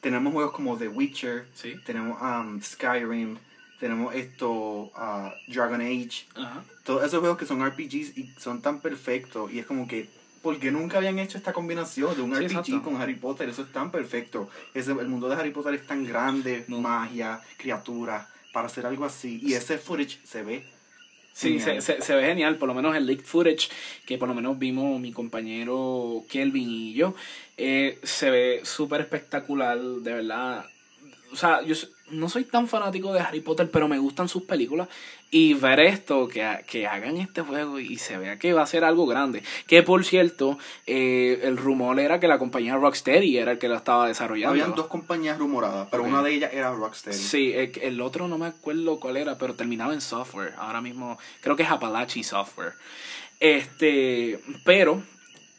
tenemos 0.00 0.32
juegos 0.32 0.52
como 0.52 0.76
The 0.76 0.88
Witcher, 0.88 1.46
Sí. 1.54 1.74
tenemos 1.86 2.20
um, 2.20 2.60
Skyrim, 2.60 3.38
tenemos 3.78 4.12
esto, 4.16 4.50
uh, 4.50 5.30
Dragon 5.46 5.80
Age, 5.80 6.26
Ajá. 6.34 6.64
todos 6.82 7.04
esos 7.04 7.20
juegos 7.20 7.38
que 7.38 7.46
son 7.46 7.62
RPGs 7.64 8.18
y 8.18 8.32
son 8.36 8.60
tan 8.62 8.80
perfectos, 8.80 9.52
y 9.52 9.60
es 9.60 9.66
como 9.66 9.86
que, 9.86 10.08
¿por 10.42 10.58
qué 10.58 10.72
nunca 10.72 10.96
habían 10.98 11.20
hecho 11.20 11.38
esta 11.38 11.52
combinación 11.52 12.16
de 12.16 12.22
un 12.22 12.34
Sí, 12.34 12.46
RPG 12.48 12.58
exacto. 12.58 12.82
con 12.82 13.00
Harry 13.00 13.14
Potter? 13.14 13.48
Eso 13.48 13.62
es 13.62 13.70
tan 13.72 13.92
perfecto. 13.92 14.50
Ese, 14.74 14.90
el 14.90 15.06
mundo 15.06 15.28
de 15.28 15.36
Harry 15.36 15.52
Potter 15.52 15.74
es 15.74 15.86
tan 15.86 16.04
grande, 16.04 16.64
No. 16.66 16.80
magia, 16.80 17.40
criaturas, 17.58 18.26
para 18.52 18.66
hacer 18.66 18.86
algo 18.86 19.04
así, 19.04 19.38
y 19.40 19.52
ese 19.54 19.78
footage 19.78 20.18
se 20.24 20.42
ve. 20.42 20.64
Sí, 21.38 21.60
se, 21.60 21.80
se, 21.80 22.02
se 22.02 22.16
ve 22.16 22.24
genial, 22.26 22.56
por 22.56 22.66
lo 22.66 22.74
menos 22.74 22.96
el 22.96 23.06
leaked 23.06 23.24
footage 23.24 23.68
que 24.04 24.18
por 24.18 24.26
lo 24.26 24.34
menos 24.34 24.58
vimos 24.58 25.00
mi 25.00 25.12
compañero 25.12 26.24
Kelvin 26.28 26.68
y 26.68 26.94
yo, 26.94 27.14
eh, 27.56 28.00
se 28.02 28.28
ve 28.32 28.60
súper 28.64 29.02
espectacular, 29.02 29.78
de 29.78 30.14
verdad. 30.14 30.64
O 31.32 31.36
sea, 31.36 31.62
yo 31.62 31.74
no 32.10 32.28
soy 32.28 32.44
tan 32.44 32.68
fanático 32.68 33.12
de 33.12 33.20
Harry 33.20 33.40
Potter, 33.40 33.70
pero 33.70 33.88
me 33.88 33.98
gustan 33.98 34.28
sus 34.28 34.44
películas. 34.44 34.88
Y 35.30 35.52
ver 35.54 35.80
esto, 35.80 36.26
que, 36.26 36.64
que 36.66 36.86
hagan 36.86 37.18
este 37.18 37.42
juego 37.42 37.78
y 37.78 37.98
se 37.98 38.16
vea 38.16 38.38
que 38.38 38.54
va 38.54 38.62
a 38.62 38.66
ser 38.66 38.82
algo 38.82 39.06
grande. 39.06 39.42
Que 39.66 39.82
por 39.82 40.04
cierto, 40.04 40.58
eh, 40.86 41.40
el 41.42 41.58
rumor 41.58 42.00
era 42.00 42.18
que 42.18 42.28
la 42.28 42.38
compañía 42.38 42.76
Rocksteady 42.76 43.36
era 43.36 43.52
el 43.52 43.58
que 43.58 43.68
lo 43.68 43.76
estaba 43.76 44.08
desarrollando. 44.08 44.52
Habían 44.52 44.74
dos 44.74 44.86
compañías 44.86 45.38
rumoradas, 45.38 45.88
pero 45.90 46.04
una 46.04 46.22
de 46.22 46.32
ellas 46.32 46.52
era 46.54 46.72
Rocksteady. 46.72 47.16
Sí, 47.16 47.52
el, 47.52 47.72
el 47.82 48.00
otro 48.00 48.26
no 48.26 48.38
me 48.38 48.46
acuerdo 48.46 48.98
cuál 48.98 49.18
era, 49.18 49.36
pero 49.36 49.54
terminaba 49.54 49.92
en 49.92 50.00
software. 50.00 50.54
Ahora 50.56 50.80
mismo 50.80 51.18
creo 51.42 51.56
que 51.56 51.64
es 51.64 51.70
Appalachian 51.70 52.24
Software. 52.24 52.72
Este, 53.40 54.40
pero, 54.64 55.02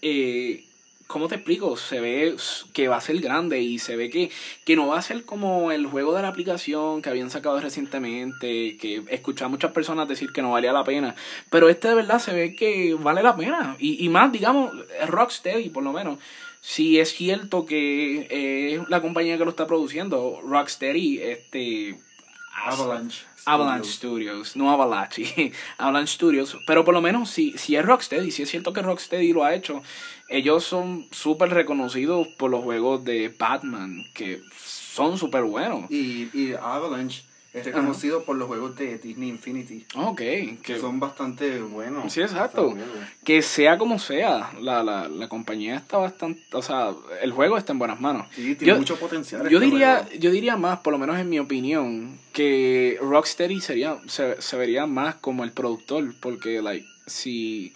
eh, 0.01 0.65
¿cómo 1.09 1.27
te 1.27 1.35
explico? 1.35 1.75
Se 1.75 1.99
ve 1.99 2.35
que 2.71 2.87
va 2.87 2.97
a 2.97 3.01
ser 3.01 3.19
grande 3.19 3.59
y 3.59 3.79
se 3.79 3.95
ve 3.95 4.11
que, 4.11 4.29
que 4.63 4.75
no 4.75 4.87
va 4.87 4.99
a 4.99 5.01
ser 5.01 5.25
como 5.25 5.71
el 5.71 5.87
juego 5.87 6.13
de 6.13 6.21
la 6.21 6.27
aplicación 6.27 7.01
que 7.01 7.09
habían 7.09 7.31
sacado 7.31 7.59
recientemente, 7.59 8.77
que 8.77 9.03
escuché 9.09 9.43
a 9.43 9.47
muchas 9.47 9.71
personas 9.71 10.07
decir 10.07 10.31
que 10.31 10.43
no 10.43 10.51
valía 10.51 10.71
la 10.71 10.83
pena. 10.83 11.15
Pero 11.49 11.67
este 11.67 11.87
de 11.87 11.95
verdad 11.95 12.19
se 12.19 12.31
ve 12.31 12.55
que 12.55 12.93
vale 12.93 13.23
la 13.23 13.35
pena. 13.35 13.75
Y, 13.79 14.05
y 14.05 14.09
más, 14.09 14.31
digamos, 14.31 14.71
Rocksteady 15.07 15.69
por 15.69 15.83
lo 15.83 15.93
menos. 15.93 16.19
Si 16.61 16.99
es 16.99 17.11
cierto 17.11 17.65
que 17.65 18.75
es 18.75 18.87
la 18.87 19.01
compañía 19.01 19.39
que 19.39 19.45
lo 19.45 19.49
está 19.49 19.65
produciendo, 19.65 20.39
Rocksteady, 20.43 21.21
este... 21.23 21.97
Avalanche. 22.65 23.25
Avalanche 23.45 23.91
Studios. 23.91 24.49
Studios, 24.49 24.55
no 24.55 24.71
Avalanche, 24.71 25.51
Avalanche 25.77 26.13
Studios, 26.13 26.57
pero 26.67 26.83
por 26.83 26.93
lo 26.93 27.01
menos 27.01 27.29
si, 27.29 27.57
si 27.57 27.75
es 27.75 27.85
Rocksteady, 27.85 28.31
si 28.31 28.43
es 28.43 28.49
cierto 28.49 28.73
que 28.73 28.81
Rocksteady 28.81 29.33
lo 29.33 29.43
ha 29.43 29.55
hecho, 29.55 29.81
ellos 30.27 30.63
son 30.63 31.07
súper 31.11 31.49
reconocidos 31.49 32.27
por 32.37 32.51
los 32.51 32.63
juegos 32.63 33.03
de 33.03 33.33
Batman, 33.37 34.03
que 34.13 34.41
son 34.57 35.17
súper 35.17 35.43
buenos. 35.43 35.89
Y, 35.89 36.29
y 36.33 36.53
Avalanche 36.53 37.23
es 37.53 37.65
reconocido 37.65 38.23
por 38.23 38.35
los 38.35 38.47
juegos 38.47 38.75
de 38.75 38.97
Disney 38.99 39.29
Infinity, 39.29 39.85
Ok, 39.95 40.17
que 40.17 40.57
que, 40.61 40.79
son 40.79 40.99
bastante 40.99 41.59
buenos. 41.59 42.13
Sí, 42.13 42.21
exacto. 42.21 42.75
Que 43.23 43.41
sea 43.41 43.77
como 43.77 43.97
sea, 43.99 44.51
la, 44.61 44.83
la, 44.83 45.07
la 45.09 45.27
compañía 45.29 45.75
está 45.75 45.97
bastante, 45.97 46.41
o 46.53 46.61
sea, 46.61 46.91
el 47.21 47.31
juego 47.31 47.57
está 47.57 47.73
en 47.73 47.79
buenas 47.79 47.99
manos. 47.99 48.27
Sí, 48.35 48.55
tiene 48.55 48.73
Yo- 48.73 48.77
mucho 48.77 48.97
potencial. 48.97 49.49
Yo 49.49 49.57
este 49.57 49.65
diría, 49.71 50.03
juego. 50.03 50.19
yo 50.19 50.31
diría 50.31 50.57
más, 50.57 50.79
por 50.79 50.93
lo 50.93 50.99
menos 50.99 51.17
en 51.17 51.27
mi 51.29 51.39
opinión, 51.39 52.19
que 52.33 52.97
Rocksteady 53.01 53.59
sería, 53.61 53.97
se, 54.07 54.41
se 54.41 54.55
vería 54.57 54.85
más 54.85 55.15
como 55.15 55.43
el 55.43 55.51
productor, 55.51 56.13
porque 56.19 56.61
like, 56.61 56.85
si 57.07 57.73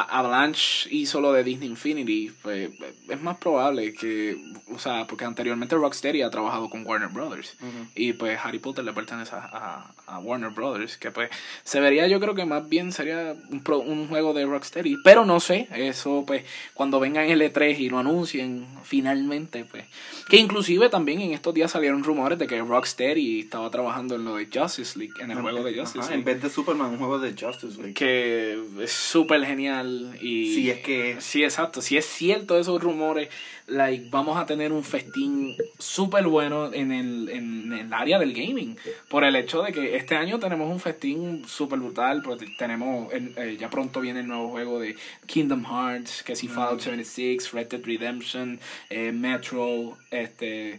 Avalanche 0.00 0.88
hizo 0.90 1.20
lo 1.20 1.32
de 1.32 1.44
Disney 1.44 1.68
Infinity, 1.68 2.32
pues 2.42 2.70
es 3.08 3.20
más 3.22 3.36
probable 3.38 3.92
que, 3.92 4.36
o 4.74 4.78
sea, 4.78 5.06
porque 5.06 5.24
anteriormente 5.24 5.74
Rocksteady 5.76 6.22
ha 6.22 6.30
trabajado 6.30 6.70
con 6.70 6.86
Warner 6.86 7.08
Brothers. 7.10 7.54
Ujú. 7.60 7.86
Y 7.94 8.12
pues 8.14 8.38
Harry 8.42 8.58
Potter 8.58 8.84
le 8.84 8.92
pertenece 8.92 9.34
a, 9.34 9.38
a- 9.52 9.94
a 10.04 10.18
Warner 10.18 10.50
Brothers, 10.50 10.98
que 10.98 11.10
pues 11.10 11.30
se 11.64 11.80
vería 11.80 12.06
yo 12.06 12.20
creo 12.20 12.34
que 12.34 12.44
más 12.44 12.68
bien 12.68 12.92
sería 12.92 13.34
un, 13.50 13.62
pro- 13.62 13.78
un 13.80 14.08
juego 14.08 14.34
de 14.34 14.44
Rocksteady, 14.44 14.96
pero 15.02 15.24
no 15.24 15.40
sé, 15.40 15.68
eso 15.74 16.24
pues 16.26 16.44
cuando 16.74 17.00
vengan 17.00 17.30
el 17.30 17.40
E3 17.40 17.78
y 17.78 17.88
lo 17.88 17.98
anuncien 17.98 18.66
finalmente, 18.84 19.64
pues 19.64 19.84
que 20.28 20.36
inclusive 20.36 20.88
también 20.90 21.20
en 21.20 21.32
estos 21.32 21.54
días 21.54 21.70
salieron 21.70 22.04
rumores 22.04 22.38
de 22.38 22.46
que 22.46 22.60
Rocksteady 22.60 23.40
estaba 23.40 23.70
trabajando 23.70 24.16
en 24.16 24.24
lo 24.24 24.36
de 24.36 24.48
Justice 24.52 24.98
League, 24.98 25.14
en 25.20 25.30
el 25.30 25.40
juego 25.40 25.62
de 25.64 25.78
Justice 25.78 26.00
Ajá, 26.00 26.14
En 26.14 26.20
League, 26.24 26.34
vez 26.34 26.42
de 26.42 26.50
Superman, 26.50 26.90
un 26.90 26.98
juego 26.98 27.18
de 27.18 27.30
Justice 27.30 27.78
League. 27.78 27.94
que 27.94 28.60
es 28.80 28.92
súper 28.92 29.44
genial 29.46 29.81
y 30.20 30.54
Si 30.54 30.70
es 30.70 30.78
que. 30.80 31.16
Sí, 31.20 31.44
exacto. 31.44 31.80
Si 31.82 31.96
es 31.96 32.06
cierto 32.06 32.58
esos 32.58 32.82
rumores, 32.82 33.28
like, 33.66 34.08
vamos 34.10 34.36
a 34.36 34.46
tener 34.46 34.72
un 34.72 34.84
festín 34.84 35.56
súper 35.78 36.24
bueno 36.26 36.72
en 36.72 36.92
el, 36.92 37.28
en 37.28 37.72
el 37.72 37.92
área 37.92 38.18
del 38.18 38.32
gaming. 38.32 38.76
Por 39.08 39.24
el 39.24 39.36
hecho 39.36 39.62
de 39.62 39.72
que 39.72 39.96
este 39.96 40.16
año 40.16 40.38
tenemos 40.38 40.70
un 40.70 40.80
festín 40.80 41.44
súper 41.46 41.78
brutal. 41.78 42.22
porque 42.22 42.46
tenemos, 42.58 43.12
el- 43.12 43.32
eh, 43.36 43.56
ya 43.58 43.70
pronto 43.70 44.00
viene 44.00 44.20
el 44.20 44.28
nuevo 44.28 44.50
juego 44.50 44.78
de 44.80 44.96
Kingdom 45.26 45.64
Hearts, 45.64 46.22
que 46.22 46.36
si 46.36 46.48
Fallout 46.48 46.80
76, 46.80 47.52
Red 47.52 47.68
Dead 47.68 47.84
Redemption, 47.84 48.58
eh, 48.90 49.12
Metro, 49.12 49.96
este, 50.10 50.78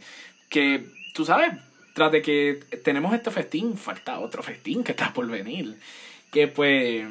que 0.49 0.85
tú 1.13 1.25
sabes, 1.25 1.51
tras 1.93 2.11
de 2.11 2.21
que 2.21 2.59
tenemos 2.83 3.13
este 3.13 3.29
festín, 3.31 3.77
falta 3.77 4.19
otro 4.19 4.41
festín 4.43 4.83
que 4.83 4.91
está 4.91 5.13
por 5.13 5.27
venir. 5.27 5.75
Que 6.31 6.47
pues 6.47 7.05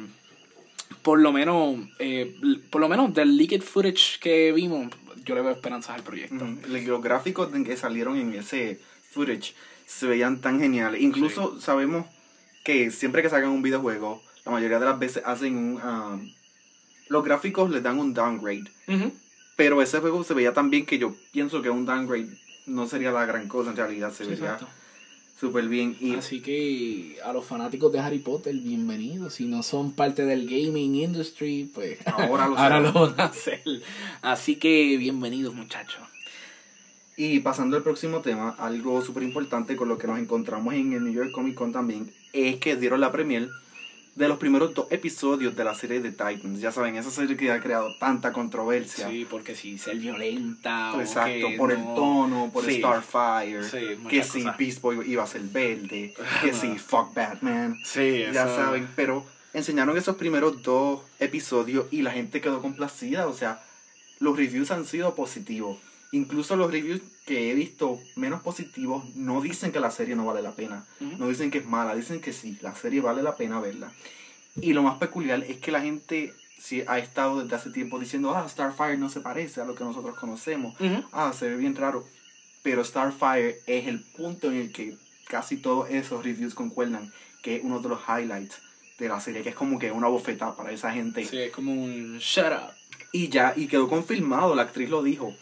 por 1.01 1.19
lo 1.19 1.31
menos, 1.31 1.77
eh, 1.99 2.35
por 2.69 2.81
lo 2.81 2.89
menos 2.89 3.13
del 3.13 3.35
leaked 3.37 3.61
footage 3.61 4.19
que 4.19 4.51
vimos, 4.51 4.89
yo 5.25 5.35
le 5.35 5.41
veo 5.41 5.51
esperanzas 5.51 5.95
al 5.95 6.03
proyecto. 6.03 6.45
Los 6.67 7.01
gráficos 7.01 7.49
que 7.65 7.77
salieron 7.77 8.17
en 8.17 8.33
ese 8.33 8.79
footage 9.11 9.53
se 9.85 10.07
veían 10.07 10.39
tan 10.41 10.59
geniales. 10.59 11.01
Incluso 11.01 11.59
sabemos 11.59 12.05
que 12.63 12.91
siempre 12.91 13.21
que 13.21 13.29
sacan 13.29 13.49
un 13.49 13.61
videojuego, 13.61 14.21
la 14.45 14.51
mayoría 14.51 14.79
de 14.79 14.85
las 14.85 14.99
veces 14.99 15.23
hacen 15.25 15.55
un... 15.57 15.81
um, 15.81 16.33
los 17.09 17.23
gráficos 17.23 17.69
les 17.69 17.83
dan 17.83 17.99
un 17.99 18.13
downgrade. 18.13 18.63
Pero 19.55 19.81
ese 19.81 19.99
juego 19.99 20.23
se 20.23 20.33
veía 20.33 20.53
tan 20.53 20.69
bien 20.69 20.85
que 20.85 20.97
yo 20.97 21.15
pienso 21.31 21.61
que 21.61 21.69
un 21.69 21.85
downgrade 21.85 22.29
no 22.65 22.87
sería 22.87 23.11
la 23.11 23.25
gran 23.25 23.47
cosa. 23.47 23.69
En 23.69 23.75
realidad 23.77 24.11
se 24.11 24.23
Sí, 24.23 24.31
veía 24.31 24.43
exacto. 24.53 24.67
Súper 25.43 25.67
bien. 25.67 25.97
Y 25.99 26.15
Así 26.15 26.39
que 26.39 27.17
a 27.25 27.33
los 27.33 27.45
fanáticos 27.45 27.91
de 27.91 27.99
Harry 27.99 28.19
Potter, 28.19 28.55
bienvenidos. 28.55 29.33
Si 29.33 29.43
no 29.43 29.61
son 29.61 29.91
parte 29.91 30.23
del 30.23 30.45
gaming 30.45 30.95
industry, 30.95 31.69
pues 31.73 31.99
Ahora 32.05 32.47
lo 32.47 32.57
ahora 32.57 32.79
lo 32.79 32.93
van 32.93 33.19
a 33.19 33.25
hacer. 33.25 33.61
Así 34.21 34.55
que 34.55 34.95
bienvenidos 34.95 35.53
muchachos. 35.53 36.01
Y 37.17 37.41
pasando 37.41 37.75
al 37.75 37.83
próximo 37.83 38.21
tema, 38.21 38.51
algo 38.57 39.01
súper 39.01 39.23
importante 39.23 39.75
con 39.75 39.89
lo 39.89 39.97
que 39.97 40.07
nos 40.07 40.17
encontramos 40.17 40.75
en 40.75 40.93
el 40.93 41.03
New 41.03 41.13
York 41.13 41.31
Comic 41.31 41.55
Con 41.55 41.73
también, 41.73 42.09
es 42.31 42.55
que 42.57 42.77
dieron 42.77 43.01
la 43.01 43.11
premier 43.11 43.49
de 44.15 44.27
los 44.27 44.37
primeros 44.37 44.73
dos 44.75 44.85
episodios 44.91 45.55
de 45.55 45.63
la 45.63 45.73
serie 45.73 45.99
de 45.99 46.11
Titans. 46.11 46.59
Ya 46.61 46.71
saben, 46.71 46.95
esa 46.95 47.09
serie 47.09 47.35
que 47.35 47.51
ha 47.51 47.59
creado 47.59 47.95
tanta 47.99 48.31
controversia. 48.31 49.09
Sí, 49.09 49.25
porque 49.29 49.55
si 49.55 49.77
ser 49.79 49.97
violenta 49.97 50.93
Exacto, 50.99 51.47
o 51.47 51.49
que 51.49 51.57
por 51.57 51.71
el 51.71 51.79
no- 51.83 51.95
tono, 51.95 52.49
por 52.53 52.63
Sí. 52.63 52.77
Starfire, 52.77 53.63
Sí, 53.63 53.97
que 54.09 54.23
si 54.23 54.43
cosas. 54.43 54.57
Beast 54.57 54.81
Boy 54.81 55.09
iba 55.11 55.23
a 55.23 55.27
ser 55.27 55.41
verde, 55.41 56.13
que 56.43 56.53
si 56.53 56.77
fuck 56.77 57.13
Batman. 57.15 57.75
Sí, 57.85 58.19
Ya 58.31 58.45
eso- 58.45 58.55
saben, 58.55 58.87
pero 58.95 59.25
enseñaron 59.53 59.97
esos 59.97 60.15
primeros 60.15 60.61
dos 60.61 61.01
episodios 61.19 61.85
y 61.91 62.01
la 62.03 62.11
gente 62.11 62.39
quedó 62.39 62.61
complacida. 62.61 63.27
O 63.27 63.33
sea, 63.33 63.63
los 64.19 64.37
reviews 64.37 64.69
han 64.71 64.85
sido 64.85 65.15
positivos. 65.15 65.79
Incluso 66.13 66.55
los 66.55 66.71
reviews 66.71 67.01
que 67.25 67.49
he 67.49 67.55
visto 67.55 67.99
menos 68.15 68.41
positivos 68.41 69.03
no 69.15 69.41
dicen 69.41 69.71
que 69.71 69.79
la 69.79 69.89
serie 69.89 70.15
no 70.15 70.25
vale 70.25 70.43
la 70.43 70.51
pena. 70.51 70.85
Ujú. 71.01 71.17
No 71.17 71.27
dicen 71.27 71.49
que 71.49 71.57
es 71.57 71.65
mala, 71.65 71.95
dicen 71.95 72.21
que 72.21 72.33
sí, 72.33 72.55
la 72.61 72.75
serie 72.75 73.01
vale 73.01 73.23
la 73.23 73.35
pena 73.35 73.59
verla. 73.59 73.91
Y 74.61 74.73
lo 74.73 74.83
más 74.83 74.99
peculiar 74.99 75.43
es 75.43 75.57
que 75.57 75.71
la 75.71 75.81
gente 75.81 76.31
sí, 76.59 76.83
ha 76.87 76.99
estado 76.99 77.41
desde 77.41 77.55
hace 77.55 77.71
tiempo 77.71 77.99
diciendo, 77.99 78.35
ah, 78.35 78.47
Starfire 78.47 78.97
no 78.97 79.09
se 79.09 79.21
parece 79.21 79.61
a 79.61 79.65
lo 79.65 79.73
que 79.73 79.83
nosotros 79.83 80.15
conocemos. 80.15 80.79
Ujú. 80.79 81.03
Ah, 81.11 81.33
se 81.33 81.49
ve 81.49 81.55
bien 81.55 81.75
raro. 81.75 82.05
Pero 82.61 82.83
Starfire 82.83 83.61
es 83.65 83.87
el 83.87 84.03
punto 84.15 84.51
en 84.51 84.57
el 84.57 84.71
que 84.71 84.95
casi 85.27 85.57
todos 85.57 85.89
esos 85.89 86.23
reviews 86.23 86.53
concuerdan, 86.53 87.11
que 87.41 87.55
es 87.55 87.63
uno 87.63 87.79
de 87.79 87.89
los 87.89 88.01
highlights 88.07 88.61
de 88.99 89.09
la 89.09 89.19
serie, 89.19 89.41
que 89.41 89.49
es 89.49 89.55
como 89.55 89.79
que 89.79 89.91
una 89.91 90.09
bofetada 90.09 90.55
para 90.55 90.71
esa 90.71 90.91
gente. 90.91 91.25
Sí, 91.25 91.39
es 91.39 91.51
como 91.51 91.73
un 91.73 92.19
shut 92.19 92.53
up. 92.53 92.75
Y 93.11 93.29
ya, 93.29 93.53
y 93.55 93.65
quedó 93.65 93.89
confirmado, 93.89 94.53
la 94.53 94.61
actriz 94.61 94.91
lo 94.91 95.01
dijo. 95.01 95.35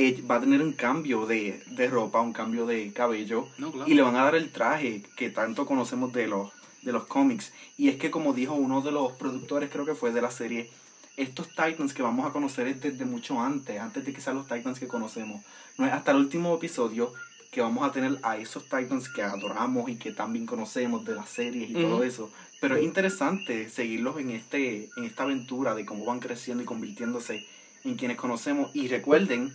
Eh, 0.00 0.22
va 0.30 0.36
a 0.36 0.40
tener 0.40 0.62
un 0.62 0.74
cambio 0.74 1.26
de, 1.26 1.60
de 1.66 1.88
ropa, 1.88 2.20
un 2.20 2.32
cambio 2.32 2.66
de 2.66 2.92
cabello. 2.92 3.48
No, 3.58 3.72
claro. 3.72 3.90
Y 3.90 3.94
le 3.94 4.02
van 4.02 4.14
a 4.14 4.22
dar 4.22 4.36
el 4.36 4.52
traje 4.52 5.02
que 5.16 5.28
tanto 5.28 5.66
conocemos 5.66 6.12
de 6.12 6.28
los, 6.28 6.52
de 6.82 6.92
los 6.92 7.06
cómics. 7.06 7.52
Y 7.76 7.88
es 7.88 7.96
que 7.96 8.08
como 8.08 8.32
dijo 8.32 8.54
uno 8.54 8.80
de 8.80 8.92
los 8.92 9.10
productores, 9.14 9.70
creo 9.70 9.84
que 9.84 9.96
fue 9.96 10.12
de 10.12 10.22
la 10.22 10.30
serie, 10.30 10.70
estos 11.16 11.48
Titans 11.48 11.92
que 11.92 12.02
vamos 12.02 12.24
a 12.24 12.32
conocer 12.32 12.68
es 12.68 12.80
desde 12.80 13.04
mucho 13.04 13.40
antes, 13.40 13.80
antes 13.80 14.04
de 14.04 14.12
que 14.12 14.20
sean 14.20 14.36
los 14.36 14.46
Titans 14.46 14.78
que 14.78 14.86
conocemos. 14.86 15.44
No 15.76 15.84
es 15.84 15.92
hasta 15.92 16.12
el 16.12 16.18
último 16.18 16.54
episodio 16.54 17.12
que 17.50 17.60
vamos 17.60 17.84
a 17.84 17.90
tener 17.90 18.20
a 18.22 18.36
esos 18.36 18.62
Titans 18.68 19.08
que 19.08 19.24
adoramos 19.24 19.90
y 19.90 19.96
que 19.96 20.12
también 20.12 20.46
conocemos 20.46 21.04
de 21.04 21.16
las 21.16 21.28
series 21.28 21.70
y 21.70 21.74
todo 21.74 22.04
eso. 22.04 22.30
Pero 22.60 22.76
es 22.76 22.84
interesante 22.84 23.68
seguirlos 23.68 24.20
en, 24.20 24.30
este, 24.30 24.90
en 24.96 25.04
esta 25.06 25.24
aventura 25.24 25.74
de 25.74 25.84
cómo 25.84 26.04
van 26.04 26.20
creciendo 26.20 26.62
y 26.62 26.66
convirtiéndose 26.66 27.44
en 27.82 27.96
quienes 27.96 28.16
conocemos. 28.16 28.70
Y 28.74 28.86
recuerden 28.86 29.52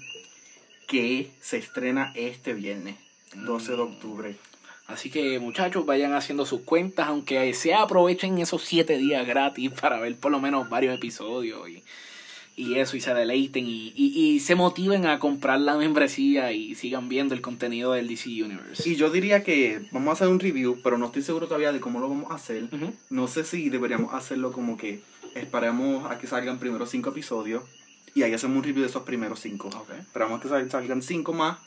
que 0.87 1.31
se 1.41 1.57
estrena 1.57 2.11
este 2.15 2.53
viernes, 2.53 2.95
12 3.35 3.71
de 3.71 3.81
octubre. 3.81 4.35
Así 4.87 5.09
que 5.09 5.39
muchachos, 5.39 5.85
vayan 5.85 6.13
haciendo 6.13 6.45
sus 6.45 6.61
cuentas, 6.61 7.07
aunque 7.07 7.53
sea 7.53 7.83
aprovechen 7.83 8.37
esos 8.37 8.63
siete 8.63 8.97
días 8.97 9.25
gratis 9.25 9.71
para 9.81 9.99
ver 9.99 10.15
por 10.17 10.31
lo 10.31 10.39
menos 10.39 10.69
varios 10.69 10.93
episodios 10.93 11.69
y, 11.69 11.83
y 12.55 12.75
eso, 12.75 12.97
y 12.97 13.01
se 13.01 13.13
deleiten 13.13 13.65
y, 13.65 13.93
y, 13.95 14.13
y 14.15 14.39
se 14.39 14.55
motiven 14.55 15.05
a 15.05 15.19
comprar 15.19 15.59
la 15.61 15.77
membresía 15.77 16.51
y 16.51 16.75
sigan 16.75 17.09
viendo 17.09 17.33
el 17.33 17.41
contenido 17.41 17.93
del 17.93 18.07
DC 18.07 18.29
Universe. 18.29 18.87
Y 18.87 18.95
yo 18.95 19.09
diría 19.09 19.43
que 19.43 19.81
vamos 19.91 20.09
a 20.09 20.13
hacer 20.13 20.27
un 20.27 20.39
review, 20.39 20.79
pero 20.83 20.97
no 20.97 21.07
estoy 21.07 21.21
seguro 21.21 21.47
todavía 21.47 21.71
de 21.71 21.79
cómo 21.79 21.99
lo 21.99 22.09
vamos 22.09 22.31
a 22.31 22.35
hacer. 22.35 22.67
No 23.09 23.27
sé 23.27 23.45
si 23.45 23.69
deberíamos 23.69 24.13
hacerlo 24.13 24.51
como 24.51 24.77
que 24.77 25.01
esperamos 25.33 26.11
a 26.11 26.19
que 26.19 26.27
salgan 26.27 26.59
primero 26.59 26.85
cinco 26.85 27.09
episodios 27.09 27.63
y 28.15 28.23
ahí 28.23 28.33
hacemos 28.33 28.57
un 28.57 28.63
review 28.63 28.83
de 28.83 28.89
esos 28.89 29.03
primeros 29.03 29.39
cinco. 29.39 29.69
Ok. 29.69 29.91
Esperamos 29.99 30.41
que 30.41 30.47
sal- 30.49 30.69
salgan 30.69 31.01
cinco 31.01 31.33
más 31.33 31.57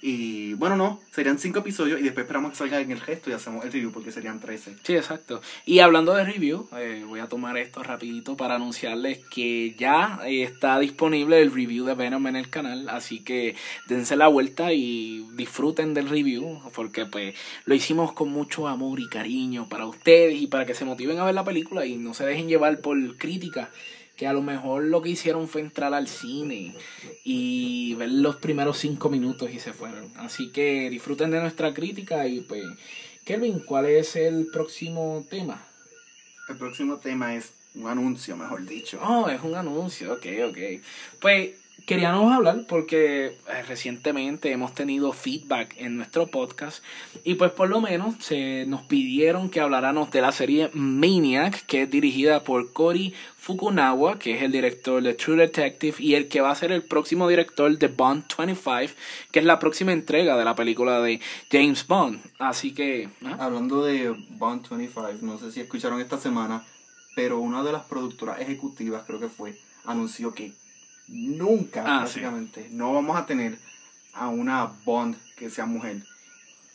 y 0.00 0.54
bueno, 0.54 0.76
no, 0.76 1.00
serían 1.10 1.40
cinco 1.40 1.58
episodios 1.58 1.98
y 1.98 2.04
después 2.04 2.22
esperamos 2.22 2.52
que 2.52 2.56
salgan 2.58 2.88
el 2.92 3.00
resto 3.00 3.30
y 3.30 3.32
hacemos 3.32 3.64
el 3.64 3.72
review 3.72 3.90
porque 3.90 4.12
serían 4.12 4.38
13. 4.38 4.76
Sí, 4.84 4.94
exacto. 4.94 5.40
Y 5.66 5.80
hablando 5.80 6.14
de 6.14 6.22
review, 6.24 6.68
eh, 6.78 7.02
voy 7.04 7.18
a 7.18 7.26
tomar 7.28 7.58
esto 7.58 7.82
rapidito 7.82 8.36
para 8.36 8.54
anunciarles 8.54 9.18
que 9.28 9.74
ya 9.76 10.20
eh, 10.24 10.44
está 10.44 10.78
disponible 10.78 11.42
el 11.42 11.52
review 11.52 11.84
de 11.84 11.94
Venom 11.94 12.28
en 12.28 12.36
el 12.36 12.48
canal, 12.48 12.88
así 12.90 13.24
que 13.24 13.56
dense 13.88 14.14
la 14.14 14.28
vuelta 14.28 14.72
y 14.72 15.26
disfruten 15.34 15.94
del 15.94 16.08
review, 16.08 16.60
porque 16.76 17.04
pues 17.04 17.34
lo 17.64 17.74
hicimos 17.74 18.12
con 18.12 18.28
mucho 18.28 18.68
amor 18.68 19.00
y 19.00 19.08
cariño 19.08 19.68
para 19.68 19.86
ustedes 19.86 20.40
y 20.40 20.46
para 20.46 20.64
que 20.64 20.74
se 20.74 20.84
motiven 20.84 21.18
a 21.18 21.24
ver 21.24 21.34
la 21.34 21.42
película 21.42 21.84
y 21.86 21.96
no 21.96 22.14
se 22.14 22.24
dejen 22.24 22.46
llevar 22.46 22.78
por 22.82 23.16
críticas 23.16 23.68
que 24.18 24.26
a 24.26 24.32
lo 24.32 24.42
mejor 24.42 24.82
lo 24.82 25.00
que 25.00 25.10
hicieron 25.10 25.46
fue 25.46 25.60
entrar 25.60 25.94
al 25.94 26.08
cine 26.08 26.74
y 27.22 27.94
ver 27.94 28.10
los 28.10 28.36
primeros 28.36 28.76
cinco 28.76 29.08
minutos 29.08 29.48
y 29.54 29.60
se 29.60 29.72
fueron. 29.72 30.12
Así 30.16 30.50
que 30.50 30.90
disfruten 30.90 31.30
de 31.30 31.40
nuestra 31.40 31.72
crítica 31.72 32.26
y 32.26 32.40
pues, 32.40 32.64
Kelvin, 33.24 33.60
¿cuál 33.60 33.86
es 33.86 34.16
el 34.16 34.48
próximo 34.52 35.24
tema? 35.30 35.64
El 36.48 36.56
próximo 36.56 36.96
tema 36.96 37.36
es 37.36 37.52
un 37.76 37.86
anuncio, 37.86 38.36
mejor 38.36 38.66
dicho. 38.66 38.98
Oh, 39.00 39.28
es 39.28 39.40
un 39.40 39.54
anuncio, 39.54 40.14
ok, 40.14 40.26
ok. 40.48 40.58
Pues 41.20 41.50
queríamos 41.88 42.30
hablar 42.30 42.66
porque 42.68 43.38
eh, 43.48 43.62
recientemente 43.66 44.52
hemos 44.52 44.74
tenido 44.74 45.14
feedback 45.14 45.74
en 45.78 45.96
nuestro 45.96 46.26
podcast 46.26 46.84
y 47.24 47.36
pues 47.36 47.50
por 47.52 47.70
lo 47.70 47.80
menos 47.80 48.16
se 48.20 48.66
nos 48.66 48.82
pidieron 48.82 49.48
que 49.48 49.60
habláramos 49.60 50.10
de 50.10 50.20
la 50.20 50.30
serie 50.30 50.70
Maniac 50.74 51.64
que 51.64 51.84
es 51.84 51.90
dirigida 51.90 52.44
por 52.44 52.74
Cory 52.74 53.14
Fukunawa 53.38 54.18
que 54.18 54.36
es 54.36 54.42
el 54.42 54.52
director 54.52 55.02
de 55.02 55.14
True 55.14 55.38
Detective 55.38 55.96
y 55.98 56.14
el 56.14 56.28
que 56.28 56.42
va 56.42 56.50
a 56.50 56.54
ser 56.54 56.72
el 56.72 56.82
próximo 56.82 57.26
director 57.26 57.78
de 57.78 57.88
Bond 57.88 58.24
25 58.36 58.94
que 59.32 59.38
es 59.38 59.44
la 59.46 59.58
próxima 59.58 59.92
entrega 59.92 60.36
de 60.36 60.44
la 60.44 60.54
película 60.54 61.00
de 61.00 61.20
James 61.50 61.86
Bond 61.86 62.20
así 62.38 62.74
que 62.74 63.08
¿ah? 63.24 63.38
Hablando 63.40 63.82
de 63.82 64.14
Bond 64.28 64.68
25, 64.68 65.08
no 65.22 65.38
sé 65.38 65.52
si 65.52 65.60
escucharon 65.60 66.00
esta 66.02 66.18
semana, 66.18 66.66
pero 67.16 67.38
una 67.38 67.62
de 67.62 67.72
las 67.72 67.84
productoras 67.84 68.40
ejecutivas, 68.40 69.04
creo 69.06 69.18
que 69.18 69.28
fue, 69.28 69.58
anunció 69.84 70.34
que 70.34 70.52
nunca, 71.08 71.82
Ah, 71.86 72.00
básicamente, 72.00 72.68
no 72.70 72.92
vamos 72.92 73.16
a 73.16 73.26
tener 73.26 73.58
a 74.12 74.28
una 74.28 74.64
Bond 74.84 75.16
que 75.36 75.50
sea 75.50 75.66
mujer. 75.66 76.02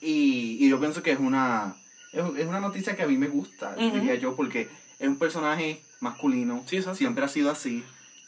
Y, 0.02 0.58
y 0.60 0.70
yo 0.70 0.80
pienso 0.80 1.02
que 1.04 1.12
es 1.12 1.20
una, 1.20 1.76
es, 2.12 2.24
es 2.38 2.48
una 2.48 2.60
noticia 2.60 2.96
que 2.96 3.04
a 3.04 3.08
mí 3.08 3.18
me 3.18 3.28
gusta, 3.28 3.76
diría 3.76 4.16
yo, 4.16 4.36
porque 4.36 4.70
es 5.00 5.08
un 5.08 5.18
personaje 5.18 5.82
masculino, 6.00 6.64
Sí, 6.68 6.82
siempre 6.94 7.24
ha 7.24 7.28
sido 7.30 7.50
así, 7.52 7.84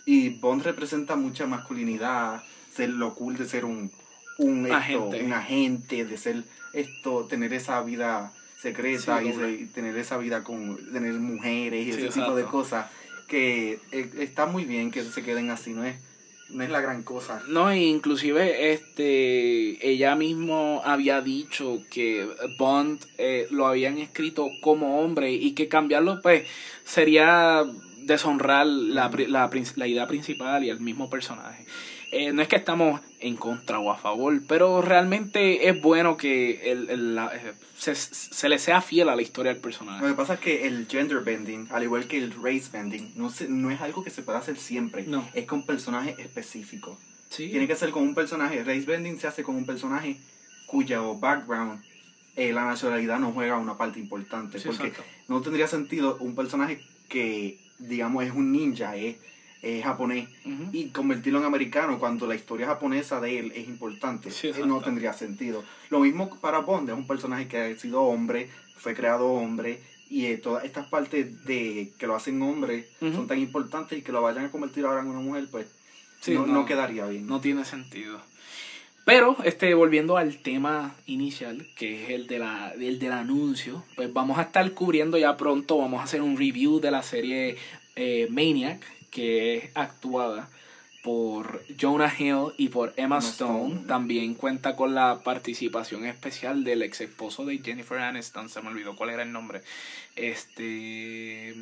y 0.06 0.30
Bond 0.30 0.64
representa 0.64 1.16
mucha 1.16 1.46
masculinidad, 1.48 2.44
ser 2.74 2.90
lo 2.90 3.14
cool 3.16 3.38
de 3.38 3.46
ser 3.46 3.66
un, 3.66 3.92
un, 4.38 4.66
esto, 4.66 4.76
Agente. 4.78 5.24
un 5.24 5.34
agente, 5.34 6.06
de 6.06 6.18
ser 6.18 6.44
esto, 6.74 7.26
tener 7.26 7.54
esa 7.54 7.82
vida 7.82 8.32
secreta 8.62 9.20
Sí, 9.22 9.28
y, 9.62 9.66
tener 9.68 9.98
esa 9.98 10.18
vida 10.18 10.44
con 10.44 10.78
tener 10.92 11.14
mujeres 11.14 11.88
y 11.88 11.94
Sí, 11.94 12.06
ese 12.06 12.20
tipo 12.20 12.36
de 12.36 12.44
cosas 12.44 12.88
que 13.28 13.80
eh, 13.92 14.10
está 14.20 14.46
muy 14.46 14.66
bien 14.66 14.92
que 14.92 15.04
se 15.04 15.24
queden 15.24 15.50
así, 15.50 15.72
no 15.74 15.84
es, 15.84 15.96
no 16.50 16.64
es 16.64 16.70
la 16.70 16.82
gran 16.82 17.04
cosa. 17.04 17.42
No, 17.48 17.70
e 17.70 17.78
inclusive 17.78 18.72
este 18.74 19.88
ella 19.88 20.16
mismo 20.16 20.82
había 20.86 21.22
dicho 21.22 21.80
que 21.90 22.28
Bond 22.58 23.06
eh, 23.18 23.48
lo 23.50 23.68
habían 23.68 23.98
escrito 23.98 24.48
como 24.62 25.00
hombre 25.00 25.32
y 25.32 25.54
que 25.54 25.68
cambiarlo 25.68 26.22
pues 26.22 26.48
sería 26.84 27.64
deshonrar 27.98 28.68
la, 28.68 29.10
la, 29.28 29.50
la 29.76 29.88
idea 29.88 30.08
principal 30.08 30.64
y 30.64 30.70
el 30.70 30.80
mismo 30.80 31.10
personaje. 31.10 31.66
Eh, 32.18 32.32
no 32.32 32.42
es 32.42 32.48
que 32.48 32.56
estamos 32.56 33.02
en 33.20 33.36
contra 33.36 33.80
o 33.80 33.92
a 33.92 33.98
favor, 33.98 34.42
pero 34.48 34.82
realmente 34.82 35.68
es 35.68 35.82
bueno 35.82 36.16
que 36.16 36.72
el, 36.72 36.90
el- 36.90 37.16
la- 37.16 37.36
eh, 37.36 37.54
se, 37.78 37.94
se 37.94 38.48
le 38.48 38.58
sea 38.58 38.80
fiel 38.82 39.10
a 39.10 39.16
la 39.18 39.22
historia 39.22 39.50
del 39.52 39.58
Lo 39.58 39.64
personaje. 39.64 40.06
que 40.08 40.14
pasa 40.14 40.36
es 40.36 40.40
que 40.40 40.66
el 40.66 40.88
gender 40.88 41.20
bending, 41.20 41.68
al 41.72 41.84
igual 41.84 42.08
que 42.08 42.18
el 42.18 42.32
race 42.32 42.70
bending, 42.72 43.12
no, 43.18 43.30
se, 43.30 43.50
no 43.50 43.70
es 43.70 43.82
algo 43.82 44.02
que 44.04 44.10
se 44.12 44.22
pueda 44.22 44.38
hacer 44.40 44.56
siempre, 44.58 45.04
No. 45.08 45.28
es 45.34 45.46
con 45.46 45.66
personajes 45.66 46.18
específicos. 46.20 46.98
Sí. 47.30 47.50
Tiene 47.50 47.68
que 47.68 47.76
ser 47.76 47.90
con 47.92 48.04
un 48.04 48.16
personaje. 48.16 48.64
Race 48.64 48.86
bending 48.86 49.20
se 49.20 49.28
hace 49.28 49.44
con 49.44 49.56
un 49.58 49.66
personaje 49.66 50.16
cuyo 50.68 51.16
background, 51.16 51.84
eh, 52.38 52.54
la 52.54 52.64
nacionalidad 52.66 53.20
no 53.20 53.32
juega 53.34 53.58
una 53.58 53.78
parte 53.78 54.00
importante. 54.00 54.58
Sí, 54.60 54.68
porque 54.68 54.88
exacto. 54.88 55.04
no 55.28 55.42
tendría 55.42 55.68
sentido 55.68 56.16
un 56.22 56.34
personaje 56.34 56.82
que, 57.10 57.60
digamos, 57.80 58.24
es 58.24 58.32
un 58.32 58.52
ninja, 58.54 58.96
es, 58.96 59.18
es 59.62 59.84
japonés, 59.84 60.28
y 60.72 60.86
convertirlo 60.90 61.40
en 61.40 61.46
americano 61.46 61.98
cuando 62.00 62.28
la 62.28 62.36
historia 62.36 62.68
japonesa 62.68 63.20
de 63.20 63.40
él 63.40 63.52
es 63.56 63.68
importante. 63.68 64.30
Sí, 64.32 64.48
Eh, 64.50 64.64
no 64.66 64.82
tendría 64.82 65.14
sentido. 65.14 65.64
Lo 65.90 66.00
mismo 66.02 66.30
para 66.40 66.60
Bond, 66.60 66.90
es 66.90 66.96
un 66.96 67.08
personaje 67.08 67.48
que 67.48 67.58
ha 67.58 67.78
sido 67.78 68.04
hombre, 68.04 68.50
fue 68.78 68.94
creado 68.94 69.28
hombre, 69.28 69.82
y 70.10 70.26
eh, 70.28 70.38
todas 70.38 70.64
estas 70.66 70.88
partes 70.88 71.46
de 71.46 71.92
que 71.98 72.06
lo 72.06 72.16
hacen 72.16 72.40
hombre 72.44 72.88
son 73.00 73.26
tan 73.28 73.40
importantes 73.40 73.98
y 73.98 74.02
que 74.04 74.12
lo 74.12 74.22
vayan 74.22 74.46
a 74.46 74.52
convertir 74.52 74.86
ahora 74.86 75.02
en 75.02 75.08
una 75.08 75.20
mujer, 75.20 75.48
pues 75.50 75.66
Sí, 76.22 76.34
no, 76.34 76.46
no. 76.46 76.54
no 76.54 76.66
quedaría 76.66 77.06
bien. 77.08 77.26
No 77.28 77.40
tiene 77.42 77.66
sentido. 77.66 78.20
Pero, 79.04 79.38
este, 79.44 79.72
volviendo 79.76 80.18
al 80.18 80.38
tema 80.42 80.96
inicial, 81.06 81.68
que 81.76 82.04
es 82.06 82.10
el, 82.10 82.26
de 82.26 82.40
la, 82.40 82.74
el 82.80 82.98
del 82.98 83.12
anuncio, 83.12 83.84
pues 83.96 84.12
vamos 84.12 84.40
a 84.40 84.44
estar 84.44 84.72
cubriendo 84.72 85.18
ya 85.20 85.38
pronto, 85.38 85.78
vamos 85.78 86.02
a 86.02 86.06
hacer 86.06 86.22
un 86.24 86.36
review 86.38 86.80
de 86.80 86.90
la 86.90 87.04
serie 87.04 87.58
eh, 87.96 88.28
Maniac, 88.32 88.82
que 89.16 89.56
es 89.56 89.70
actuada 89.76 90.50
por 91.02 91.64
Jonah 91.80 92.14
Hill 92.18 92.52
y 92.58 92.68
por 92.68 92.94
Emma 92.98 93.20
Stone. 93.20 93.68
Stone. 93.68 93.88
También 93.88 94.34
cuenta 94.34 94.76
con 94.76 94.94
la 94.94 95.22
participación 95.24 96.06
especial 96.06 96.66
del 96.66 96.82
ex 96.82 97.00
esposo 97.00 97.46
de 97.46 97.60
Jennifer 97.60 98.00
Aniston, 98.00 98.50
se 98.50 98.62
me 98.62 98.68
olvidó 98.68 98.96
cuál 98.98 99.12
era 99.12 99.24
el 99.24 99.32
nombre. 99.32 99.62
Este... 100.18 101.56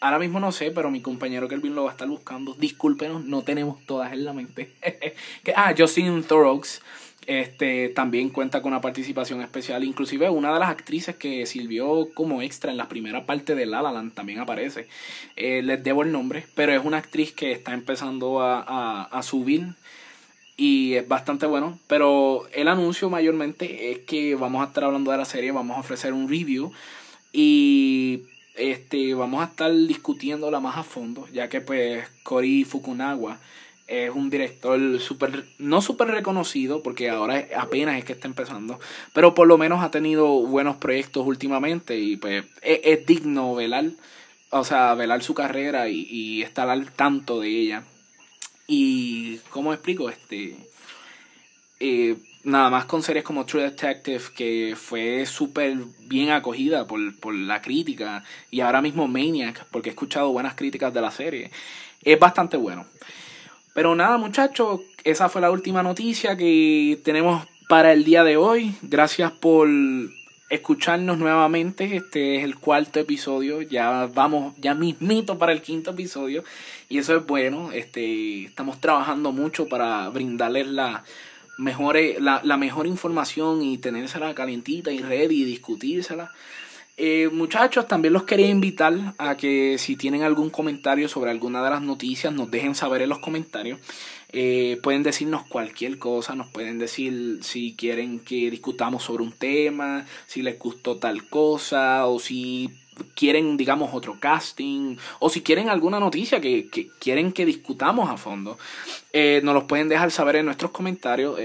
Ahora 0.00 0.18
mismo 0.18 0.40
no 0.40 0.50
sé, 0.50 0.70
pero 0.72 0.90
mi 0.90 1.00
compañero 1.00 1.48
Kelvin 1.48 1.76
lo 1.76 1.84
va 1.84 1.90
a 1.90 1.92
estar 1.92 2.08
buscando. 2.08 2.54
Discúlpenos, 2.54 3.24
no 3.24 3.42
tenemos 3.42 3.80
todas 3.86 4.12
en 4.12 4.24
la 4.24 4.32
mente. 4.32 4.74
ah, 5.56 5.72
Justin 5.78 6.24
Thoreaux, 6.24 6.82
Este 7.26 7.88
también 7.88 8.30
cuenta 8.30 8.60
con 8.60 8.72
una 8.72 8.80
participación 8.80 9.40
especial. 9.40 9.84
Inclusive 9.84 10.28
una 10.30 10.52
de 10.52 10.60
las 10.60 10.68
actrices 10.68 11.16
que 11.16 11.46
sirvió 11.46 12.08
como 12.14 12.42
extra 12.42 12.70
en 12.70 12.76
la 12.76 12.88
primera 12.88 13.26
parte 13.26 13.54
de 13.54 13.66
La 13.66 13.82
La 13.82 13.92
Land 13.92 14.14
también 14.14 14.40
aparece. 14.40 14.88
Eh, 15.36 15.62
les 15.62 15.82
debo 15.82 16.02
el 16.02 16.12
nombre, 16.12 16.46
pero 16.54 16.72
es 16.72 16.84
una 16.84 16.98
actriz 16.98 17.32
que 17.32 17.52
está 17.52 17.72
empezando 17.72 18.40
a, 18.40 18.60
a, 18.60 19.04
a 19.04 19.22
subir 19.22 19.68
y 20.56 20.94
es 20.94 21.08
bastante 21.08 21.46
bueno. 21.46 21.78
Pero 21.86 22.46
el 22.52 22.68
anuncio 22.68 23.10
mayormente 23.10 23.92
es 23.92 23.98
que 24.00 24.34
vamos 24.34 24.62
a 24.62 24.68
estar 24.68 24.84
hablando 24.84 25.10
de 25.10 25.18
la 25.18 25.24
serie, 25.24 25.52
vamos 25.52 25.76
a 25.76 25.80
ofrecer 25.80 26.12
un 26.12 26.28
review 26.28 26.72
y 27.32 28.22
este 28.54 29.14
vamos 29.14 29.42
a 29.42 29.46
estar 29.46 29.74
discutiéndola 29.74 30.60
más 30.60 30.76
a 30.76 30.84
fondo, 30.84 31.26
ya 31.32 31.48
que 31.48 31.60
pues 31.60 32.06
Cory 32.22 32.64
Fukunaga 32.64 33.38
es 33.86 34.10
un 34.10 34.30
director 34.30 35.00
super, 35.00 35.44
no 35.58 35.82
súper 35.82 36.08
reconocido, 36.08 36.82
porque 36.82 37.10
ahora 37.10 37.46
apenas 37.56 37.98
es 37.98 38.04
que 38.04 38.14
está 38.14 38.26
empezando, 38.26 38.80
pero 39.12 39.34
por 39.34 39.46
lo 39.46 39.58
menos 39.58 39.82
ha 39.82 39.90
tenido 39.90 40.26
buenos 40.26 40.76
proyectos 40.76 41.26
últimamente 41.26 41.98
y 41.98 42.16
pues 42.16 42.44
es, 42.62 43.06
digno 43.06 43.54
velar, 43.54 43.90
o 44.50 44.64
sea, 44.64 44.94
velar 44.94 45.22
su 45.22 45.34
carrera 45.34 45.88
y, 45.88 46.06
y, 46.10 46.42
estar 46.42 46.68
al 46.70 46.92
tanto 46.92 47.40
de 47.40 47.48
ella. 47.48 47.84
Y, 48.66 49.38
¿cómo 49.50 49.74
explico? 49.74 50.08
Este, 50.08 50.56
eh, 51.80 52.16
nada 52.44 52.70
más 52.70 52.86
con 52.86 53.02
series 53.02 53.24
como 53.24 53.44
True 53.44 53.64
Detective, 53.64 54.22
que 54.34 54.74
fue 54.76 55.26
súper 55.26 55.76
bien 56.00 56.30
acogida 56.30 56.86
por, 56.86 57.18
por 57.18 57.34
la 57.34 57.60
crítica, 57.60 58.24
y 58.50 58.60
ahora 58.60 58.80
mismo 58.80 59.08
Maniac, 59.08 59.66
porque 59.70 59.90
he 59.90 59.92
escuchado 59.92 60.32
buenas 60.32 60.54
críticas 60.54 60.94
de 60.94 61.00
la 61.00 61.10
serie, 61.10 61.50
es 62.02 62.18
bastante 62.18 62.56
bueno. 62.56 62.86
Pero 63.74 63.96
nada, 63.96 64.16
muchachos, 64.18 64.82
esa 65.02 65.28
fue 65.28 65.40
la 65.40 65.50
última 65.50 65.82
noticia 65.82 66.36
que 66.36 67.00
tenemos 67.04 67.44
para 67.68 67.92
el 67.92 68.04
día 68.04 68.22
de 68.22 68.36
hoy. 68.36 68.72
Gracias 68.82 69.32
por 69.32 69.68
escucharnos 70.48 71.18
nuevamente. 71.18 71.96
Este 71.96 72.36
es 72.36 72.44
el 72.44 72.56
cuarto 72.56 73.00
episodio. 73.00 73.62
Ya 73.62 74.08
vamos, 74.14 74.54
ya 74.58 74.74
mismito 74.74 75.38
para 75.38 75.50
el 75.50 75.60
quinto 75.60 75.90
episodio. 75.90 76.44
Y 76.88 76.98
eso 76.98 77.16
es 77.16 77.26
bueno. 77.26 77.72
Este, 77.72 78.44
estamos 78.44 78.80
trabajando 78.80 79.32
mucho 79.32 79.66
para 79.66 80.08
brindarles 80.08 80.68
la 80.68 81.02
mejor, 81.58 81.96
la, 82.20 82.42
la 82.44 82.56
mejor 82.56 82.86
información 82.86 83.60
y 83.60 83.78
tenérsela 83.78 84.34
calientita 84.36 84.92
y 84.92 85.00
ready 85.00 85.42
y 85.42 85.44
discutírsela. 85.44 86.32
Eh, 86.96 87.28
muchachos, 87.32 87.88
también 87.88 88.12
los 88.12 88.22
quería 88.22 88.46
invitar 88.46 89.14
a 89.18 89.36
que 89.36 89.78
si 89.78 89.96
tienen 89.96 90.22
algún 90.22 90.50
comentario 90.50 91.08
sobre 91.08 91.32
alguna 91.32 91.62
de 91.62 91.70
las 91.70 91.82
noticias, 91.82 92.32
nos 92.32 92.50
dejen 92.50 92.76
saber 92.76 93.02
en 93.02 93.08
los 93.08 93.18
comentarios. 93.18 93.80
Eh, 94.32 94.78
pueden 94.82 95.02
decirnos 95.02 95.44
cualquier 95.44 95.98
cosa, 95.98 96.34
nos 96.34 96.48
pueden 96.48 96.78
decir 96.78 97.38
si 97.42 97.74
quieren 97.74 98.20
que 98.20 98.50
discutamos 98.50 99.02
sobre 99.02 99.24
un 99.24 99.32
tema, 99.32 100.06
si 100.26 100.42
les 100.42 100.58
gustó 100.58 100.96
tal 100.96 101.28
cosa, 101.28 102.06
o 102.06 102.20
si 102.20 102.70
quieren, 103.16 103.56
digamos, 103.56 103.92
otro 103.92 104.18
casting, 104.20 104.96
o 105.18 105.30
si 105.30 105.42
quieren 105.42 105.68
alguna 105.68 105.98
noticia 105.98 106.40
que, 106.40 106.68
quieren 107.00 107.32
que 107.32 107.44
discutamos 107.44 108.08
a 108.08 108.16
fondo. 108.16 108.56
Eh, 109.12 109.40
nos 109.42 109.54
los 109.54 109.64
pueden 109.64 109.88
dejar 109.88 110.12
saber 110.12 110.36
en 110.36 110.46
nuestros 110.46 110.70
comentarios. 110.70 111.38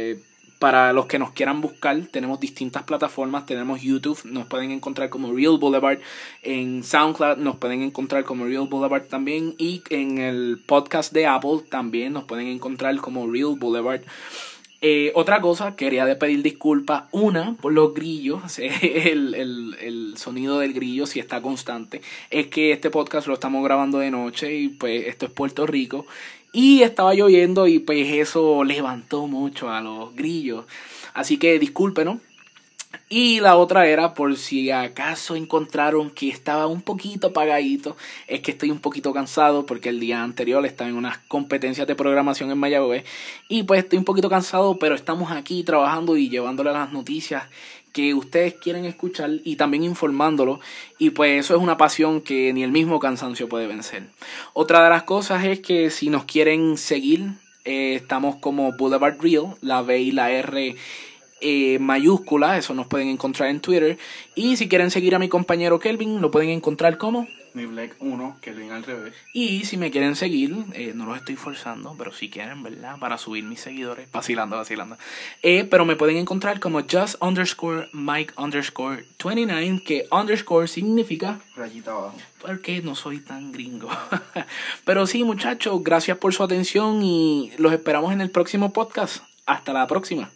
Para 0.60 0.92
los 0.92 1.06
que 1.06 1.20
nos 1.20 1.32
quieran 1.32 1.62
buscar, 1.62 1.98
tenemos 2.12 2.40
distintas 2.42 2.84
plataformas. 2.84 3.46
Tenemos 3.46 3.82
YouTube, 3.82 4.20
nos 4.26 4.46
pueden 4.46 4.72
encontrar 4.72 5.10
como 5.10 5.34
Real 5.34 5.58
Boulevard. 5.58 6.00
En 6.44 6.84
SoundCloud 6.84 7.38
nos 7.38 7.56
pueden 7.56 7.82
encontrar 7.82 8.26
como 8.26 8.44
Real 8.44 8.68
Boulevard 8.68 9.06
también. 9.08 9.56
Y 9.58 9.82
en 9.90 10.18
el 10.18 10.60
podcast 10.66 11.14
de 11.14 11.28
Apple 11.28 11.62
también 11.70 12.12
nos 12.12 12.26
pueden 12.26 12.48
encontrar 12.48 12.98
como 12.98 13.26
Real 13.32 13.56
Boulevard. 13.58 14.02
Eh, 14.82 15.12
otra 15.14 15.42
cosa, 15.42 15.76
quería 15.76 16.06
de 16.06 16.16
pedir 16.16 16.42
disculpas. 16.42 17.04
Una, 17.12 17.56
por 17.62 17.74
los 17.74 17.94
grillos, 17.94 18.60
el, 18.60 19.36
el, 19.36 19.78
el, 19.82 20.18
sonido 20.18 20.60
del 20.60 20.74
grillo 20.74 21.06
si 21.06 21.20
está 21.20 21.42
constante. 21.42 22.02
Es 22.30 22.48
que 22.48 22.72
este 22.72 22.90
podcast 22.90 23.28
lo 23.28 23.34
estamos 23.34 23.64
grabando 23.64 24.00
de 24.00 24.12
noche 24.12 24.54
y 24.54 24.70
pues 24.70 25.08
esto 25.08 25.26
es 25.26 25.32
Puerto 25.32 25.66
Rico. 25.66 26.06
Y 26.52 26.82
estaba 26.82 27.14
lloviendo 27.14 27.68
y 27.68 27.80
pues 27.80 28.08
eso 28.12 28.64
levantó 28.64 29.28
mucho 29.28 29.70
a 29.70 29.82
los 29.82 30.16
grillos. 30.16 30.66
Así 31.14 31.38
que 31.38 31.60
discúlpenos. 31.60 32.18
Y 33.08 33.40
la 33.40 33.56
otra 33.56 33.88
era 33.88 34.14
por 34.16 34.36
si 34.36 34.72
acaso 34.72 35.36
encontraron 35.36 36.10
que 36.10 36.30
estaba 36.30 36.66
un 36.66 36.82
poquito 36.82 37.28
apagadito, 37.28 37.96
es 38.28 38.42
que 38.42 38.52
estoy 38.52 38.72
un 38.72 38.80
poquito 38.80 39.14
cansado 39.14 39.66
porque 39.66 39.90
el 39.90 40.00
día 40.00 40.24
anterior 40.24 40.64
estaba 40.66 40.90
en 40.90 40.96
unas 40.96 41.20
competencias 41.28 41.88
de 41.88 41.96
programación 41.96 42.50
en 42.52 42.58
Mayagüez 42.58 43.06
y 43.48 43.64
pues 43.64 43.84
estoy 43.84 44.00
un 44.00 44.06
poquito 44.06 44.30
cansado, 44.30 44.78
pero 44.80 44.96
estamos 44.96 45.32
aquí 45.32 45.64
trabajando 45.64 46.18
y 46.18 46.30
llevándole 46.30 46.72
las 46.72 46.92
noticias 46.92 47.44
que 48.00 48.14
ustedes 48.14 48.54
quieren 48.54 48.86
escuchar 48.86 49.30
y 49.44 49.58
también 49.58 49.84
informándolo 49.84 50.62
y 50.98 51.10
pues 51.10 51.44
eso 51.44 51.54
es 51.54 51.62
una 51.62 51.76
pasión 51.76 52.22
que 52.22 52.54
ni 52.54 52.64
el 52.64 52.72
mismo 52.72 52.98
cansancio 52.98 53.50
puede 53.50 53.68
vencer. 53.68 54.04
Otra 54.54 54.82
de 54.82 54.90
las 54.90 55.04
cosas 55.04 55.44
es 55.44 55.60
que 55.60 55.90
si 55.90 56.10
nos 56.10 56.24
quieren 56.24 56.78
seguir 56.78 57.32
eh, 57.66 57.96
estamos 57.96 58.38
como 58.38 58.72
Boulevard 58.78 59.20
Real, 59.20 59.58
la 59.60 59.82
B 59.82 60.00
y 60.00 60.12
la 60.12 60.32
R 60.32 60.78
eh, 61.42 61.80
mayúscula, 61.80 62.58
eso 62.58 62.74
nos 62.74 62.88
pueden 62.88 63.10
encontrar 63.10 63.50
en 63.50 63.60
Twitter 63.60 63.98
y 64.34 64.56
si 64.56 64.70
quieren 64.70 64.92
seguir 64.92 65.14
a 65.14 65.20
mi 65.20 65.28
compañero 65.28 65.78
Kelvin 65.80 66.22
lo 66.22 66.32
pueden 66.32 66.52
encontrar 66.52 66.98
como 66.98 67.28
mi 67.54 67.66
Black 67.66 67.96
1, 68.00 68.38
Kelvin 68.42 68.72
al 68.72 68.84
revés. 68.84 69.14
Y 69.34 69.66
si 69.66 69.78
me 69.78 69.92
quieren 69.92 70.16
seguir, 70.16 70.56
eh, 70.74 70.94
no 70.96 71.06
los 71.06 71.18
estoy 71.18 71.36
forzando, 71.36 71.96
pero 71.98 72.12
si 72.12 72.30
quieren, 72.30 72.64
¿verdad? 72.64 72.98
Para 73.00 73.18
subir 73.18 73.44
mis 73.44 73.60
seguidores, 73.60 74.12
vacilando, 74.12 74.56
vacilando. 74.56 74.98
Eh, 75.42 75.66
pero 75.66 75.86
me 75.86 75.96
pueden 75.96 76.18
encontrar 76.18 76.60
como 76.60 76.82
just 76.82 77.16
underscore 77.22 77.90
Mike 77.94 78.34
underscore 78.38 79.06
29, 79.24 79.84
que 79.86 80.08
underscore 80.12 80.68
significa... 80.68 81.40
Rayita 81.56 81.92
abajo. 81.92 82.18
Porque 82.42 82.82
no 82.82 82.96
soy 82.96 83.20
tan 83.20 83.52
gringo. 83.52 83.90
pero 84.86 85.06
sí, 85.08 85.24
muchachos, 85.24 85.84
gracias 85.84 86.18
por 86.18 86.34
su 86.34 86.44
atención 86.44 87.04
y 87.04 87.52
los 87.58 87.74
esperamos 87.74 88.14
en 88.14 88.22
el 88.22 88.32
próximo 88.32 88.72
podcast. 88.72 89.24
Hasta 89.46 89.74
la 89.74 89.88
próxima. 89.88 90.30